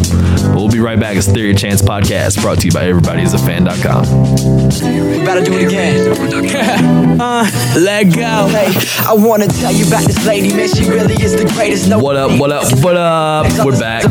We'll 0.56 0.70
be 0.70 0.80
right 0.80 1.00
back. 1.00 1.18
It's 1.18 1.28
Theory 1.28 1.52
of 1.52 1.58
Chance 1.58 1.82
podcast 1.82 2.42
brought 2.42 2.60
to 2.60 2.68
you 2.68 2.72
by 2.72 2.86
everybody 2.86 3.22
is 3.24 3.34
a 3.34 3.38
fan.com. 3.38 4.04
We 4.06 5.26
better 5.26 5.44
do 5.44 5.54
it 5.54 5.68
again. 5.68 7.20
uh, 7.22 7.50
Let 7.76 8.06
go. 8.16 8.48
hey, 8.48 8.72
I 9.06 9.14
wanna 9.14 9.48
tell 9.48 9.72
you 9.74 9.86
about 9.88 10.06
this 10.06 10.26
lady, 10.26 10.54
man. 10.56 10.68
She 10.70 10.88
really 10.90 11.16
is 11.22 11.36
the 11.36 11.46
greatest. 11.54 11.90
No 11.90 12.00
What 12.00 12.16
up, 12.16 12.40
what 12.40 12.52
up, 12.52 12.64
what 12.84 12.96
up? 12.96 13.66
We're 13.66 13.80
back. 13.80 14.04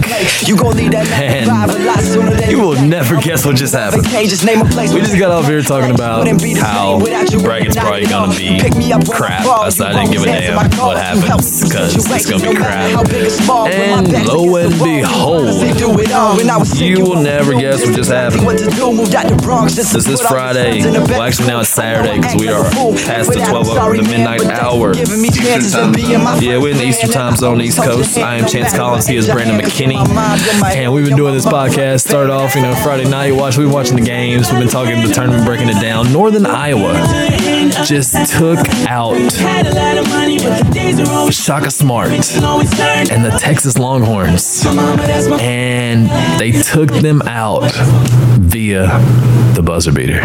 You 0.47 0.57
gon' 0.57 0.77
leave 0.77 0.93
that 0.93 1.09
Man, 1.09 1.47
man. 1.47 1.71
a 1.71 1.85
lot 1.85 2.01
sooner 2.01 2.35
than 2.35 2.51
you 2.51 2.61
will 2.61 2.81
never 2.83 3.21
guess 3.21 3.47
what 3.47 3.52
just 3.53 3.75
happened. 3.75 4.07
Okay, 4.07 4.27
just 4.27 4.43
place 4.43 4.93
We 4.93 5.01
just 5.01 5.19
got 5.19 5.31
off 5.31 5.47
here 5.47 5.63
talking 5.63 5.95
about 5.95 6.27
how 6.59 6.99
bracket's 7.43 7.77
probably 7.77 8.07
gonna 8.07 8.37
be 8.37 8.59
crap. 9.13 9.47
I 9.47 9.69
said 9.71 9.89
I 9.89 10.03
didn't 10.05 10.13
give 10.13 10.23
a 10.23 10.27
damn 10.27 10.57
what 10.57 10.97
happens 10.97 11.63
because 11.63 11.95
it's 11.97 12.27
gonna 12.27 12.43
be 12.51 12.57
crap. 12.57 13.07
And 13.73 14.27
lo 14.27 14.57
and 14.57 14.73
behold, 14.83 15.55
you 16.77 17.05
will 17.05 17.23
never 17.23 17.53
guess 17.55 17.85
what 17.85 17.95
just 17.97 18.11
happened. 18.11 18.43
This 19.95 20.09
is 20.09 20.21
Friday. 20.21 20.83
Well, 20.83 21.23
actually, 21.23 21.49
now 21.49 21.61
it's 21.61 21.69
Saturday 21.71 22.17
because 22.19 22.37
we 22.37 22.49
are 22.49 22.65
past 23.05 23.33
the 23.33 23.45
12 23.49 23.69
o- 23.71 23.97
the 23.97 24.03
midnight 24.03 24.45
hour. 24.47 24.93
Yeah, 26.43 26.59
we're 26.59 26.71
in 26.71 26.79
the 26.79 26.85
Eastern 26.87 27.11
Time 27.11 27.37
Zone, 27.37 27.61
East 27.61 27.79
Coast. 27.83 28.19
I 28.19 28.37
am 28.37 28.47
Chance 28.47 28.73
Collins. 28.77 29.07
He 29.07 29.17
is 29.17 29.29
Brandon 29.29 29.59
McKinney. 29.61 29.97
And 30.77 30.93
we've 30.93 31.05
been 31.07 31.17
doing 31.17 31.35
this 31.35 31.47
podcast. 31.47 32.01
Started 32.01 32.33
off, 32.33 32.55
you 32.55 32.63
know, 32.63 32.75
Friday 32.77 33.09
night. 33.09 33.35
Watch, 33.43 33.57
we've 33.59 33.67
been 33.67 33.75
watching 33.75 33.97
the 33.97 34.03
games. 34.03 34.53
We've 34.53 34.61
been 34.61 34.69
talking 34.69 35.05
the 35.05 35.13
tournament, 35.13 35.45
breaking 35.45 35.69
it 35.69 35.81
down. 35.81 36.13
Northern 36.13 36.47
Iowa 36.47 36.93
just 37.85 38.15
took 38.33 38.61
out 38.87 39.17
Shaka 41.33 41.73
Smart 41.73 42.11
and 42.13 43.25
the 43.25 43.37
Texas 43.41 43.79
Longhorns. 43.79 44.65
And 45.41 46.09
they 46.39 46.53
took 46.53 46.93
them 46.93 47.21
out 47.23 47.73
via 48.39 48.87
the 49.55 49.63
buzzer 49.65 49.91
beater 49.91 50.21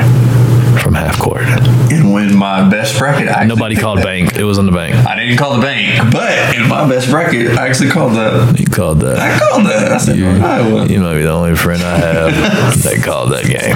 from 0.80 0.94
half 0.94 1.20
court. 1.20 1.44
And 1.92 2.14
when 2.14 2.36
my 2.36 2.68
best 2.70 2.98
bracket, 2.98 3.30
I 3.30 3.46
Nobody 3.46 3.76
called 3.76 4.02
bank. 4.04 4.36
It 4.36 4.44
was 4.44 4.58
on 4.60 4.66
the 4.66 4.72
bank. 4.72 4.96
I 5.08 5.16
didn't 5.16 5.38
call 5.38 5.56
the 5.56 5.62
bank, 5.62 6.12
but 6.12 6.56
in 6.56 6.68
my 6.68 6.88
best 6.88 7.10
bracket, 7.10 7.58
I 7.58 7.68
actually 7.68 7.90
called 7.90 8.14
that. 8.14 8.60
You 8.60 8.66
called 8.66 9.00
that. 9.02 9.18
I 9.20 9.38
called 9.40 9.66
that. 9.66 9.92
I 9.92 9.98
said 9.98 10.18
You, 10.18 10.28
Iowa. 10.28 10.86
you 10.88 11.00
might 11.00 11.16
be 11.16 11.22
the 11.24 11.32
only 11.32 11.56
friend 11.56 11.82
I 11.82 11.98
have 11.98 12.34
that 12.84 13.02
called 13.04 13.32
that 13.32 13.46
game. 13.46 13.76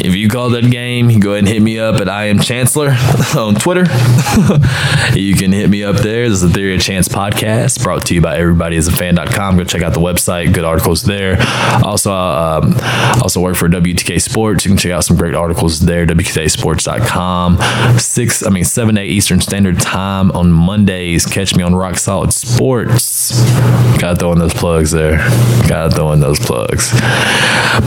If 0.00 0.14
you 0.14 0.28
called 0.28 0.54
that 0.54 0.70
game, 0.70 1.18
go 1.18 1.30
ahead 1.32 1.40
and 1.40 1.48
hit 1.48 1.60
me 1.62 1.78
up 1.78 2.00
at 2.00 2.08
I 2.08 2.26
am 2.26 2.38
Chancellor 2.40 2.90
on 3.36 3.54
Twitter. 3.56 3.82
you 5.14 5.34
can 5.34 5.52
hit 5.52 5.68
me 5.68 5.84
up 5.84 5.96
there. 5.96 6.28
This 6.28 6.42
is 6.42 6.48
the 6.48 6.50
Theory 6.50 6.74
of 6.76 6.80
Chance 6.80 7.08
podcast 7.08 7.82
brought 7.82 8.06
to 8.06 8.14
you 8.14 8.20
by 8.20 8.36
everybody 8.38 8.76
as 8.76 8.86
a 8.88 8.92
fan.com. 8.92 9.56
Go 9.56 9.64
check 9.64 9.82
out 9.82 9.94
the 9.94 10.00
website. 10.00 10.54
Good 10.54 10.64
articles 10.64 11.02
there. 11.02 11.36
Also, 11.84 12.12
um, 12.12 12.74
also 13.22 13.40
work 13.40 13.56
for 13.56 13.68
WTK 13.68 14.20
Sports. 14.20 14.64
You 14.64 14.70
can 14.70 14.78
check 14.78 14.92
out 14.92 15.04
some 15.04 15.16
great 15.16 15.34
articles 15.34 15.77
there. 15.80 16.06
WTKSports.com. 16.06 17.98
Six, 17.98 18.46
I 18.46 18.50
mean, 18.50 18.64
7 18.64 18.96
8 18.98 19.04
Eastern 19.04 19.40
Standard 19.40 19.80
Time 19.80 20.30
on 20.32 20.50
Mondays. 20.50 21.26
Catch 21.26 21.56
me 21.56 21.62
on 21.62 21.74
Rock 21.74 21.96
Solid 21.98 22.32
Sports. 22.32 23.42
Gotta 23.98 24.16
throw 24.16 24.32
in 24.32 24.38
those 24.38 24.54
plugs 24.54 24.90
there. 24.90 25.18
Gotta 25.68 25.94
throw 25.94 26.12
in 26.12 26.20
those 26.20 26.38
plugs. 26.38 26.92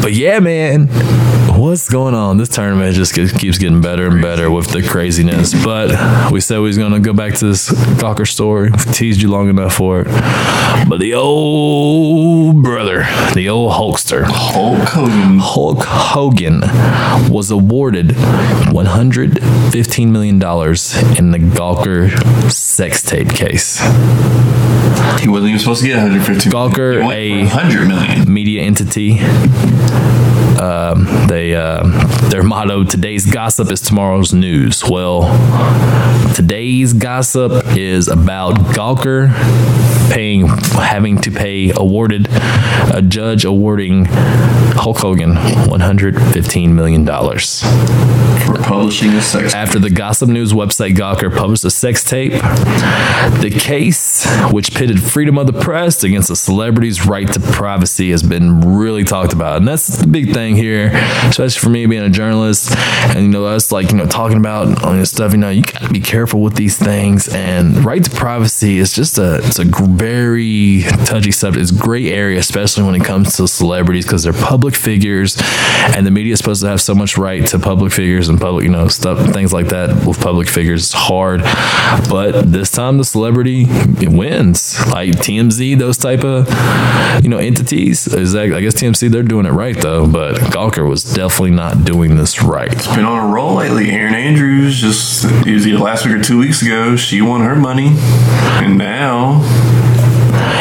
But 0.02 0.14
yeah, 0.14 0.40
man, 0.40 0.88
what's 1.62 1.90
going 1.90 2.16
on? 2.16 2.38
This 2.38 2.50
tournament 2.50 2.96
just 2.96 3.14
ke- 3.14 3.38
keeps 3.40 3.58
getting 3.60 3.82
better 3.82 4.08
and 4.08 4.22
better 4.22 4.50
with 4.50 4.68
the 4.72 4.82
craziness. 4.82 5.54
But 5.64 6.32
we 6.32 6.40
said 6.40 6.58
we 6.58 6.64
was 6.68 6.78
gonna 6.78 7.00
go 7.00 7.14
back 7.14 7.36
to 7.36 7.46
this 7.48 7.70
Gawker 8.02 8.28
story. 8.28 8.72
We've 8.72 8.94
teased 8.94 9.22
you 9.22 9.30
long 9.30 9.48
enough 9.50 9.76
for 9.76 10.02
it. 10.02 10.08
But 10.90 11.00
the 11.00 11.14
old 11.14 12.64
brother, 12.64 13.04
the 13.36 13.50
old 13.50 13.74
Hulkster, 13.74 14.24
Hulk 14.26 14.80
Hogan. 14.90 15.38
Hulk 15.40 15.84
Hogan 15.84 16.62
was 17.32 17.52
awarded 17.52 18.08
$115 18.10 20.08
million 20.08 20.36
in 20.36 21.32
the 21.32 21.40
Gawker 21.40 22.52
sex 22.52 23.02
tape 23.04 23.30
case. 23.30 23.80
He 25.22 25.28
wasn't 25.28 25.50
even 25.50 25.60
supposed 25.60 25.82
to 25.82 25.88
get 25.88 25.98
150. 25.98 26.50
Gawker, 26.50 26.98
a- 27.14 27.48
for 27.48 27.56
100 27.56 27.88
million. 27.88 28.34
Media 28.52 28.64
entity. 28.64 29.20
Um, 30.60 31.06
they 31.28 31.56
uh, 31.56 31.84
their 32.30 32.44
motto: 32.44 32.84
"Today's 32.84 33.26
gossip 33.26 33.72
is 33.72 33.82
tomorrow's 33.82 34.34
news." 34.34 34.84
Well, 34.84 35.24
today's 36.36 36.94
gossip 36.94 37.78
is 37.78 38.08
about 38.08 38.56
Gawker 38.76 39.32
paying, 40.10 40.48
having 40.48 41.20
to 41.22 41.32
pay, 41.32 41.72
awarded 41.76 42.28
a 42.94 43.02
judge 43.02 43.46
awarding 43.46 44.06
Hulk 44.06 44.98
Hogan 44.98 45.36
115 45.36 46.76
million 46.76 47.06
dollars 47.06 47.62
for 48.46 48.56
publishing 48.64 49.10
a 49.12 49.22
sex. 49.22 49.54
after 49.54 49.80
the 49.80 49.90
Gossip 49.90 50.30
News 50.30 50.54
website 50.54 50.96
Gawker 50.96 51.36
published 51.36 51.64
a 51.66 51.70
sex 51.70 52.04
tape. 52.04 52.32
The 52.32 53.56
case, 53.56 54.26
which 54.52 54.74
pitted 54.74 55.02
freedom 55.02 55.38
of 55.38 55.48
the 55.48 55.54
press 55.54 56.04
against 56.04 56.30
a 56.30 56.36
celebrity's 56.36 57.06
right 57.06 57.32
to 57.32 57.40
privacy, 57.40 58.12
has 58.12 58.24
been 58.24 58.62
really 58.62 59.04
talked 59.04 59.34
about. 59.34 59.58
And 59.58 59.68
that's 59.68 59.88
the 59.98 60.08
big 60.08 60.34
thing 60.34 60.56
here, 60.56 60.92
especially 61.28 61.60
for 61.60 61.70
me 61.70 61.86
being 61.86 62.04
a 62.04 62.10
journalist 62.10 62.76
and, 62.76 63.24
you 63.24 63.30
know, 63.30 63.46
us 63.46 63.72
like, 63.72 63.92
you 63.92 63.98
know, 63.98 64.06
talking 64.06 64.38
about 64.38 64.84
all 64.84 64.94
this 64.94 65.12
stuff, 65.12 65.32
you 65.32 65.38
know, 65.38 65.50
you 65.50 65.62
got 65.62 65.82
to 65.84 65.90
be 65.90 66.00
careful 66.00 66.42
with 66.42 66.56
these 66.56 66.78
things. 66.78 67.28
And 67.30 67.84
right 67.86 68.04
to 68.04 68.10
privacy 68.10 68.80
is 68.80 68.94
just 68.94 69.18
a, 69.18 69.36
it's 69.46 69.60
a 69.60 69.66
very 70.02 70.82
touchy 71.06 71.32
subject. 71.32 71.62
It's 71.62 71.72
a 71.72 71.76
gray 71.76 72.12
area, 72.12 72.40
especially 72.40 72.84
when 72.84 72.96
it 72.96 73.06
comes 73.06 73.38
to 73.38 73.48
celebrities 73.48 74.04
because 74.04 74.24
they're 74.24 74.34
public 74.34 74.74
figures 74.74 75.38
and 75.96 76.08
the 76.08 76.12
media 76.12 76.34
is 76.34 76.40
supposed 76.40 76.64
to 76.64 76.70
have 76.70 76.82
so 76.82 76.96
much 76.96 77.20
right 77.20 77.46
to 77.48 77.60
public 77.60 77.94
figures 77.94 78.28
and 78.28 78.42
public, 78.42 78.64
you 78.64 78.72
know, 78.72 78.88
stuff, 78.88 79.32
things 79.32 79.54
like 79.54 79.68
that 79.68 80.08
with 80.08 80.20
public 80.20 80.50
figures. 80.50 80.86
It's 80.86 80.94
hard, 80.94 81.42
but 82.10 82.52
this 82.52 82.72
time 82.72 82.98
the 82.98 83.04
celebrity 83.04 83.66
wins. 84.08 84.80
Like 84.88 85.12
TMZ, 85.12 85.78
those 85.78 86.00
type 86.00 86.24
of, 86.24 86.48
you 87.24 87.30
know, 87.30 87.38
entities. 87.38 88.08
Is 88.08 88.34
that, 88.34 88.52
I 88.54 88.62
guess 88.62 88.74
TMZ 88.74 89.12
they're 89.12 89.22
doing 89.22 89.46
it 89.46 89.52
right 89.52 89.80
though, 89.80 90.08
but 90.08 90.38
Gawker 90.38 90.90
was 90.90 91.04
definitely 91.04 91.52
not 91.52 91.86
doing 91.86 92.16
this 92.16 92.42
right. 92.42 92.74
It's 92.74 92.88
been 92.88 93.06
on 93.06 93.30
a 93.30 93.32
roll 93.32 93.58
lately. 93.58 93.92
Erin 93.92 94.16
Andrews 94.16 94.82
just 94.82 95.26
either 95.46 95.78
last 95.78 96.08
week 96.08 96.16
or 96.16 96.24
two 96.24 96.40
weeks 96.40 96.64
ago. 96.64 96.96
She 96.96 97.22
won 97.22 97.42
her 97.42 97.56
money, 97.56 97.90
and 98.64 98.80
now 98.80 99.42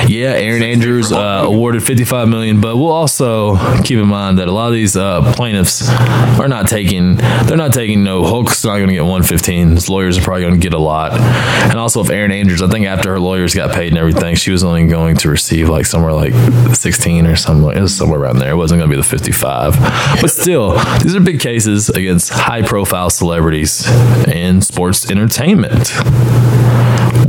Yeah, 0.08 0.32
Erin 0.32 0.62
Andrews 0.62 1.12
uh, 1.12 1.42
awarded 1.44 1.82
55 1.82 2.28
million, 2.28 2.60
but 2.60 2.76
we'll 2.76 2.90
also 2.90 3.56
keep 3.82 3.98
in 3.98 4.08
mind 4.08 4.38
that 4.38 4.48
a 4.48 4.52
lot 4.52 4.68
of 4.68 4.72
these 4.72 4.96
uh, 4.96 5.32
plaintiffs 5.34 5.88
are 5.88 6.48
not 6.48 6.68
taking. 6.68 7.16
They're 7.16 7.56
not 7.56 7.72
taking. 7.72 8.02
No, 8.02 8.24
Hulk's 8.24 8.64
not 8.64 8.76
going 8.76 8.88
to 8.88 8.94
get 8.94 9.02
115. 9.02 9.70
His 9.72 9.88
lawyers 9.88 10.18
are 10.18 10.22
probably 10.22 10.42
going 10.42 10.54
to 10.54 10.60
get 10.60 10.74
a 10.74 10.78
lot. 10.78 11.12
And 11.12 11.78
also, 11.78 12.00
if 12.02 12.10
Erin 12.10 12.32
Andrews, 12.32 12.62
I 12.62 12.68
think 12.68 12.86
after 12.86 13.10
her 13.10 13.20
lawyers 13.20 13.54
got 13.54 13.74
paid 13.74 13.88
and 13.88 13.98
everything, 13.98 14.34
she 14.34 14.50
was 14.50 14.64
only 14.64 14.86
going 14.86 15.16
to 15.18 15.28
receive 15.28 15.68
like 15.68 15.86
somewhere 15.86 16.12
like 16.12 16.34
16 16.74 17.26
or 17.26 17.36
something. 17.36 17.76
It 17.76 17.80
was 17.80 17.96
somewhere 17.96 18.20
around 18.20 18.38
there. 18.38 18.50
It 18.50 18.56
wasn't 18.56 18.80
going 18.80 18.90
to 18.90 18.96
be 18.96 19.00
the 19.00 19.08
55. 19.08 19.78
But 20.20 20.30
still, 20.30 20.78
these 20.98 21.14
are 21.14 21.20
big 21.20 21.40
cases 21.40 21.88
against 21.90 22.30
high-profile 22.30 23.10
celebrities 23.10 23.86
in 24.26 24.62
sports 24.62 25.10
entertainment. 25.10 25.92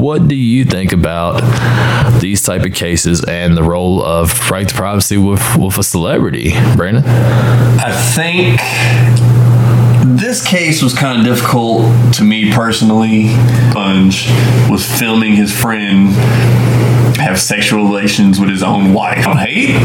What 0.02 0.28
do 0.28 0.36
you 0.36 0.66
think 0.66 0.94
about 0.94 1.42
these 2.20 2.42
type 2.42 2.64
of 2.64 2.74
cases 2.74 3.24
and 3.24 3.56
the 3.56 3.62
role 3.62 4.04
of 4.04 4.50
right 4.50 4.68
to 4.68 4.74
privacy 4.74 5.16
with, 5.16 5.56
with 5.56 5.78
a 5.78 5.84
celebrity, 5.84 6.54
Brandon? 6.76 7.04
I 7.06 7.92
think 8.16 8.60
this 10.18 10.44
case 10.44 10.82
was 10.82 10.96
kind 10.96 11.20
of 11.20 11.26
difficult 11.28 12.16
to 12.16 12.24
me 12.24 12.52
personally. 12.52 13.28
Sponge 13.70 14.28
was 14.72 14.84
filming 14.84 15.36
his 15.36 15.56
friend 15.56 16.08
have 17.18 17.40
sexual 17.40 17.86
relations 17.86 18.40
with 18.40 18.50
his 18.50 18.64
own 18.64 18.94
wife. 18.94 19.28
I 19.28 19.46
hate, 19.46 19.76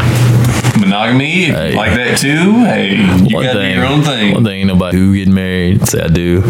monogamy, 0.79 1.45
Hey. 1.45 1.75
like 1.75 1.93
that 1.95 2.17
too. 2.17 2.53
Hey, 2.65 2.95
you 2.95 3.35
One 3.35 3.43
gotta 3.45 3.59
thing, 3.59 3.73
do 3.73 3.79
your 3.79 3.85
own 3.87 4.01
thing. 4.03 4.33
One 4.33 4.43
thing, 4.43 4.59
ain't 4.61 4.67
nobody 4.67 4.97
who 4.97 5.15
get 5.15 5.27
married. 5.27 5.87
Say 5.87 6.01
I 6.01 6.07
do. 6.07 6.41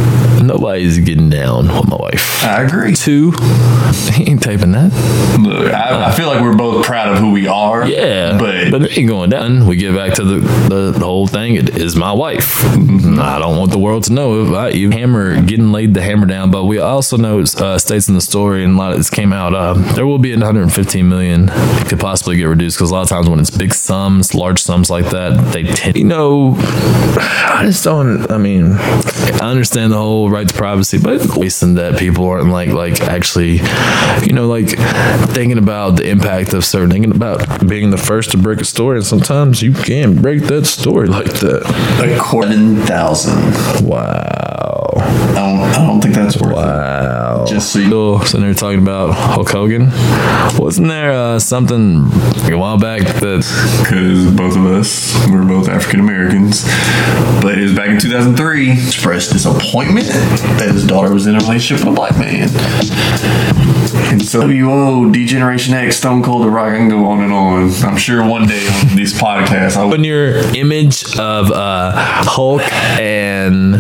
Nobody's 0.42 1.00
getting 1.00 1.30
down 1.30 1.68
with 1.68 1.88
my 1.90 1.98
wife. 1.98 2.44
I 2.44 2.64
agree. 2.64 2.96
Two, 2.96 3.32
he 4.14 4.30
ain't 4.32 4.42
taping 4.44 4.72
that. 4.72 4.92
Look, 5.40 5.74
I, 5.74 6.08
I 6.08 6.12
feel 6.12 6.28
like 6.28 6.42
we're 6.42 6.56
both 6.56 6.86
proud 6.86 7.10
of 7.14 7.18
who 7.20 7.32
we 7.32 7.48
are. 7.48 7.88
Yeah, 7.88 8.38
but, 8.38 8.72
but 8.72 8.82
it 8.84 8.98
ain't 8.98 9.08
going 9.10 9.30
down. 9.30 9.66
We 9.68 9.76
get 9.76 9.96
back 9.96 10.14
to 10.16 10.24
the, 10.24 10.40
the, 10.70 10.92
the 10.92 11.06
whole 11.06 11.28
thing. 11.28 11.56
It 11.56 11.78
is 11.78 11.96
my 11.96 12.12
wife. 12.14 12.64
I 12.66 13.40
don't 13.40 13.58
want 13.58 13.72
the 13.72 13.80
world 13.80 14.04
to 14.06 14.14
know 14.14 14.44
if 14.46 14.54
I 14.54 14.70
you 14.70 14.90
hammer 14.92 15.42
getting 15.42 15.72
laid 15.72 15.94
the 15.94 16.02
hammer 16.02 16.26
down. 16.26 16.52
But 16.52 16.66
we 16.66 16.80
also 16.80 17.18
know 17.18 17.40
it 17.40 17.56
uh, 17.60 17.78
states 17.80 18.08
in 18.08 18.16
the 18.16 18.22
story, 18.22 18.64
and 18.64 18.76
a 18.76 18.78
lot 18.78 18.92
of 18.92 18.98
this 18.98 19.10
came 19.10 19.34
out. 19.34 19.54
Uh, 19.54 19.74
there 19.96 20.06
will 20.06 20.20
be 20.20 20.32
115 20.32 21.08
million 21.10 21.48
could 21.88 22.00
possibly 22.00 22.38
get 22.38 22.46
reduced 22.46 22.78
because 22.78 22.92
a 22.92 22.94
lot 22.94 23.02
of 23.04 23.10
times 23.10 23.28
when 23.30 23.40
it's 23.40 23.50
big 23.50 23.74
sums, 24.18 24.36
large 24.36 24.62
sums 24.62 24.90
like 24.90 25.10
that, 25.12 25.54
they 25.54 25.64
tend. 25.64 25.96
You 25.98 26.06
know, 26.06 26.56
I 26.58 27.64
just 27.66 27.84
don't. 27.84 28.30
I 28.32 28.38
mean, 28.38 28.74
I 28.74 29.50
understand 29.50 29.92
the 29.92 29.98
whole 29.98 30.30
right 30.30 30.48
to 30.48 30.54
privacy, 30.54 30.98
but 30.98 31.36
wasting 31.36 31.76
that 31.76 31.98
people 31.98 32.26
aren't 32.28 32.50
like 32.50 32.70
like 32.70 33.02
actually, 33.02 33.60
you 34.26 34.34
know, 34.34 34.48
like 34.48 34.70
thinking 35.34 35.58
about 35.58 35.98
the 35.98 36.10
impact 36.10 36.54
of 36.54 36.66
certain 36.66 36.90
thinking 36.90 37.16
about 37.16 37.68
being 37.68 37.92
the 37.92 37.98
first 37.98 38.32
to 38.32 38.38
break 38.38 38.60
a 38.60 38.66
story, 38.66 38.98
and 38.98 39.06
sometimes 39.06 39.62
you 39.62 39.74
can't 39.74 40.22
break 40.22 40.44
that 40.44 40.66
story 40.66 41.08
like 41.08 41.32
that. 41.40 41.64
Seven 42.48 42.76
thousand. 42.86 43.88
Wow, 43.88 44.77
I 45.08 45.36
don't. 45.36 45.60
I 45.60 45.86
don't 45.86 46.02
think 46.02 46.16
that's 46.16 46.38
worth 46.38 46.56
wow. 46.56 47.44
it. 47.44 47.50
Just 47.50 47.72
so 47.72 47.80
you. 47.80 47.86
Still 47.88 48.20
sitting 48.22 48.46
there 48.46 48.54
talking 48.54 48.82
about 48.82 49.14
Hulk 49.14 49.50
Hogan. 49.50 49.90
Wasn't 50.58 50.88
there 50.88 51.12
uh, 51.12 51.40
something 51.40 52.06
a 52.52 52.58
while 52.58 52.78
back 52.78 53.02
that 53.02 53.44
because 53.84 54.32
both 54.36 54.56
of 54.56 54.66
us 54.66 55.14
were 55.30 55.46
both 55.46 55.70
African 55.70 56.00
Americans. 56.00 56.64
But 57.42 57.58
it 57.58 57.64
was 57.64 57.76
back 57.76 57.90
in 57.90 58.00
2003. 58.00 58.72
Expressed 58.72 59.32
disappointment 59.32 60.08
that 60.08 60.70
his 60.72 60.86
daughter 60.86 61.14
was 61.14 61.28
in 61.28 61.36
a 61.36 61.40
relationship 61.40 61.86
with 61.86 61.94
a 61.94 61.96
black 61.96 62.18
man. 62.18 62.50
And 64.10 64.24
so 64.24 64.42
WO, 64.48 65.12
D 65.12 65.26
Generation 65.26 65.74
X, 65.74 65.98
Stone 65.98 66.24
Cold, 66.24 66.44
The 66.44 66.50
Rock, 66.50 66.74
I 66.74 66.78
can 66.78 66.90
go 66.90 67.06
on 67.06 67.22
and 67.22 67.34
on. 67.34 67.70
I'm 67.84 67.98
sure 67.98 68.26
one 68.26 68.48
day 68.48 68.66
on 68.68 68.96
this 68.96 69.14
podcast 69.14 69.76
I 69.76 69.86
when 69.86 70.02
will. 70.02 70.08
your 70.08 70.38
image 70.56 71.18
of 71.18 71.52
uh, 71.52 71.92
Hulk 71.96 72.62
and 73.00 73.74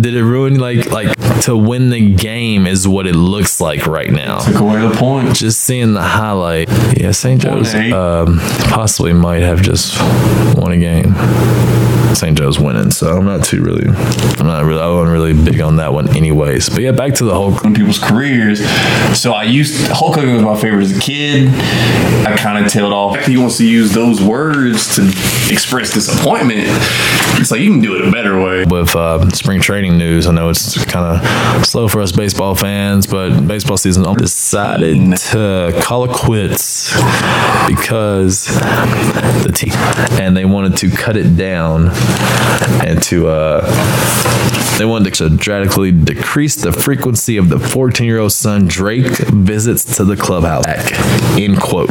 did 0.00 0.14
it 0.14 0.24
ruin 0.24 0.58
like 0.58 0.69
like 0.76 0.90
like 0.90 1.42
to 1.42 1.56
win 1.56 1.90
the 1.90 2.14
game 2.14 2.66
is 2.66 2.86
what 2.86 3.06
it 3.06 3.14
looks 3.14 3.60
like 3.60 3.86
right 3.86 4.10
now. 4.10 4.38
Took 4.38 4.60
away 4.60 4.80
the 4.86 4.94
point. 4.94 5.34
Just 5.34 5.60
seeing 5.60 5.94
the 5.94 6.02
highlight, 6.02 6.68
yeah, 6.98 7.10
St. 7.12 7.40
Joe's 7.40 7.74
um, 7.74 8.38
possibly 8.68 9.12
might 9.12 9.42
have 9.42 9.62
just 9.62 9.98
won 10.56 10.72
a 10.72 10.78
game. 10.78 11.14
St. 12.14 12.36
Joe's 12.36 12.58
winning, 12.58 12.90
so 12.90 13.16
I'm 13.16 13.24
not 13.24 13.44
too 13.44 13.62
really, 13.62 13.86
I'm 13.86 14.46
not 14.46 14.64
really, 14.64 14.80
I 14.82 14.88
wasn't 14.88 15.12
really 15.12 15.32
big 15.32 15.60
on 15.60 15.76
that 15.76 15.92
one, 15.92 16.14
anyways. 16.16 16.68
But 16.68 16.80
yeah, 16.80 16.90
back 16.90 17.14
to 17.14 17.24
the 17.24 17.32
Hulk. 17.32 17.64
in 17.64 17.72
people's 17.72 18.00
careers. 18.00 18.58
So 19.18 19.32
I 19.32 19.44
used 19.44 19.86
Hulk 19.88 20.16
Hogan 20.16 20.34
was 20.34 20.42
my 20.42 20.56
favorite 20.60 20.82
as 20.82 20.96
a 20.96 21.00
kid. 21.00 21.48
I 22.26 22.36
kind 22.36 22.64
of 22.64 22.70
tailed 22.70 22.92
off. 22.92 23.24
He 23.26 23.36
wants 23.36 23.58
to 23.58 23.66
use 23.66 23.92
those 23.92 24.20
words 24.20 24.96
to 24.96 25.02
express 25.52 25.94
disappointment. 25.94 26.66
It's 27.38 27.52
like 27.52 27.60
you 27.60 27.70
can 27.70 27.80
do 27.80 27.94
it 27.94 28.06
a 28.06 28.10
better 28.10 28.40
way. 28.42 28.64
with 28.64 28.94
uh, 28.96 29.30
spring 29.30 29.60
training 29.60 29.96
news. 29.96 30.26
I 30.26 30.32
know 30.32 30.48
it's 30.48 30.59
kind 30.86 31.24
of 31.24 31.66
slow 31.66 31.88
for 31.88 32.00
us 32.00 32.12
baseball 32.12 32.54
fans, 32.54 33.06
but 33.06 33.40
baseball 33.46 33.76
season 33.76 34.02
decided 34.14 35.16
to 35.16 35.78
call 35.82 36.04
it 36.04 36.10
quits 36.10 36.94
because 37.66 38.46
the 38.46 39.52
team 39.54 39.72
and 40.20 40.36
they 40.36 40.44
wanted 40.44 40.76
to 40.76 40.90
cut 40.90 41.16
it 41.16 41.36
down 41.36 41.88
and 42.86 43.02
to 43.02 43.28
uh, 43.28 43.60
they 44.80 44.86
wanted 44.86 45.12
to 45.12 45.28
drastically 45.28 45.92
decrease 45.92 46.56
the 46.56 46.72
frequency 46.72 47.36
of 47.36 47.50
the 47.50 47.58
14 47.58 48.06
year 48.06 48.18
old 48.18 48.32
son 48.32 48.66
Drake 48.66 49.06
visits 49.28 49.96
to 49.96 50.04
the 50.04 50.16
clubhouse. 50.16 50.64
End 51.38 51.60
quote. 51.60 51.90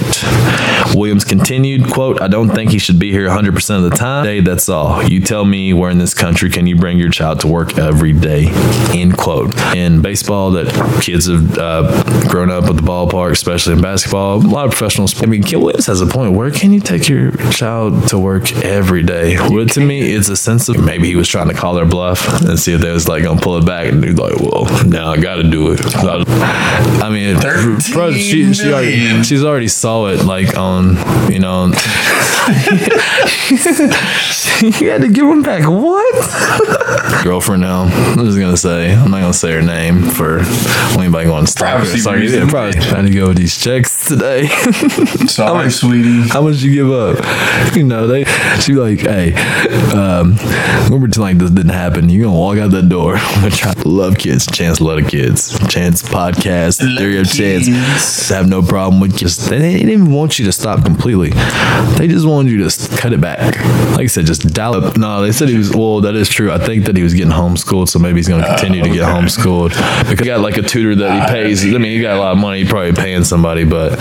Williams 0.96 1.24
continued, 1.24 1.92
quote, 1.92 2.20
I 2.20 2.28
don't 2.28 2.50
think 2.50 2.72
he 2.72 2.80
should 2.80 2.98
be 2.98 3.12
here 3.12 3.28
100% 3.28 3.78
of 3.78 3.84
the 3.84 3.92
time. 3.92 4.26
Hey, 4.26 4.40
that's 4.40 4.70
all. 4.70 5.04
You 5.04 5.22
tell 5.22 5.46
me 5.46 5.72
where 5.72 5.92
in 5.92 6.00
this 6.00 6.16
country 6.16 6.50
can 6.50 6.66
you 6.66 6.76
bring 6.78 6.98
your 6.98 7.12
child 7.12 7.42
to 7.42 7.48
work 7.48 7.78
every 7.78 8.12
day? 8.12 8.46
End 8.93 9.17
quote. 9.17 9.56
In 9.76 10.02
baseball, 10.02 10.52
that 10.52 10.67
kids 11.02 11.28
have 11.28 11.58
uh, 11.58 12.28
grown 12.28 12.50
up 12.50 12.65
at 12.65 12.76
the 12.76 12.82
ballpark, 12.82 13.32
especially 13.32 13.74
in 13.74 13.82
basketball, 13.82 14.38
a 14.38 14.39
lot 14.39 14.65
of 14.65 14.72
professionals. 14.72 15.22
I 15.22 15.26
mean, 15.26 15.43
Kim 15.43 15.62
Williams 15.62 15.88
has 15.88 16.02
a 16.02 16.08
point. 16.08 16.34
Where 16.34 16.52
can 16.52 16.74
you 16.74 16.80
take 16.80 17.08
your 17.08 17.32
child 17.52 18.08
to 18.10 18.19
work 18.19 18.52
every 18.63 19.04
day? 19.04 19.38
Well, 19.38 19.65
to 19.65 19.82
me, 19.82 20.13
it's 20.13 20.30
a 20.30 20.38
sense 20.38 20.69
of 20.69 20.84
maybe 20.84 21.08
he 21.08 21.15
was 21.15 21.28
trying 21.28 21.50
to 21.50 21.54
call 21.54 21.76
their 21.76 21.86
bluff 21.86 22.41
and 22.41 22.60
see 22.60 22.74
if 22.74 22.82
they 22.82 22.91
was 22.91 23.08
like 23.08 23.24
gonna 23.24 23.41
pull 23.41 23.58
it 23.58 23.65
back, 23.65 23.91
and 23.91 24.04
he's 24.04 24.17
like, 24.17 24.39
"Well, 24.39 24.65
now 24.86 25.12
I 25.12 25.17
got 25.17 25.36
to 25.36 25.43
do 25.43 25.72
it." 25.72 25.82
I 25.95 27.10
mean, 27.12 27.38
bro, 27.93 28.12
she, 28.13 28.54
she 28.54 28.72
already, 28.72 29.24
she's 29.24 29.43
already 29.43 29.67
saw 29.67 30.08
it 30.08 30.24
like 30.24 30.58
on 30.58 30.95
you 31.32 31.39
know. 31.39 31.72
you 34.62 34.78
had 34.89 35.02
to 35.02 35.10
give 35.12 35.26
him 35.26 35.41
back 35.41 35.67
what? 35.67 37.19
Girlfriend 37.24 37.62
now. 37.62 37.84
I'm 37.84 38.26
just 38.26 38.39
gonna 38.39 38.49
say 38.58 38.94
I'm 38.94 39.12
not 39.12 39.22
gonna 39.22 39.34
say 39.34 39.52
her 39.54 39.62
name 39.62 40.02
for 40.04 40.40
anybody 41.00 41.26
going 41.28 41.46
to 41.46 41.52
stop 41.52 41.68
her. 41.70 41.76
Privacy 41.80 41.98
Sorry, 42.00 42.20
yeah, 42.20 42.24
reasons. 42.26 42.52
probably 42.52 42.80
trying 42.82 43.06
to 43.06 43.12
go 43.12 43.28
with 43.30 43.38
these 43.38 43.58
checks 43.58 44.08
today. 44.08 44.48
Sorry, 45.28 45.70
sweetie. 45.72 46.28
How 46.30 46.42
much 46.42 46.62
you 46.62 46.74
give 46.74 46.92
up? 46.92 47.76
You 47.76 47.84
know, 47.84 48.08
they 48.08 48.26
she 48.60 48.74
like, 48.74 49.00
hey, 49.00 49.34
um, 49.94 50.32
we're 50.90 51.00
pretending 51.00 51.20
like 51.22 51.38
this 51.38 51.52
didn't 51.52 51.72
happen. 51.74 52.10
You 52.10 52.24
gonna 52.24 52.38
walk 52.38 52.58
out 52.58 52.72
that 52.72 52.90
door. 52.90 53.16
I'm 53.16 53.42
gonna 53.42 53.52
try 53.56 53.74
to 53.74 53.88
love 53.88 54.18
kids. 54.18 54.46
Chance 54.48 54.82
love 54.82 55.08
kids. 55.08 55.58
Chance 55.70 56.04
podcast. 56.04 56.82
Love 56.82 56.98
Theory 56.98 57.20
of 57.20 57.26
chance. 57.32 57.66
kids. 57.68 58.30
Have 58.30 58.48
no 58.48 58.62
problem 58.62 59.00
with 59.02 59.18
just 59.18 59.50
they 59.50 59.60
didn't 59.60 59.90
even 59.90 60.12
want 60.12 60.40
you 60.40 60.46
to 60.46 60.52
stop 60.52 60.84
completely. 60.86 61.30
They 61.98 62.08
just 62.08 62.26
wanted 62.28 62.52
you 62.52 62.68
to 62.70 62.98
cut 62.98 63.14
it 63.14 63.22
back. 63.22 63.58
Like 63.92 64.02
I 64.02 64.06
said, 64.08 64.26
just 64.26 64.54
dial 64.54 64.76
up. 64.76 64.98
No, 64.98 65.22
they 65.22 65.32
said 65.32 65.50
he 65.50 65.58
was 65.58 65.76
well, 65.76 66.02
that 66.02 66.16
is 66.16 66.30
true. 66.30 66.52
I 66.52 66.58
think 66.58 66.86
that 66.86 66.96
he 66.96 67.04
was 67.04 67.14
getting 67.14 67.32
homeschooled, 67.34 67.90
so 67.90 68.00
maybe 68.00 68.18
he's 68.18 68.28
gonna 68.28 68.38
Uh, 68.39 68.58
continue 68.58 68.84
to 68.84 68.89
get 68.89 69.04
okay. 69.04 69.12
homeschooled. 69.12 69.73
Because 70.10 70.19
he 70.19 70.25
got 70.25 70.41
like 70.41 70.58
a 70.58 70.62
tutor 70.62 70.95
that 70.95 71.28
he 71.28 71.34
pays. 71.34 71.63
I 71.63 71.78
mean, 71.78 71.91
he 71.91 72.02
got 72.02 72.15
a 72.15 72.19
lot 72.19 72.32
of 72.32 72.38
money, 72.38 72.63
he 72.63 72.69
probably 72.69 72.93
paying 72.93 73.23
somebody, 73.23 73.63
but 73.63 73.91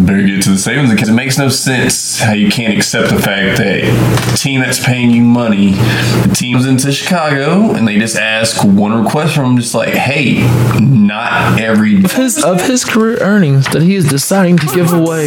Better 0.00 0.26
get 0.26 0.42
to 0.42 0.50
the 0.50 0.58
savings 0.58 0.90
because 0.90 1.08
it 1.08 1.14
makes 1.14 1.38
no 1.38 1.48
sense 1.48 2.20
how 2.20 2.32
you 2.32 2.50
can't 2.50 2.76
accept 2.76 3.10
the 3.10 3.20
fact 3.20 3.58
that 3.58 3.80
the 4.30 4.36
team 4.36 4.60
that's 4.60 4.84
paying 4.84 5.10
you 5.10 5.22
money, 5.22 5.72
the 5.72 6.34
team 6.34 6.60
comes 6.60 6.66
into 6.66 6.92
Chicago 6.92 7.72
and 7.74 7.88
they 7.88 7.98
just 7.98 8.16
ask 8.16 8.62
one 8.64 8.92
request 9.02 9.34
from 9.34 9.52
him, 9.52 9.56
just 9.56 9.74
like, 9.74 9.94
hey, 9.94 10.40
not 10.80 11.58
every 11.58 12.04
of 12.04 12.12
his 12.12 12.44
of 12.44 12.60
his 12.66 12.84
career 12.84 13.16
earnings 13.20 13.66
that 13.68 13.82
he 13.82 13.94
is 13.94 14.08
deciding 14.08 14.58
to 14.58 14.66
give 14.74 14.92
away. 14.92 15.24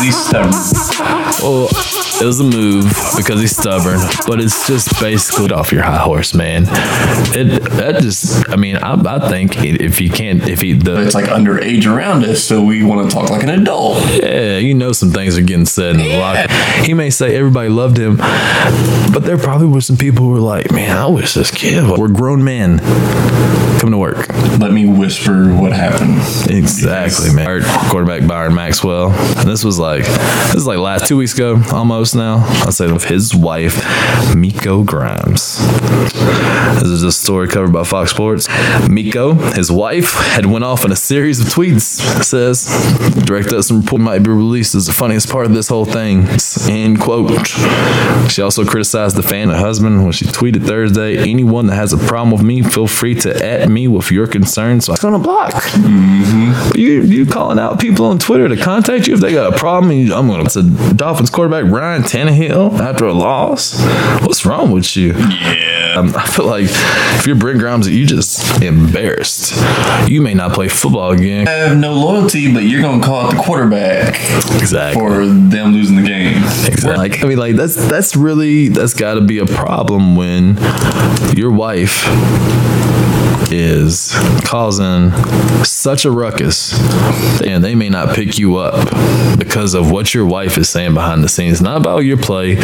He's 0.00 0.16
stubborn. 0.16 0.52
Well, 1.42 1.68
it 2.22 2.24
was 2.24 2.40
a 2.40 2.44
move 2.44 2.84
because 3.16 3.40
he's 3.40 3.56
stubborn, 3.56 3.98
but 4.26 4.40
it's 4.40 4.66
just 4.66 5.00
basically 5.00 5.48
get 5.52 5.58
off 5.58 5.72
your 5.72 5.82
high 5.82 5.98
horse, 5.98 6.34
man. 6.34 6.64
It 7.34 7.62
that 7.72 8.00
just, 8.00 8.48
I 8.48 8.56
mean, 8.56 8.76
I, 8.76 8.94
I 8.94 9.28
think 9.28 9.62
if 9.62 9.98
he 9.98 10.08
can't, 10.08 10.48
if 10.48 10.60
he 10.60 10.72
the 10.72 11.02
It's 11.02 11.14
like 11.14 11.26
underage 11.26 11.86
around 11.92 12.24
us, 12.24 12.42
so 12.42 12.62
we 12.62 12.82
want 12.82 13.10
to 13.10 13.14
talk 13.14 13.30
like 13.30 13.42
an 13.42 13.50
adult. 13.50 14.04
yeah, 14.22 14.58
you 14.58 14.74
know, 14.74 14.92
some 14.92 15.10
things 15.10 15.36
are 15.36 15.42
getting 15.42 15.66
said 15.66 15.96
in 15.96 15.98
the 15.98 16.16
locker. 16.18 16.52
He 16.84 16.94
may 16.94 17.10
say 17.10 17.36
everybody 17.36 17.68
loved 17.68 17.96
him, 17.96 18.16
but 18.16 19.20
there 19.24 19.38
probably 19.38 19.66
were 19.66 19.80
some 19.80 19.96
people 19.96 20.24
who 20.24 20.30
were 20.30 20.38
like, 20.38 20.70
man, 20.72 20.96
I 20.96 21.06
wish 21.06 21.34
this 21.34 21.50
kid. 21.50 21.98
We're 21.98 22.08
grown 22.08 22.44
men. 22.44 22.78
Come 23.80 23.90
to 23.90 23.98
work. 23.98 24.28
Let 24.60 24.70
me 24.70 24.86
whisper 24.86 25.52
what 25.54 25.72
happened. 25.72 26.18
Exactly, 26.48 27.34
man. 27.34 27.48
Our 27.48 27.60
quarterback 27.90 28.28
Byron 28.28 28.54
Maxwell. 28.54 29.10
And 29.10 29.48
this 29.48 29.64
was 29.64 29.76
like 29.76 30.04
this 30.04 30.54
is 30.54 30.66
like 30.68 30.78
last 30.78 31.08
two 31.08 31.16
weeks 31.16 31.34
ago, 31.34 31.60
almost 31.72 32.11
now. 32.14 32.44
I 32.66 32.70
said 32.70 32.92
with 32.92 33.04
his 33.04 33.34
wife, 33.34 33.76
Miko 34.34 34.84
Grimes. 34.84 35.58
This 36.80 36.90
is 36.90 37.02
a 37.02 37.12
story 37.12 37.48
covered 37.48 37.72
by 37.72 37.84
Fox 37.84 38.10
Sports. 38.10 38.48
Miko, 38.88 39.34
his 39.34 39.70
wife, 39.70 40.14
had 40.14 40.46
went 40.46 40.64
off 40.64 40.84
in 40.84 40.92
a 40.92 40.96
series 40.96 41.40
of 41.40 41.46
tweets. 41.46 42.00
Says, 42.22 42.66
direct 43.24 43.52
us 43.52 43.70
and 43.70 43.82
report 43.82 44.00
might 44.00 44.22
be 44.22 44.30
released 44.30 44.74
as 44.74 44.86
the 44.86 44.92
funniest 44.92 45.30
part 45.30 45.46
of 45.46 45.54
this 45.54 45.68
whole 45.68 45.84
thing. 45.84 46.26
End 46.68 47.00
quote. 47.00 47.46
She 48.30 48.42
also 48.42 48.64
criticized 48.64 49.16
the 49.16 49.22
fan 49.22 49.50
and 49.50 49.58
husband 49.58 50.02
when 50.02 50.12
she 50.12 50.24
tweeted 50.24 50.66
Thursday, 50.66 51.18
anyone 51.18 51.66
that 51.66 51.76
has 51.76 51.92
a 51.92 51.98
problem 51.98 52.30
with 52.30 52.42
me, 52.42 52.62
feel 52.62 52.86
free 52.86 53.14
to 53.16 53.44
at 53.44 53.68
me 53.68 53.88
with 53.88 54.10
your 54.10 54.26
concerns. 54.26 54.86
So 54.86 54.92
I'm 54.92 54.98
gonna 55.00 55.18
block. 55.18 55.52
Mm-hmm. 55.52 56.76
You 56.78 57.02
you 57.02 57.26
calling 57.26 57.58
out 57.58 57.80
people 57.80 58.06
on 58.06 58.18
Twitter 58.18 58.48
to 58.48 58.56
contact 58.56 59.06
you 59.06 59.14
if 59.14 59.20
they 59.20 59.32
got 59.32 59.52
a 59.52 59.56
problem? 59.56 59.90
I'm 60.12 60.28
gonna. 60.28 60.44
It's 60.44 60.56
a 60.56 60.62
Dolphins 60.94 61.30
quarterback 61.30 61.70
Ryan 61.70 62.01
Tannehill 62.02 62.78
after 62.80 63.06
a 63.06 63.12
loss. 63.12 63.80
What's 64.22 64.44
wrong 64.44 64.70
with 64.70 64.96
you? 64.96 65.14
Yeah. 65.14 65.71
That. 65.92 65.98
Um, 65.98 66.12
I 66.16 66.26
feel 66.26 66.46
like 66.46 66.66
if 66.68 67.26
you're 67.26 67.36
Brent 67.36 67.58
Grimes, 67.58 67.88
you 67.88 68.06
just 68.06 68.62
embarrassed. 68.62 69.54
You 70.08 70.22
may 70.22 70.34
not 70.34 70.52
play 70.52 70.68
football 70.68 71.12
again. 71.12 71.48
I 71.48 71.52
have 71.52 71.76
no 71.76 71.92
loyalty, 71.94 72.52
but 72.52 72.64
you're 72.64 72.82
gonna 72.82 73.02
call 73.02 73.26
out 73.26 73.34
the 73.34 73.42
quarterback 73.42 74.14
Exactly. 74.60 75.00
for 75.00 75.26
them 75.26 75.72
losing 75.72 75.96
the 75.96 76.02
game. 76.02 76.36
Exactly. 76.42 76.92
Like, 76.96 77.24
I 77.24 77.28
mean, 77.28 77.38
like 77.38 77.56
that's 77.56 77.74
that's 77.88 78.16
really 78.16 78.68
that's 78.68 78.94
got 78.94 79.14
to 79.14 79.20
be 79.20 79.38
a 79.38 79.46
problem 79.46 80.16
when 80.16 80.56
your 81.36 81.50
wife 81.50 82.06
is 83.54 84.12
causing 84.44 85.10
such 85.64 86.06
a 86.06 86.10
ruckus 86.10 86.72
and 87.42 87.62
they 87.62 87.74
may 87.74 87.90
not 87.90 88.14
pick 88.16 88.38
you 88.38 88.56
up 88.56 88.88
because 89.38 89.74
of 89.74 89.90
what 89.90 90.14
your 90.14 90.24
wife 90.24 90.56
is 90.56 90.70
saying 90.70 90.94
behind 90.94 91.22
the 91.22 91.28
scenes 91.28 91.60
not 91.60 91.76
about 91.78 91.98
your 91.98 92.16
play 92.16 92.56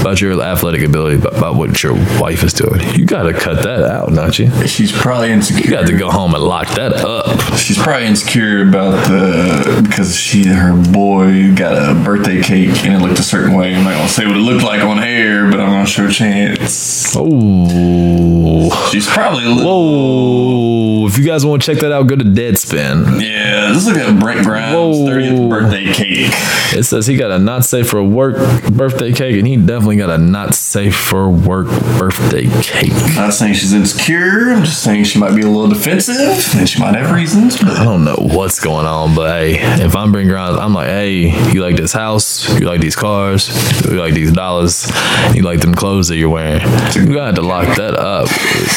about 0.00 0.20
your 0.20 0.40
athletic 0.42 0.82
ability 0.82 1.16
but 1.18 1.36
about 1.36 1.54
what 1.54 1.80
your 1.84 1.94
wife 2.20 2.42
is 2.42 2.52
doing 2.52 2.63
you 2.94 3.04
got 3.06 3.24
to 3.24 3.32
cut 3.32 3.62
that 3.64 3.82
out 3.82 4.08
don't 4.14 4.38
you 4.38 4.50
She's 4.66 4.92
probably 4.92 5.30
insecure. 5.30 5.64
you 5.64 5.70
got 5.70 5.86
to 5.88 5.96
go 5.96 6.10
home 6.10 6.34
and 6.34 6.42
lock 6.42 6.68
that 6.76 6.92
up 6.94 7.38
She's 7.58 7.76
probably 7.78 8.06
insecure 8.06 8.66
about 8.68 8.92
the 9.08 9.82
because 9.88 10.16
she 10.16 10.44
her 10.46 10.72
boy 10.92 11.54
got 11.54 11.74
a 11.74 11.94
birthday 12.04 12.42
cake 12.42 12.84
and 12.84 12.94
it 12.94 13.04
looked 13.06 13.18
a 13.18 13.22
certain 13.22 13.54
way. 13.54 13.74
I'm 13.74 13.84
not 13.84 13.94
gonna 13.94 14.08
say 14.08 14.26
what 14.26 14.36
it 14.36 14.40
looked 14.40 14.64
like 14.64 14.82
on 14.82 14.98
air, 15.02 15.50
but 15.50 15.60
I'm 15.60 15.70
gonna 15.70 15.86
show 15.86 16.08
Chance. 16.08 17.14
oh 17.16 18.88
She's 18.92 19.06
probably 19.08 19.44
whoa 19.44 21.06
if 21.06 21.18
you 21.18 21.24
guys 21.24 21.44
want 21.44 21.62
to 21.62 21.72
check 21.72 21.80
that 21.82 21.92
out 21.92 22.06
go 22.06 22.16
to 22.16 22.24
deadspin 22.24 23.20
Yeah, 23.20 23.70
let's 23.72 23.86
look 23.86 23.96
at 23.96 24.18
Brent 24.20 24.44
Grimes' 24.46 24.74
Whoa. 24.74 25.06
30th 25.06 25.48
birthday 25.50 25.92
cake. 25.92 26.30
It 26.76 26.84
says 26.84 27.06
he 27.06 27.16
got 27.16 27.30
a 27.30 27.38
not 27.38 27.64
safe 27.64 27.88
for 27.88 28.02
work 28.02 28.36
birthday 28.72 29.12
cake, 29.12 29.36
and 29.36 29.46
he 29.46 29.56
definitely 29.56 29.96
got 29.96 30.10
a 30.10 30.18
not 30.18 30.54
safe 30.54 30.96
for 30.96 31.28
work 31.30 31.66
birthday 31.98 32.46
cake. 32.62 32.92
Not 33.16 33.34
saying 33.34 33.54
she's 33.54 33.72
insecure. 33.72 34.50
I'm 34.52 34.64
just 34.64 34.82
saying 34.82 35.04
she 35.04 35.18
might 35.18 35.34
be 35.34 35.42
a 35.42 35.48
little 35.48 35.68
defensive, 35.68 36.58
and 36.58 36.68
she 36.68 36.80
might 36.80 36.94
have 36.94 37.10
reasons. 37.10 37.58
But 37.58 37.70
I 37.70 37.84
don't 37.84 38.04
know 38.04 38.16
what's 38.18 38.60
going 38.60 38.86
on, 38.86 39.14
but 39.14 39.30
hey, 39.30 39.82
if 39.82 39.96
I'm 39.96 40.12
bringing 40.12 40.32
around, 40.32 40.58
I'm 40.58 40.74
like, 40.74 40.88
hey, 40.88 41.52
you 41.52 41.62
like 41.62 41.76
this 41.76 41.92
house? 41.92 42.48
You 42.58 42.66
like 42.66 42.80
these 42.80 42.96
cars? 42.96 43.48
You 43.84 43.98
like 44.00 44.14
these 44.14 44.32
dollars? 44.32 44.90
You 45.34 45.42
like 45.42 45.60
them 45.60 45.74
clothes 45.74 46.08
that 46.08 46.16
you're 46.16 46.30
wearing? 46.30 46.62
You 46.94 47.14
got 47.14 47.34
to 47.36 47.42
lock 47.42 47.76
that 47.76 47.94
up. 47.94 48.28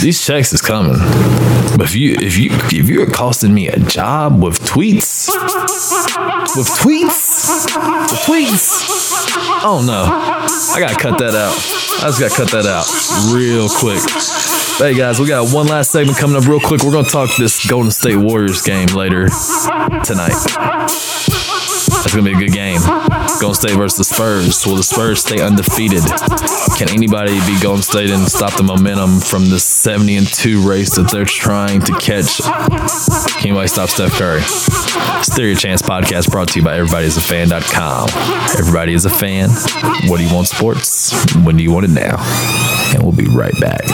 These 0.02 0.26
checks 0.26 0.54
is 0.54 0.62
coming. 0.62 0.98
But 1.78 1.86
if 1.86 1.96
you 1.96 2.16
if 2.16 2.38
you 2.38 2.50
if 2.52 2.90
you're 2.90 3.06
costing 3.06 3.54
me 3.54 3.68
a 3.68 3.78
job 3.78 4.42
with 4.42 4.60
tweets, 4.62 5.28
with 6.56 6.68
tweets, 6.68 7.66
with 7.76 8.20
tweets, 8.26 8.84
oh 9.64 9.84
no, 9.86 10.06
I 10.74 10.80
gotta 10.80 11.00
cut 11.00 11.20
that 11.20 11.36
out. 11.36 11.54
I 12.02 12.08
just 12.08 12.20
gotta 12.20 12.36
cut 12.36 12.50
that 12.52 12.66
out 12.66 12.86
real 13.34 13.67
quick. 13.70 14.00
Hey 14.78 14.94
guys, 14.94 15.20
we 15.20 15.28
got 15.28 15.54
one 15.54 15.68
last 15.68 15.92
segment 15.92 16.18
coming 16.18 16.38
up 16.38 16.48
real 16.48 16.60
quick. 16.60 16.84
We're 16.84 16.92
gonna 16.92 17.08
talk 17.08 17.30
this 17.38 17.68
Golden 17.68 17.92
State 17.92 18.18
Warriors 18.18 18.62
game 18.62 18.88
later 18.88 19.28
tonight. 20.04 20.38
That's 20.48 22.14
gonna 22.14 22.24
be 22.24 22.34
a 22.34 22.38
good 22.38 22.54
game. 22.54 22.80
Golden 23.40 23.56
State 23.56 23.78
versus 23.78 23.98
the 23.98 24.04
Spurs. 24.04 24.66
Will 24.66 24.76
the 24.76 24.84
Spurs 24.84 25.22
stay 25.22 25.42
undefeated? 25.42 26.02
Can 26.78 26.90
anybody 26.90 27.34
beat 27.46 27.62
Golden 27.62 27.84
State 27.84 28.10
and 28.10 28.28
stop 28.28 28.56
the 28.58 28.64
momentum 28.64 29.20
from 29.20 29.50
the 29.50 29.60
70 29.60 30.16
and 30.16 30.28
2 30.28 30.68
race 30.68 30.96
that 30.96 31.12
they're 31.12 31.26
trying 31.26 31.82
to 31.82 31.92
catch? 31.94 32.42
Can 33.38 33.50
anybody 33.50 33.68
stop 33.68 33.90
Steph 33.90 34.14
Curry? 34.14 34.42
Theory 35.36 35.56
Chance 35.56 35.82
podcast 35.84 36.32
brought 36.32 36.50
to 36.50 36.60
you 36.60 36.66
by 36.66 36.80
everybodyisafan.com. 36.80 38.10
Everybody 38.60 38.94
is 38.94 39.06
a 39.06 39.10
fan. 39.10 39.50
What 40.10 40.18
do 40.18 40.26
you 40.26 40.34
want 40.34 40.48
sports? 40.48 41.14
When 41.36 41.58
do 41.58 41.64
you 41.64 41.72
want 41.72 41.86
it 41.86 41.92
now? 41.92 42.18
And 42.94 43.04
we'll 43.04 43.12
be 43.12 43.26
right 43.26 43.54
back. 43.60 43.86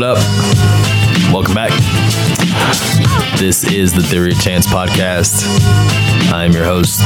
What 0.00 0.16
up, 0.16 0.49
This 3.40 3.64
is 3.64 3.94
the 3.94 4.02
Theory 4.02 4.32
of 4.32 4.40
Chance 4.42 4.66
podcast. 4.66 5.46
I 6.30 6.44
am 6.44 6.52
your 6.52 6.64
host, 6.64 7.00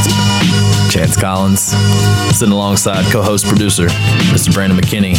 Chance 0.92 1.16
Collins, 1.16 1.60
sitting 2.36 2.52
alongside 2.52 3.04
co 3.12 3.22
host 3.22 3.46
producer, 3.46 3.86
Mr. 4.34 4.52
Brandon 4.52 4.76
McKinney, 4.76 5.14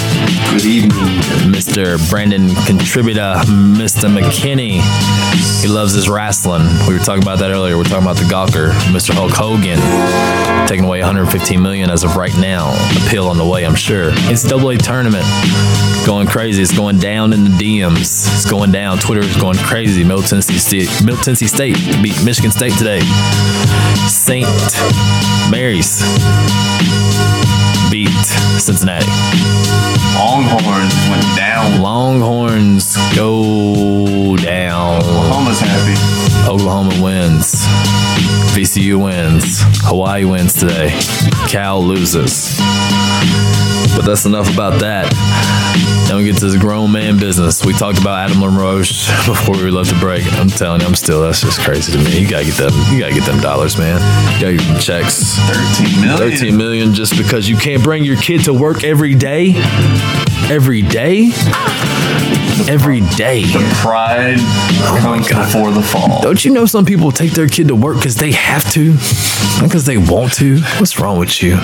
good 0.51 0.65
evening. 0.65 1.07
Mr. 1.49 1.97
Brandon 2.09 2.53
contributor, 2.65 3.33
Mr. 3.47 4.13
McKinney. 4.13 4.81
He 5.61 5.69
loves 5.69 5.93
his 5.93 6.09
wrestling. 6.09 6.67
We 6.85 6.93
were 6.93 6.99
talking 6.99 7.23
about 7.23 7.39
that 7.39 7.49
earlier. 7.49 7.77
We're 7.77 7.85
talking 7.85 8.03
about 8.03 8.17
the 8.17 8.23
Gawker, 8.23 8.71
Mr. 8.91 9.13
Hulk 9.13 9.31
Hogan, 9.31 9.79
taking 10.67 10.83
away 10.83 10.99
115 10.99 11.61
million 11.61 11.89
as 11.89 12.03
of 12.03 12.17
right 12.17 12.35
now. 12.39 12.75
Appeal 13.07 13.27
on 13.27 13.37
the 13.37 13.45
way, 13.45 13.65
I'm 13.65 13.75
sure. 13.75 14.11
NCAA 14.11 14.79
tournament 14.79 15.25
going 16.05 16.27
crazy. 16.27 16.61
It's 16.61 16.75
going 16.75 16.99
down 16.99 17.33
in 17.33 17.43
the 17.43 17.49
DMs. 17.49 18.27
It's 18.33 18.49
going 18.49 18.71
down. 18.71 18.99
Twitter 18.99 19.21
is 19.21 19.35
going 19.37 19.57
crazy. 19.57 20.03
Middle 20.03 20.21
Tennessee 20.21 20.59
State, 20.59 21.04
Middle 21.05 21.21
Tennessee 21.21 21.45
State 21.45 21.77
beat 22.01 22.15
Michigan 22.25 22.49
State 22.49 22.73
today. 22.79 22.99
St. 24.07 24.47
Mary's 25.51 26.01
beat 27.91 28.09
Cincinnati. 28.57 29.05
Longhorns 30.15 30.95
went 31.07 31.37
down. 31.37 31.79
Longhorns 31.79 32.97
go 33.15 34.35
down. 34.37 35.03
Oklahoma's 35.03 35.59
happy. 35.59 36.49
Oklahoma 36.49 36.99
wins. 36.99 37.67
VCU 38.55 39.03
wins. 39.03 39.59
Hawaii 39.83 40.23
wins 40.23 40.53
today. 40.53 40.97
Cal 41.49 41.83
loses. 41.83 42.57
But 43.93 44.05
that's 44.05 44.25
enough 44.25 44.53
about 44.53 44.79
that. 44.79 45.11
Now 46.07 46.17
we 46.17 46.23
get 46.23 46.37
to 46.37 46.45
this 46.45 46.55
grown 46.55 46.89
man 46.93 47.19
business. 47.19 47.65
We 47.65 47.73
talked 47.73 47.99
about 47.99 48.29
Adam 48.29 48.41
LaRoche 48.41 49.07
before 49.27 49.55
we 49.57 49.69
left 49.71 49.89
the 49.89 49.99
break. 49.99 50.23
I'm 50.39 50.47
telling 50.47 50.79
you, 50.79 50.87
I'm 50.87 50.95
still 50.95 51.21
that's 51.21 51.41
just 51.41 51.59
crazy 51.59 51.91
to 51.91 51.97
me. 51.97 52.17
You 52.17 52.29
gotta 52.29 52.45
get 52.45 52.55
them. 52.55 52.71
You 52.93 52.99
gotta 52.99 53.13
get 53.13 53.25
them 53.25 53.41
dollars, 53.41 53.77
man. 53.77 53.99
You 54.35 54.41
gotta 54.41 54.57
get 54.57 54.67
them 54.67 54.79
checks. 54.79 55.37
13 55.75 56.01
million. 56.01 56.17
13 56.17 56.57
million 56.57 56.93
just 56.93 57.17
because 57.17 57.49
you 57.49 57.57
can't 57.57 57.83
bring 57.83 58.05
your 58.05 58.17
kid 58.17 58.45
to 58.45 58.53
work 58.53 58.85
every 58.85 59.15
day. 59.15 59.53
Every 60.47 60.83
day. 60.83 61.31
Every 62.69 63.01
day. 63.17 63.45
The 63.45 63.77
pride 63.81 64.37
comes 65.01 65.27
oh 65.31 65.43
before 65.43 65.71
the 65.71 65.81
fall. 65.81 66.21
Don't 66.21 66.45
you 66.45 66.51
know 66.51 66.67
some 66.67 66.85
people 66.85 67.11
take 67.11 67.31
their 67.31 67.47
kid 67.47 67.69
to 67.69 67.75
work 67.75 67.97
because 67.97 68.15
they 68.15 68.31
have 68.31 68.63
to, 68.73 68.93
because 69.61 69.85
they 69.85 69.97
want 69.97 70.33
to? 70.33 70.59
What's 70.79 70.99
wrong 70.99 71.19
with 71.19 71.41
you? 71.41 71.57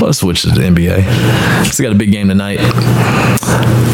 Let's 0.00 0.18
switch 0.18 0.42
to 0.42 0.48
the 0.48 0.62
NBA. 0.62 1.78
We 1.78 1.82
got 1.82 1.92
a 1.92 1.98
big 1.98 2.12
game 2.12 2.28
tonight. 2.28 2.60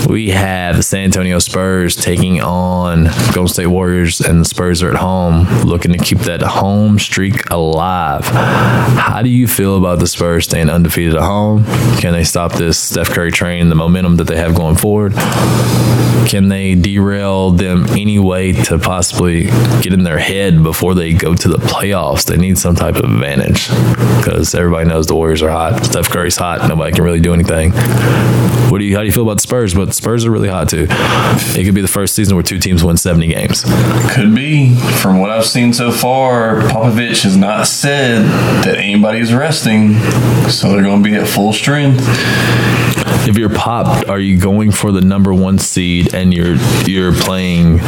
We 0.08 0.30
have 0.30 0.76
the 0.76 0.82
San 0.82 1.04
Antonio 1.04 1.38
Spurs 1.38 1.94
taking 1.94 2.40
on 2.40 3.04
Golden 3.32 3.48
State 3.48 3.66
Warriors, 3.66 4.20
and 4.20 4.40
the 4.40 4.44
Spurs 4.44 4.82
are 4.82 4.90
at 4.90 4.96
home, 4.96 5.46
looking 5.62 5.92
to 5.92 5.98
keep 5.98 6.18
that 6.20 6.42
home 6.42 6.98
streak 6.98 7.48
alive. 7.50 8.24
How 8.24 9.22
do 9.22 9.28
you 9.28 9.46
feel 9.46 9.76
about 9.76 10.00
the 10.00 10.06
Spurs 10.06 10.44
staying 10.44 10.68
undefeated 10.68 11.14
at 11.14 11.22
home? 11.22 11.64
Can 11.98 12.12
they 12.12 12.24
stop 12.24 12.54
this 12.54 12.78
Steph 12.78 13.10
Curry 13.10 13.30
train, 13.30 13.68
the 13.68 13.74
momentum 13.74 14.16
that 14.16 14.24
they 14.24 14.36
have 14.36 14.54
going 14.54 14.76
forward? 14.76 15.14
Can 16.26 16.48
they 16.48 16.74
derail 16.74 17.50
them 17.50 17.86
any 17.90 18.18
way 18.18 18.52
to 18.52 18.78
possibly 18.78 19.44
get 19.80 19.92
in 19.92 20.04
their 20.04 20.18
head 20.18 20.62
before 20.62 20.94
they 20.94 21.12
go 21.12 21.34
to 21.34 21.48
the 21.48 21.58
playoffs? 21.58 22.24
They 22.24 22.36
need 22.36 22.58
some 22.58 22.76
type 22.76 22.96
of 22.96 23.09
advantage 23.12 23.68
because 24.18 24.54
everybody 24.54 24.88
knows 24.88 25.06
the 25.06 25.14
Warriors 25.14 25.42
are 25.42 25.50
hot. 25.50 25.84
Steph 25.84 26.08
Curry's 26.08 26.36
hot. 26.36 26.68
Nobody 26.68 26.94
can 26.94 27.04
really 27.04 27.20
do 27.20 27.34
anything. 27.34 27.72
What 28.70 28.78
do 28.78 28.84
you? 28.84 28.94
How 28.94 29.00
do 29.00 29.06
you 29.06 29.12
feel 29.12 29.24
about 29.24 29.34
the 29.34 29.42
Spurs? 29.42 29.74
But 29.74 29.86
the 29.86 29.92
Spurs 29.92 30.24
are 30.24 30.30
really 30.30 30.48
hot 30.48 30.68
too. 30.68 30.86
It 30.88 31.64
could 31.64 31.74
be 31.74 31.80
the 31.80 31.88
first 31.88 32.14
season 32.14 32.36
where 32.36 32.42
two 32.42 32.58
teams 32.58 32.84
win 32.84 32.96
seventy 32.96 33.26
games. 33.26 33.64
Could 34.14 34.34
be. 34.34 34.76
From 34.76 35.18
what 35.18 35.30
I've 35.30 35.46
seen 35.46 35.72
so 35.72 35.90
far, 35.90 36.60
Popovich 36.60 37.24
has 37.24 37.36
not 37.36 37.66
said 37.66 38.22
that 38.64 38.76
anybody's 38.78 39.34
resting, 39.34 39.94
so 40.48 40.70
they're 40.70 40.82
going 40.82 41.02
to 41.02 41.08
be 41.08 41.16
at 41.16 41.26
full 41.26 41.52
strength. 41.52 42.04
If 43.28 43.36
you're 43.36 43.50
popped, 43.50 44.08
are 44.08 44.18
you 44.18 44.38
going 44.38 44.70
for 44.70 44.92
the 44.92 45.00
number 45.00 45.34
one 45.34 45.58
seed 45.58 46.14
and 46.14 46.32
you're 46.32 46.56
you're 46.86 47.12
playing? 47.12 47.80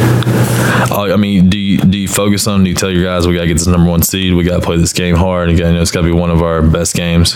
oh, 0.91 1.11
I 1.11 1.17
mean, 1.17 1.49
do 1.49 1.57
you 1.57 1.77
you 2.03 2.07
focus 2.07 2.45
on? 2.47 2.63
Do 2.63 2.69
you 2.69 2.75
tell 2.75 2.91
your 2.91 3.03
guys 3.03 3.27
we 3.27 3.33
gotta 3.33 3.47
get 3.47 3.55
this 3.55 3.67
number 3.67 3.89
one 3.89 4.01
seed? 4.03 4.33
We 4.35 4.43
gotta 4.43 4.61
play 4.61 4.77
this 4.77 4.93
game 4.93 5.15
hard. 5.15 5.49
And 5.49 5.57
you 5.57 5.65
know, 5.65 5.81
it's 5.81 5.91
gotta 5.91 6.05
be 6.05 6.13
one 6.13 6.29
of 6.29 6.41
our 6.43 6.61
best 6.61 6.95
games. 6.95 7.33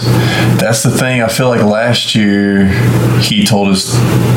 That's 0.60 0.84
the 0.84 0.92
thing. 0.92 1.22
I 1.22 1.28
feel 1.28 1.50
like 1.50 1.64
last 1.64 2.14
year 2.16 2.68
he 3.20 3.46
told 3.46 3.70
his 3.70 3.90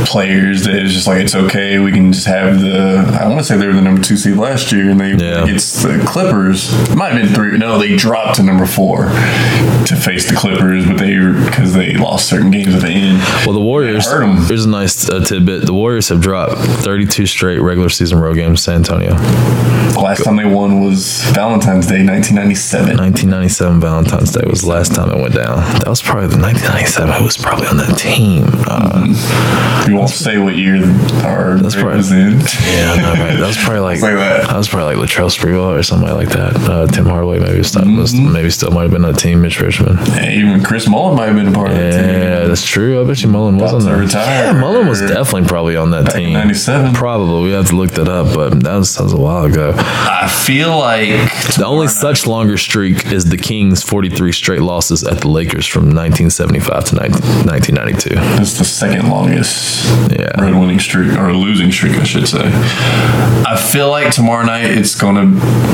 players 0.06 0.64
that 0.64 0.74
it's 0.76 0.92
just 0.94 1.06
like 1.06 1.20
it's 1.20 1.34
okay. 1.34 1.78
We 1.78 1.92
can 1.92 2.12
just 2.12 2.26
have 2.26 2.60
the. 2.60 3.18
I 3.20 3.26
want 3.28 3.38
to 3.40 3.44
say 3.44 3.56
they 3.56 3.66
were 3.66 3.72
the 3.74 3.80
number 3.82 4.02
two 4.02 4.16
seed 4.16 4.36
last 4.36 4.72
year, 4.72 4.90
and 4.90 4.98
they 5.00 5.10
Yeah. 5.12 5.42
against 5.44 5.82
the 5.82 6.02
Clippers. 6.06 6.72
It 6.90 6.96
might 6.96 7.12
have 7.12 7.22
been 7.22 7.34
three. 7.34 7.58
No, 7.58 7.78
they 7.78 7.96
dropped 7.96 8.36
to 8.36 8.42
number 8.42 8.66
four 8.66 9.04
to 9.06 9.96
face 9.96 10.28
the 10.30 10.36
Clippers, 10.36 10.86
but 10.86 10.98
they 10.98 11.16
because 11.44 11.74
they 11.74 11.94
lost 11.94 12.28
certain 12.28 12.50
games 12.50 12.74
at 12.74 12.80
the 12.82 12.88
end. 12.88 13.18
Well, 13.44 13.52
the 13.54 13.60
Warriors. 13.60 14.06
Here's 14.48 14.64
a 14.64 14.68
nice 14.68 15.08
uh, 15.08 15.24
tidbit. 15.24 15.66
The 15.66 15.74
Warriors 15.74 16.08
have 16.08 16.20
dropped 16.20 16.54
32 16.58 17.26
straight 17.26 17.58
regular 17.60 17.88
season 17.88 18.18
road 18.20 18.34
games. 18.34 18.60
to 18.60 18.62
San 18.64 18.76
Antonio. 18.76 19.14
Last 20.00 20.19
time 20.24 20.36
they 20.36 20.44
won 20.44 20.80
was 20.84 21.22
Valentine's 21.32 21.86
Day, 21.86 22.04
1997. 22.04 22.96
1997 22.96 23.80
Valentine's 23.80 24.32
Day 24.32 24.42
was 24.48 24.62
the 24.62 24.68
last 24.68 24.94
time 24.94 25.10
it 25.10 25.20
went 25.20 25.34
down. 25.34 25.58
That 25.80 25.88
was 25.88 26.02
probably 26.02 26.28
the 26.28 26.38
1997. 26.40 27.10
I 27.10 27.20
was 27.22 27.36
probably 27.36 27.66
on 27.66 27.76
that 27.78 27.96
team? 27.98 28.44
Uh, 28.66 29.06
You 29.88 29.96
won't 29.96 30.10
say 30.10 30.38
what 30.38 30.56
year 30.56 30.76
our 31.24 31.58
That's 31.58 31.74
probably- 31.74 31.96
was 31.96 32.12
in. 32.12 32.40
yeah, 32.40 32.96
no, 32.96 33.12
right. 33.22 33.36
That 33.38 33.46
was 33.46 33.56
probably 33.58 33.80
like 33.80 34.00
Like 34.02 34.14
that. 34.16 34.46
that 34.48 34.56
was 34.56 34.68
probably 34.68 34.96
like 34.96 35.08
Latrell 35.08 35.30
Sprewell 35.30 35.76
or 35.78 35.82
somebody 35.82 36.12
like 36.14 36.28
that. 36.30 36.56
Uh, 36.68 36.86
Tim 36.86 37.06
Hardaway 37.06 37.38
maybe 37.40 37.62
still, 37.62 37.82
Mm-hmm. 37.82 38.32
maybe 38.32 38.50
still 38.50 38.70
might 38.70 38.82
have 38.82 38.90
been 38.92 39.04
on 39.04 39.12
that 39.12 39.18
team. 39.20 39.42
Mitch 39.42 39.60
Richmond. 39.60 39.98
Hey, 40.08 40.36
even 40.38 40.62
Chris 40.62 40.86
Mullin 40.88 41.16
might 41.16 41.26
have 41.26 41.36
been 41.36 41.48
a 41.48 41.52
part 41.52 41.70
of 41.70 41.76
that 41.76 41.92
team. 41.92 42.20
Yeah, 42.22 42.46
that's 42.46 42.64
true. 42.66 43.00
I 43.02 43.06
bet 43.06 43.22
you 43.22 43.28
Mullin 43.28 43.56
was 43.58 43.72
on 43.72 43.84
there. 43.84 44.02
Yeah, 44.02 44.52
Mullen 44.52 44.86
was 44.86 45.00
definitely 45.00 45.48
probably 45.48 45.76
on 45.76 45.90
that 45.92 46.10
team. 46.12 46.32
97. 46.32 46.94
Probably. 46.94 47.44
We 47.44 47.52
have 47.52 47.66
to 47.68 47.76
look 47.76 47.90
that 47.92 48.08
up, 48.08 48.34
but 48.34 48.62
that 48.62 48.76
was, 48.76 48.94
that 48.96 49.04
was 49.04 49.12
a 49.12 49.16
while 49.16 49.44
ago. 49.44 49.72
I 50.12 50.26
feel 50.28 50.76
like 50.76 51.08
The 51.56 51.64
only 51.64 51.86
such 51.86 52.26
longer 52.26 52.56
streak 52.58 53.06
is 53.12 53.26
the 53.26 53.36
Kings' 53.36 53.82
43 53.82 54.32
straight 54.32 54.60
losses 54.60 55.04
at 55.04 55.20
the 55.20 55.28
Lakers 55.28 55.66
from 55.66 55.84
1975 55.84 56.84
to 56.86 56.94
19, 56.96 57.20
1992. 57.46 58.14
It's 58.42 58.58
the 58.58 58.64
second 58.64 59.08
longest 59.08 59.86
Yeah. 60.10 60.28
road 60.40 60.56
winning 60.56 60.80
streak 60.80 61.16
or 61.16 61.32
losing 61.32 61.70
streak, 61.70 61.96
I 61.96 62.02
should 62.04 62.26
say. 62.26 62.42
I 62.44 63.56
feel 63.56 63.88
like 63.88 64.10
tomorrow 64.12 64.44
night 64.44 64.64
it's 64.64 64.94
gonna. 64.96 65.26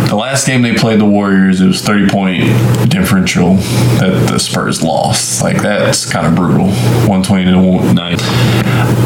The 0.08 0.16
last 0.16 0.46
game 0.46 0.60
they 0.62 0.74
played 0.74 1.00
the 1.00 1.04
Warriors, 1.06 1.60
it 1.62 1.66
was 1.66 1.80
thirty 1.80 2.06
point 2.08 2.44
differential 2.90 3.54
that 4.00 4.28
the 4.30 4.38
Spurs 4.38 4.82
lost. 4.82 5.42
Like 5.42 5.62
that's 5.62 6.04
kind 6.10 6.26
of 6.26 6.34
brutal. 6.34 6.70
One 7.08 7.22
twenty 7.22 7.44
to 7.46 7.92
nine. 7.94 8.16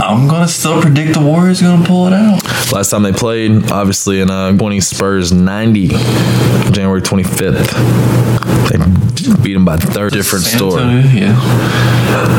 I'm 0.03 0.27
gonna 0.29 0.49
still 0.49 0.81
predict 0.83 1.15
the 1.15 1.21
Warriors 1.21 1.63
are 1.63 1.67
gonna 1.67 1.87
pull 1.87 2.07
it 2.09 2.13
out. 2.13 2.43
Last 2.73 2.91
time 2.91 3.03
they 3.03 3.13
played, 3.13 3.71
obviously, 3.71 4.21
in 4.21 4.31
uh, 4.31 4.53
20 4.57 4.81
Spurs 4.81 5.20
90, 5.29 5.89
January 6.73 7.03
25th. 7.03 7.71
They 8.71 9.43
beat 9.43 9.53
them 9.55 9.65
by 9.67 9.77
30. 9.77 10.17
Different 10.17 10.45
story. 10.47 10.83
Yeah. 11.13 11.37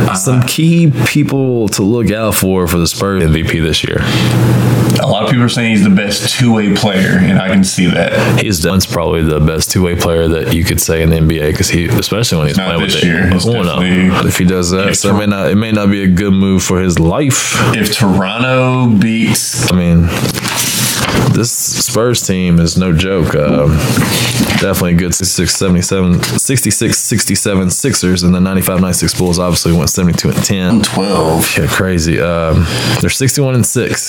Uh, 0.09 0.13
Some 0.15 0.41
key 0.43 0.91
people 1.05 1.67
to 1.69 1.84
look 1.84 2.11
out 2.11 2.34
for 2.36 2.67
for 2.67 2.77
the 2.77 2.88
Spurs 2.88 3.23
MVP 3.23 3.61
this 3.61 3.84
year. 3.84 3.97
A 5.01 5.07
lot 5.07 5.23
of 5.23 5.29
people 5.29 5.43
are 5.45 5.49
saying 5.49 5.71
he's 5.71 5.84
the 5.84 5.89
best 5.89 6.38
two 6.38 6.53
way 6.53 6.75
player, 6.75 7.17
and 7.19 7.39
I 7.39 7.47
can 7.49 7.63
see 7.63 7.86
that. 7.88 8.41
He's 8.41 8.65
once 8.65 8.86
probably 8.86 9.23
the 9.23 9.39
best 9.39 9.71
two 9.71 9.84
way 9.84 9.95
player 9.95 10.27
that 10.27 10.53
you 10.53 10.63
could 10.63 10.82
say 10.82 11.01
in 11.01 11.09
the 11.09 11.17
NBA 11.17 11.51
because 11.51 11.69
he, 11.69 11.86
especially 11.86 12.38
when 12.39 12.47
he's 12.47 12.57
Not 12.57 12.67
playing 12.67 12.82
with 12.82 13.03
year. 13.03 13.29
Oh, 13.34 14.25
If 14.27 14.38
he 14.38 14.45
does 14.45 14.71
that, 14.71 14.95
so 14.97 15.15
it 15.15 15.19
may 15.19 15.25
not 15.27 15.49
it 15.51 15.55
may 15.55 15.71
not 15.71 15.89
be 15.89 16.03
a 16.03 16.07
good 16.07 16.34
move 16.34 16.63
for 16.63 16.79
his 16.82 16.99
life. 16.99 17.55
If 17.73 17.95
Toronto 17.97 18.89
beats 18.97 19.71
I 19.71 19.75
mean, 19.75 20.07
this 21.34 21.51
Spurs 21.51 22.22
team 22.22 22.59
is 22.59 22.78
no 22.78 22.93
joke. 22.93 23.36
Um, 23.36 23.69
definitely 24.59 24.93
a 24.93 24.97
good 24.97 25.15
66 25.15 25.53
77, 25.55 26.22
66 26.39 26.97
67 26.97 27.69
Sixers, 27.72 28.24
and 28.24 28.34
the 28.34 28.39
95 28.39 28.82
96 28.82 29.13
Bulls 29.19 29.39
obviously 29.39 29.74
went 29.74 29.89
72 29.89 30.30
and 30.30 30.43
10. 30.43 30.82
12, 30.82 31.57
Yeah, 31.57 31.67
crazy. 31.67 32.19
Um, 32.19 32.65
they're 32.99 33.09
61 33.09 33.55
and 33.55 33.65
6. 33.65 34.01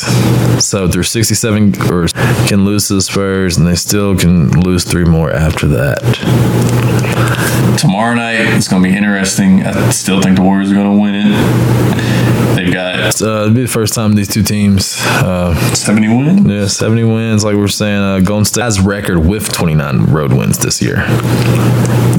So 0.65 0.87
they're 0.87 1.03
67 1.03 1.91
or 1.91 2.07
can 2.47 2.65
lose 2.65 2.89
to 2.89 2.95
the 2.95 3.03
Spurs, 3.03 3.57
and 3.57 3.67
they 3.67 3.75
still 3.75 4.17
can 4.17 4.51
lose 4.61 4.85
three 4.85 5.05
more 5.05 5.31
after 5.33 5.67
that. 5.69 6.01
tomorrow 7.79 8.15
night 8.15 8.41
it's 8.57 8.69
going 8.69 8.83
to 8.83 8.89
be 8.89 8.95
interesting. 8.97 9.63
I 9.65 9.91
still 9.91 10.21
think 10.21 10.37
the 10.37 10.43
Warriors 10.43 10.71
are 10.71 10.75
going 10.75 10.95
to 10.97 11.01
win 11.01 11.15
it. 11.15 12.22
They've 13.11 13.23
Uh, 13.23 13.43
it'll 13.43 13.55
be 13.55 13.63
the 13.63 13.69
first 13.69 13.95
time 13.95 14.15
these 14.15 14.29
two 14.29 14.43
teams, 14.43 14.97
uh, 15.01 15.55
70 15.75 16.09
wins. 16.09 16.47
yeah, 16.47 16.67
70 16.67 17.05
wins. 17.05 17.45
Like 17.45 17.55
we 17.55 17.61
we're 17.61 17.69
saying, 17.69 18.01
uh, 18.01 18.21
Golden 18.21 18.45
State 18.45 18.63
has 18.63 18.81
record 18.81 19.19
with 19.19 19.53
29 19.53 20.05
road 20.07 20.33
wins 20.33 20.59
this 20.59 20.81
year, 20.83 20.97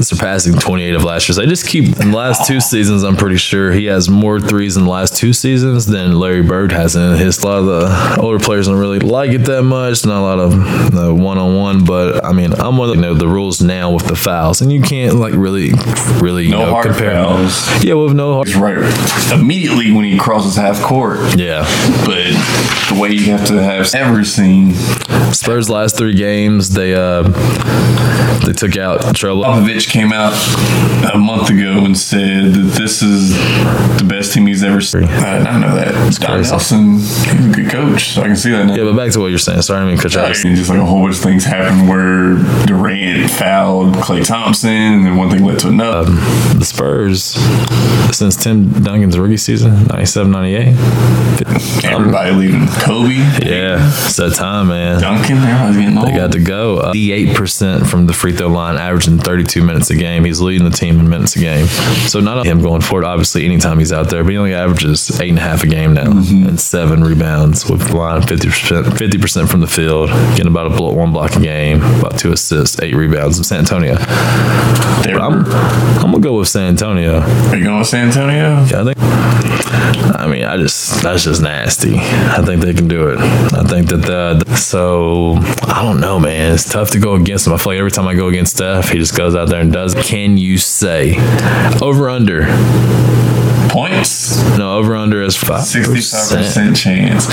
surpassing 0.02 0.54
28 0.54 0.94
of 0.94 1.04
last 1.04 1.28
year's. 1.28 1.36
They 1.36 1.46
just 1.46 1.66
keep 1.66 1.98
in 2.00 2.10
the 2.10 2.16
last 2.16 2.46
two 2.46 2.60
seasons. 2.60 3.02
I'm 3.04 3.16
pretty 3.16 3.36
sure 3.36 3.72
he 3.72 3.86
has 3.86 4.08
more 4.08 4.40
threes 4.40 4.76
in 4.76 4.84
the 4.84 4.90
last 4.90 5.16
two 5.16 5.32
seasons 5.32 5.86
than 5.86 6.18
Larry 6.18 6.42
Bird 6.42 6.72
has 6.72 6.96
in 6.96 7.16
his. 7.16 7.42
A 7.42 7.46
lot 7.46 7.58
of 7.58 7.66
the 7.66 8.20
older 8.20 8.38
players 8.42 8.66
don't 8.66 8.78
really 8.78 8.98
like 9.00 9.30
it 9.30 9.38
that 9.46 9.62
much. 9.62 10.04
Not 10.06 10.18
a 10.18 10.20
lot 10.20 10.38
of 10.38 11.20
one 11.20 11.38
on 11.38 11.56
one, 11.56 11.84
but 11.84 12.24
I 12.24 12.32
mean, 12.32 12.52
I'm 12.54 12.76
one 12.76 12.88
of 12.90 12.96
the, 12.96 13.00
you 13.02 13.06
know 13.08 13.14
the 13.14 13.28
rules 13.28 13.60
now 13.60 13.90
with 13.92 14.06
the 14.06 14.16
fouls, 14.16 14.60
and 14.60 14.72
you 14.72 14.80
can't 14.80 15.16
like 15.16 15.34
really, 15.34 15.72
really 16.20 16.44
you 16.44 16.50
No 16.50 16.64
know, 16.66 16.70
hard 16.70 16.86
compare. 16.86 17.12
fouls. 17.12 17.84
Yeah, 17.84 17.94
with 17.94 18.14
no 18.14 18.34
hard. 18.34 18.46
He's 18.46 18.56
right 18.56 18.74
immediately 19.32 19.92
when 19.92 20.04
he 20.04 20.16
crosses 20.18 20.56
half 20.56 20.73
court. 20.82 21.18
Yeah. 21.36 21.62
But 22.04 22.32
the 22.92 22.98
way 23.00 23.10
you 23.10 23.24
have 23.32 23.46
to 23.48 23.62
have 23.62 23.94
ever 23.94 24.24
seen 24.24 24.74
Spurs 25.32 25.68
last 25.70 25.96
three 25.96 26.14
games, 26.14 26.70
they 26.70 26.94
uh 26.94 27.22
they 28.44 28.52
took 28.52 28.76
out 28.76 29.14
trouble. 29.16 29.42
Popovich 29.44 29.88
came 29.88 30.12
out 30.12 30.32
a 31.12 31.18
month 31.18 31.50
ago 31.50 31.84
and 31.84 31.96
said 31.96 32.52
that 32.52 32.74
this 32.78 33.02
is 33.02 33.30
the 33.98 34.04
best 34.06 34.32
team 34.34 34.46
he's 34.46 34.62
ever 34.62 34.80
seen. 34.80 35.04
I, 35.04 35.38
I 35.38 35.58
know 35.58 35.74
that. 35.74 35.94
Don 36.20 36.36
crazy. 36.36 36.50
Nelson, 36.50 36.92
he's 36.98 37.26
a 37.26 37.52
good 37.54 37.70
coach, 37.70 38.10
so 38.10 38.22
I 38.22 38.26
can 38.26 38.36
see 38.36 38.50
that 38.50 38.66
now. 38.66 38.74
Yeah, 38.74 38.84
but 38.84 38.96
back 38.96 39.12
to 39.12 39.20
what 39.20 39.28
you're 39.28 39.38
saying. 39.38 39.62
Sorry, 39.62 39.80
I 39.80 39.86
mean 39.86 39.96
to 39.96 40.02
cut 40.02 40.14
you 40.14 40.20
off. 40.20 40.44
And 40.44 40.56
just 40.56 40.68
like 40.68 40.78
a 40.78 40.84
whole 40.84 41.02
bunch 41.02 41.16
of 41.16 41.22
things 41.22 41.44
happened 41.44 41.88
where 41.88 42.34
Durant 42.66 43.30
fouled 43.30 43.94
Klay 43.96 44.24
Thompson, 44.26 44.70
and 44.70 45.06
then 45.06 45.16
one 45.16 45.30
thing 45.30 45.44
led 45.44 45.58
to 45.60 45.68
another. 45.68 46.10
The 46.10 46.64
Spurs, 46.64 47.34
since 48.16 48.36
Tim 48.36 48.82
Duncan's 48.82 49.18
rookie 49.18 49.36
season, 49.36 49.86
97 49.86 50.30
98. 50.30 50.63
Everybody 51.84 52.30
leaving 52.32 52.66
Kobe, 52.80 53.14
Yeah, 53.14 53.76
it's 54.06 54.16
that 54.16 54.34
time, 54.34 54.68
man. 54.68 55.00
Duncan, 55.00 55.36
everybody's 55.38 55.76
getting 55.76 55.98
old. 55.98 56.08
They 56.08 56.16
got 56.16 56.32
to 56.32 56.40
go. 56.40 56.78
Uh, 56.78 56.92
88% 56.94 57.86
from 57.86 58.06
the 58.06 58.12
free 58.12 58.32
throw 58.32 58.48
line, 58.48 58.76
averaging 58.76 59.18
32 59.18 59.62
minutes 59.62 59.90
a 59.90 59.96
game. 59.96 60.24
He's 60.24 60.40
leading 60.40 60.64
the 60.68 60.74
team 60.76 60.98
in 60.98 61.08
minutes 61.08 61.36
a 61.36 61.40
game. 61.40 61.66
So 61.66 62.20
not 62.20 62.38
only 62.38 62.48
him 62.50 62.62
going 62.62 62.80
forward, 62.80 63.04
obviously, 63.04 63.44
anytime 63.44 63.78
he's 63.78 63.92
out 63.92 64.08
there, 64.10 64.22
but 64.24 64.30
he 64.30 64.38
only 64.38 64.54
averages 64.54 65.20
eight 65.20 65.30
and 65.30 65.38
a 65.38 65.42
half 65.42 65.62
a 65.62 65.66
game 65.66 65.94
now 65.94 66.10
and 66.10 66.58
seven 66.60 67.04
rebounds 67.04 67.68
with 67.68 67.88
the 67.88 67.96
line 67.96 68.22
50%, 68.22 68.84
50% 68.84 69.48
from 69.48 69.60
the 69.60 69.66
field, 69.66 70.08
getting 70.36 70.46
about 70.48 70.66
a 70.72 70.76
blo- 70.76 70.92
one 70.92 71.12
block 71.12 71.36
a 71.36 71.40
game, 71.40 71.82
about 72.00 72.18
two 72.18 72.32
assists, 72.32 72.80
eight 72.80 72.94
rebounds 72.94 73.38
in 73.38 73.44
San 73.44 73.60
Antonio. 73.60 73.96
I'm, 73.98 75.44
I'm 75.44 76.10
going 76.10 76.14
to 76.14 76.20
go 76.20 76.38
with 76.38 76.48
San 76.48 76.68
Antonio. 76.70 77.20
Are 77.20 77.56
you 77.56 77.64
going 77.64 77.78
with 77.78 77.88
San 77.88 78.08
Antonio? 78.08 78.56
I 78.62 78.84
think. 78.84 78.94
I 80.16 80.26
mean, 80.26 80.44
I 80.44 80.53
just 80.58 81.02
that's 81.02 81.24
just 81.24 81.42
nasty. 81.42 81.96
I 81.98 82.42
think 82.44 82.62
they 82.62 82.74
can 82.74 82.88
do 82.88 83.08
it. 83.08 83.18
I 83.18 83.62
think 83.64 83.88
that 83.88 84.02
the 84.02 84.56
so 84.56 85.36
I 85.62 85.82
don't 85.82 86.00
know, 86.00 86.18
man. 86.18 86.54
It's 86.54 86.68
tough 86.68 86.90
to 86.90 86.98
go 86.98 87.14
against 87.14 87.46
him. 87.46 87.52
I 87.52 87.58
feel 87.58 87.72
like 87.72 87.78
every 87.78 87.90
time 87.90 88.06
I 88.06 88.14
go 88.14 88.28
against 88.28 88.56
Steph, 88.56 88.90
he 88.90 88.98
just 88.98 89.16
goes 89.16 89.34
out 89.34 89.48
there 89.48 89.60
and 89.60 89.72
does. 89.72 89.94
Can 89.94 90.36
you 90.36 90.58
say 90.58 91.16
over 91.80 92.08
under? 92.08 92.42
Points? 93.74 94.40
No, 94.56 94.78
over 94.78 94.94
under 94.94 95.20
is 95.20 95.34
five 95.36 95.62
65% 95.62 96.76
chance. 96.76 97.26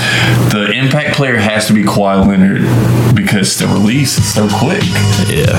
The 0.52 0.72
impact 0.74 1.14
player 1.14 1.36
has 1.36 1.68
to 1.68 1.72
be 1.72 1.84
Kawhi 1.84 2.26
Leonard 2.26 3.14
because 3.14 3.56
the 3.58 3.68
release 3.68 4.18
is 4.18 4.34
so 4.34 4.48
quick. 4.48 4.82
Yeah. 5.30 5.52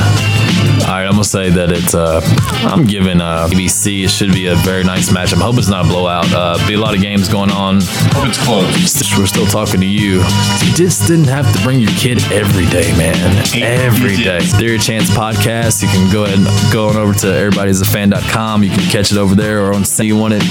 All 0.84 0.90
right, 0.90 1.06
I'm 1.06 1.12
gonna 1.12 1.24
say 1.24 1.50
that 1.52 1.72
it's. 1.72 1.96
Uh, 1.96 2.20
I'm 2.68 2.84
giving 2.86 3.22
uh, 3.22 3.48
ABC. 3.48 4.04
It 4.04 4.10
should 4.10 4.34
be 4.34 4.48
a 4.48 4.56
very 4.56 4.84
nice 4.84 5.10
matchup. 5.10 5.38
I 5.38 5.46
hope 5.46 5.58
it's 5.58 5.70
not 5.70 5.86
a 5.86 5.88
blowout. 5.88 6.28
Uh, 6.34 6.58
be 6.68 6.74
a 6.74 6.78
lot 6.78 6.94
of 6.94 7.02
games 7.02 7.30
going 7.30 7.52
on. 7.52 7.80
Hope 8.12 8.28
it's 8.28 8.44
close. 8.44 9.18
We're 9.18 9.26
still 9.26 9.46
talking 9.46 9.80
to 9.80 9.86
you. 9.86 10.16
You 10.16 10.74
just 10.76 11.08
didn't 11.08 11.30
have 11.30 11.52
to 11.56 11.64
bring 11.64 11.80
your 11.80 11.92
kid 11.92 12.22
every 12.32 12.66
day, 12.68 12.92
man. 12.98 13.16
Every 13.56 14.18
day. 14.18 14.42
Theory 14.42 14.80
Chance 14.80 15.10
podcast. 15.12 15.82
You 15.82 15.88
can 15.88 16.12
go 16.12 16.26
ahead 16.26 16.40
and 16.40 16.74
go 16.74 16.90
on 16.90 16.98
over 16.98 17.14
to 17.14 17.28
everybody'safan.com. 17.28 18.64
You 18.64 18.70
can 18.70 18.90
catch 18.90 19.14
it 19.14 19.18
over 19.18 19.36
there 19.36 19.64
or 19.66 19.74
on 19.74 19.84
you 20.00 20.18
want 20.18 20.34
it 20.34 20.44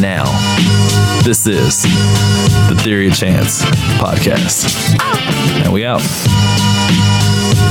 now. 0.00 0.24
This 1.24 1.46
is 1.46 1.82
the 2.68 2.78
Theory 2.82 3.08
of 3.08 3.14
Chance 3.14 3.62
podcast. 3.98 4.96
And 5.64 5.72
we 5.72 5.84
out. 5.84 6.00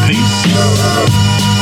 Peace. 0.07 1.52